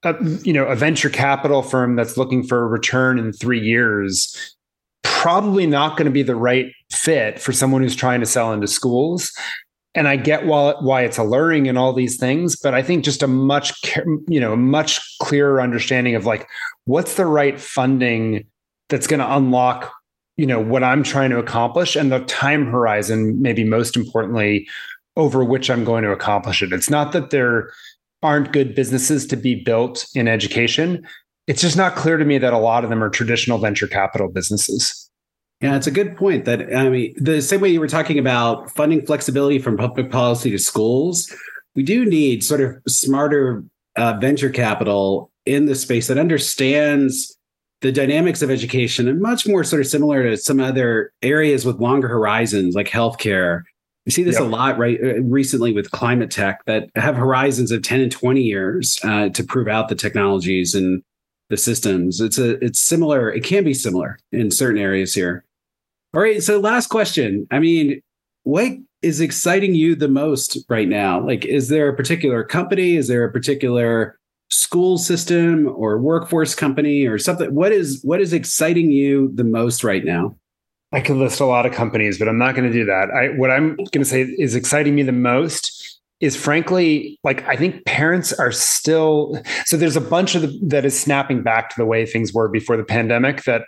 Uh, 0.05 0.15
you 0.43 0.53
know, 0.53 0.65
a 0.65 0.75
venture 0.75 1.11
capital 1.11 1.63
firm 1.63 1.95
that's 1.95 2.17
looking 2.17 2.43
for 2.43 2.65
a 2.65 2.67
return 2.67 3.19
in 3.19 3.33
three 3.33 3.61
years 3.61 4.57
probably 5.23 5.67
not 5.67 5.97
going 5.97 6.07
to 6.07 6.11
be 6.11 6.25
the 6.25 6.35
right 6.35 6.73
fit 6.91 7.39
for 7.39 7.53
someone 7.53 7.81
who's 7.81 7.95
trying 7.95 8.19
to 8.19 8.27
sell 8.27 8.53
into 8.53 8.67
schools. 8.67 9.33
And 9.95 10.09
I 10.09 10.17
get 10.17 10.47
why, 10.47 11.03
it's 11.03 11.19
alluring 11.19 11.69
and 11.69 11.79
all 11.79 11.93
these 11.93 12.17
things, 12.17 12.57
but 12.57 12.75
I 12.75 12.83
think 12.83 13.05
just 13.05 13.23
a 13.23 13.29
much 13.29 13.73
you 14.27 14.41
know 14.41 14.57
much 14.57 15.01
clearer 15.21 15.61
understanding 15.61 16.17
of 16.17 16.27
like 16.27 16.49
what's 16.87 17.15
the 17.15 17.27
right 17.27 17.61
funding 17.61 18.47
that's 18.93 19.09
going 19.09 19.21
to 19.21 19.37
unlock 19.37 19.91
you 20.37 20.47
know 20.47 20.61
what 20.61 20.85
i'm 20.85 21.03
trying 21.03 21.31
to 21.31 21.39
accomplish 21.39 21.97
and 21.97 22.13
the 22.13 22.21
time 22.21 22.67
horizon 22.67 23.41
maybe 23.43 23.65
most 23.65 23.97
importantly 23.97 24.69
over 25.17 25.45
which 25.45 25.71
i'm 25.71 25.85
going 25.85 26.05
to 26.05 26.11
accomplish 26.11 26.63
it. 26.63 26.73
It's 26.73 26.91
not 26.91 27.13
that 27.13 27.31
there 27.31 27.73
aren't 28.23 28.53
good 28.53 28.75
businesses 28.75 29.27
to 29.27 29.37
be 29.37 29.57
built 29.57 30.07
in 30.15 30.29
education. 30.29 31.05
It's 31.49 31.61
just 31.61 31.77
not 31.77 31.97
clear 31.97 32.17
to 32.17 32.25
me 32.25 32.39
that 32.39 32.53
a 32.53 32.59
lot 32.59 32.85
of 32.85 32.91
them 32.91 33.03
are 33.03 33.11
traditional 33.11 33.59
venture 33.59 33.89
capital 33.89 34.29
businesses. 34.29 35.11
Yeah 35.61 35.77
it's 35.77 35.87
a 35.87 35.93
good 35.93 36.17
point 36.17 36.45
that 36.45 36.75
i 36.75 36.89
mean 36.89 37.15
the 37.17 37.41
same 37.41 37.61
way 37.61 37.69
you 37.69 37.79
were 37.81 37.89
talking 37.89 38.19
about 38.19 38.71
funding 38.73 39.05
flexibility 39.07 39.61
from 39.61 39.77
public 39.77 40.11
policy 40.11 40.51
to 40.51 40.59
schools 40.59 41.33
we 41.77 41.85
do 41.85 42.05
need 42.05 42.43
sort 42.43 42.61
of 42.61 42.77
smarter 42.89 43.65
uh, 43.97 44.15
venture 44.21 44.51
capital 44.51 45.31
in 45.47 45.67
the 45.67 45.77
space 45.77 46.09
that 46.09 46.19
understands 46.19 47.39
the 47.83 47.93
dynamics 47.93 48.43
of 48.43 48.51
education 48.51 49.09
and 49.09 49.21
much 49.21 49.47
more 49.47 49.65
sort 49.65 49.81
of 49.81 49.89
similar 49.89 50.23
to 50.23 50.37
some 50.37 50.61
other 50.61 51.13
areas 51.21 51.67
with 51.67 51.81
longer 51.81 52.09
horizons 52.09 52.75
like 52.75 52.89
healthcare. 52.89 53.63
We 54.07 54.13
see 54.13 54.23
this 54.23 54.37
yep. 54.37 54.45
a 54.45 54.47
lot 54.47 54.79
right 54.79 54.99
uh, 55.03 55.21
recently 55.23 55.73
with 55.73 55.91
climate 55.91 56.31
tech 56.31 56.65
that 56.67 56.89
have 56.95 57.17
horizons 57.17 57.71
of 57.71 57.83
10 57.83 58.01
and 58.01 58.11
20 58.11 58.41
years 58.41 58.99
uh, 59.05 59.29
to 59.31 59.45
prove 59.45 59.69
out 59.69 59.89
the 59.89 59.95
technologies 59.97 60.75
and 60.75 61.03
the 61.51 61.57
systems. 61.57 62.21
It's 62.21 62.39
a 62.39 62.65
it's 62.65 62.81
similar, 62.81 63.31
it 63.31 63.45
can 63.45 63.65
be 63.65 63.75
similar 63.75 64.19
in 64.31 64.51
certain 64.51 64.81
areas 64.81 65.13
here. 65.13 65.45
All 66.15 66.23
right, 66.23 66.43
so 66.43 66.61
last 66.61 66.87
question. 66.87 67.47
I 67.51 67.59
mean, 67.59 68.01
what 68.45 68.73
is 69.03 69.21
exciting 69.21 69.75
you 69.75 69.97
the 69.97 70.09
most 70.09 70.59
right 70.69 70.89
now? 70.89 71.21
Like 71.21 71.45
is 71.45 71.69
there 71.69 71.89
a 71.89 71.97
particular 71.97 72.45
company, 72.45 72.97
is 72.97 73.09
there 73.09 73.25
a 73.25 73.33
particular 73.33 74.19
school 74.53 74.99
system 74.99 75.67
or 75.69 75.99
workforce 75.99 76.55
company 76.55 77.07
or 77.07 77.19
something 77.19 77.55
what 77.55 77.73
is 77.73 78.01
what 78.05 78.21
is 78.21 78.33
exciting 78.33 78.91
you 78.91 79.31
the 79.35 79.45
most 79.45 79.83
right 79.83 80.05
now? 80.05 80.37
I 80.93 81.01
could 81.01 81.17
list 81.17 81.41
a 81.41 81.47
lot 81.47 81.65
of 81.65 81.73
companies 81.73 82.19
but 82.19 82.29
i'm 82.29 82.39
not 82.39 82.55
going 82.55 82.71
to 82.71 82.73
do 82.73 82.85
that. 82.85 83.11
I 83.11 83.29
what 83.37 83.51
i'm 83.51 83.77
going 83.77 84.03
to 84.03 84.05
say 84.05 84.23
is 84.23 84.55
exciting 84.55 84.95
me 84.95 85.03
the 85.03 85.13
most 85.13 86.01
is 86.21 86.37
frankly 86.37 87.19
like 87.25 87.47
i 87.49 87.57
think 87.57 87.85
parents 87.85 88.33
are 88.33 88.53
still 88.53 89.43
so 89.65 89.77
there's 89.77 89.97
a 89.97 90.01
bunch 90.01 90.37
of 90.37 90.43
the, 90.43 90.61
that 90.63 90.85
is 90.85 90.99
snapping 90.99 91.43
back 91.43 91.71
to 91.71 91.77
the 91.77 91.87
way 91.87 92.07
things 92.07 92.33
were 92.33 92.49
before 92.49 92.77
the 92.77 92.85
pandemic 92.85 93.43
that 93.45 93.63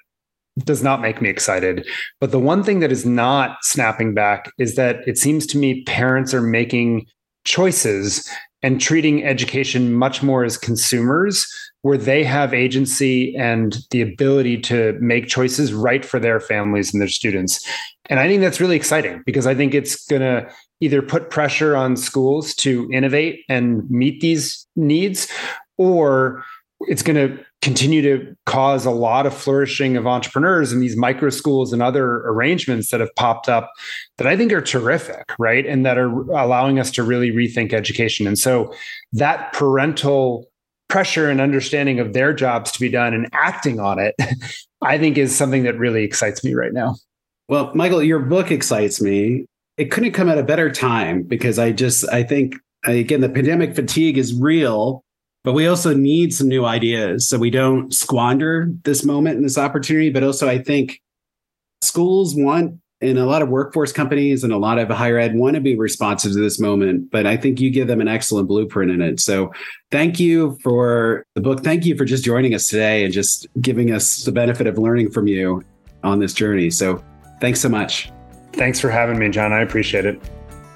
does 0.59 0.83
not 0.83 1.01
make 1.01 1.21
me 1.21 1.29
excited. 1.29 1.87
But 2.21 2.31
the 2.31 2.39
one 2.39 2.63
thing 2.63 2.81
that 2.81 2.93
is 2.93 3.05
not 3.05 3.59
snapping 3.63 4.15
back 4.15 4.51
is 4.59 4.77
that 4.77 5.07
it 5.07 5.19
seems 5.19 5.47
to 5.49 5.59
me 5.59 5.83
parents 5.85 6.33
are 6.33 6.43
making 6.43 7.07
choices 7.45 8.29
and 8.65 8.81
treating 8.81 9.23
education 9.23 9.93
much 9.93 10.23
more 10.23 10.43
as 10.43 10.57
consumers 10.57 11.47
where 11.83 11.99
they 11.99 12.25
have 12.25 12.55
agency 12.55 13.37
and 13.37 13.77
the 13.91 14.01
ability 14.01 14.59
to 14.59 14.97
make 15.03 15.27
choices 15.27 15.75
right 15.75 16.03
for 16.03 16.19
their 16.19 16.41
families 16.41 16.91
and 16.91 16.99
their 16.99 17.09
students. 17.09 17.63
And 18.09 18.19
I 18.19 18.27
think 18.27 18.41
that's 18.41 18.63
really 18.63 18.75
exciting 18.75 19.23
because 19.27 19.47
I 19.47 19.55
think 19.55 19.75
it's 19.75 20.07
going 20.07 20.23
to 20.23 20.51
either 20.81 21.03
put 21.03 21.29
pressure 21.29 21.77
on 21.77 21.95
schools 21.95 22.55
to 22.55 22.89
innovate 22.91 23.45
and 23.51 23.89
meet 23.91 24.23
these 24.23 24.67
needs 24.77 25.29
or 25.77 26.43
it's 26.89 27.03
going 27.03 27.17
to 27.17 27.45
continue 27.65 28.03
to 28.03 28.37
cause 28.45 28.85
a 28.85 28.91
lot 28.91 29.25
of 29.25 29.35
flourishing 29.35 29.97
of 29.97 30.07
entrepreneurs 30.07 30.71
and 30.71 30.83
these 30.83 30.99
micro 30.99 31.31
schools 31.31 31.73
and 31.73 31.83
other 31.83 32.17
arrangements 32.27 32.91
that 32.91 33.01
have 33.01 33.13
popped 33.17 33.49
up 33.49 33.73
that 34.19 34.27
I 34.27 34.37
think 34.37 34.53
are 34.53 34.61
terrific, 34.61 35.33
right? 35.39 35.65
And 35.67 35.87
that 35.87 35.97
are 35.97 36.11
allowing 36.33 36.79
us 36.79 36.91
to 36.93 37.03
really 37.03 37.31
rethink 37.31 37.73
education. 37.73 38.27
And 38.27 38.39
so 38.39 38.75
that 39.15 39.53
parental 39.55 40.47
pressure 40.89 41.31
and 41.31 41.41
understanding 41.41 41.99
of 42.01 42.13
their 42.13 42.35
jobs 42.35 42.71
to 42.73 42.81
be 42.81 42.91
done 42.91 43.15
and 43.15 43.29
acting 43.33 43.81
on 43.81 43.99
it, 43.99 44.15
I 44.83 44.99
think 44.99 45.17
is 45.17 45.35
something 45.35 45.63
that 45.63 45.79
really 45.79 46.05
excites 46.05 46.45
me 46.45 46.55
right 46.55 46.73
now. 46.73 46.97
Well, 47.49 47.73
Michael, 47.75 48.03
your 48.03 48.19
book 48.19 48.51
excites 48.51 49.01
me. 49.01 49.47
It 49.79 49.91
couldn't 49.91 50.13
come 50.13 50.29
at 50.29 50.39
a 50.39 50.43
better 50.43 50.71
time 50.71 51.23
because 51.23 51.59
I 51.59 51.73
just, 51.73 52.07
I 52.11 52.25
think, 52.25 52.57
again, 52.85 53.23
the 53.23 53.29
pandemic 53.31 53.75
fatigue 53.75 54.19
is 54.19 54.35
real 54.35 55.04
but 55.45 55.53
we 55.53 55.67
also 55.67 55.95
need 55.95 56.35
some 56.35 56.49
new 56.49 56.65
ideas 56.65 57.29
so 57.29 57.39
we 57.39 57.51
don't 57.51 57.95
squander 57.95 58.71
this 58.83 59.05
moment 59.05 59.37
and 59.37 59.45
this 59.45 59.59
opportunity. 59.59 60.11
But 60.11 60.25
also, 60.25 60.49
I 60.49 60.59
think 60.59 61.01
schools 61.83 62.35
want, 62.35 62.81
and 63.03 63.19
a 63.19 63.27
lot 63.27 63.43
of 63.43 63.51
workforce 63.51 63.93
companies 63.93 64.43
and 64.43 64.53
a 64.53 64.57
lot 64.57 64.79
of 64.79 64.89
higher 64.89 65.19
ed 65.19 65.35
want 65.35 65.55
to 65.55 65.61
be 65.61 65.77
responsive 65.77 66.33
to 66.33 66.41
this 66.41 66.59
moment. 66.59 67.11
But 67.11 67.27
I 67.27 67.37
think 67.37 67.61
you 67.61 67.71
give 67.71 67.87
them 67.87 68.01
an 68.01 68.09
excellent 68.09 68.49
blueprint 68.49 68.91
in 68.91 69.03
it. 69.03 69.21
So 69.21 69.53
thank 69.91 70.19
you 70.19 70.59
for 70.63 71.27
the 71.35 71.43
book. 71.43 71.63
Thank 71.63 71.85
you 71.85 71.95
for 71.95 72.07
just 72.07 72.25
joining 72.25 72.55
us 72.55 72.67
today 72.67 73.05
and 73.05 73.13
just 73.13 73.47
giving 73.61 73.93
us 73.93 74.25
the 74.25 74.33
benefit 74.33 74.67
of 74.67 74.79
learning 74.79 75.11
from 75.11 75.27
you 75.27 75.63
on 76.03 76.21
this 76.21 76.33
journey. 76.33 76.71
So 76.71 77.05
thanks 77.43 77.61
so 77.61 77.69
much. 77.69 78.11
Thanks 78.55 78.81
for 78.81 78.89
having 78.89 79.19
me, 79.19 79.29
John. 79.29 79.53
I 79.53 79.61
appreciate 79.61 80.07
it. 80.07 80.19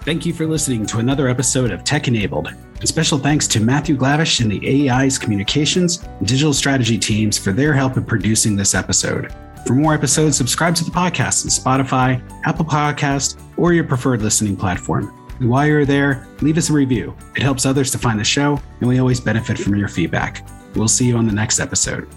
Thank 0.02 0.26
you 0.26 0.34
for 0.34 0.46
listening 0.46 0.84
to 0.86 0.98
another 0.98 1.28
episode 1.28 1.70
of 1.70 1.84
Tech 1.84 2.06
Enabled. 2.08 2.52
Special 2.84 3.18
thanks 3.18 3.46
to 3.48 3.60
Matthew 3.60 3.96
Glavish 3.96 4.40
and 4.40 4.50
the 4.50 4.60
AEI's 4.60 5.18
communications 5.18 6.02
and 6.04 6.26
digital 6.26 6.54
strategy 6.54 6.96
teams 6.96 7.36
for 7.36 7.52
their 7.52 7.74
help 7.74 7.96
in 7.96 8.04
producing 8.04 8.56
this 8.56 8.74
episode. 8.74 9.34
For 9.66 9.74
more 9.74 9.94
episodes, 9.94 10.36
subscribe 10.36 10.74
to 10.76 10.84
the 10.84 10.90
podcast 10.90 11.44
on 11.44 11.50
Spotify, 11.50 12.22
Apple 12.44 12.64
Podcast, 12.64 13.40
or 13.56 13.72
your 13.72 13.84
preferred 13.84 14.22
listening 14.22 14.56
platform. 14.56 15.12
And 15.40 15.50
while 15.50 15.66
you're 15.66 15.84
there, 15.84 16.26
leave 16.40 16.56
us 16.56 16.70
a 16.70 16.72
review. 16.72 17.14
It 17.36 17.42
helps 17.42 17.66
others 17.66 17.90
to 17.92 17.98
find 17.98 18.18
the 18.18 18.24
show, 18.24 18.60
and 18.80 18.88
we 18.88 18.98
always 18.98 19.20
benefit 19.20 19.58
from 19.58 19.76
your 19.76 19.88
feedback. 19.88 20.48
We'll 20.74 20.88
see 20.88 21.06
you 21.06 21.16
on 21.16 21.26
the 21.26 21.32
next 21.32 21.60
episode. 21.60 22.08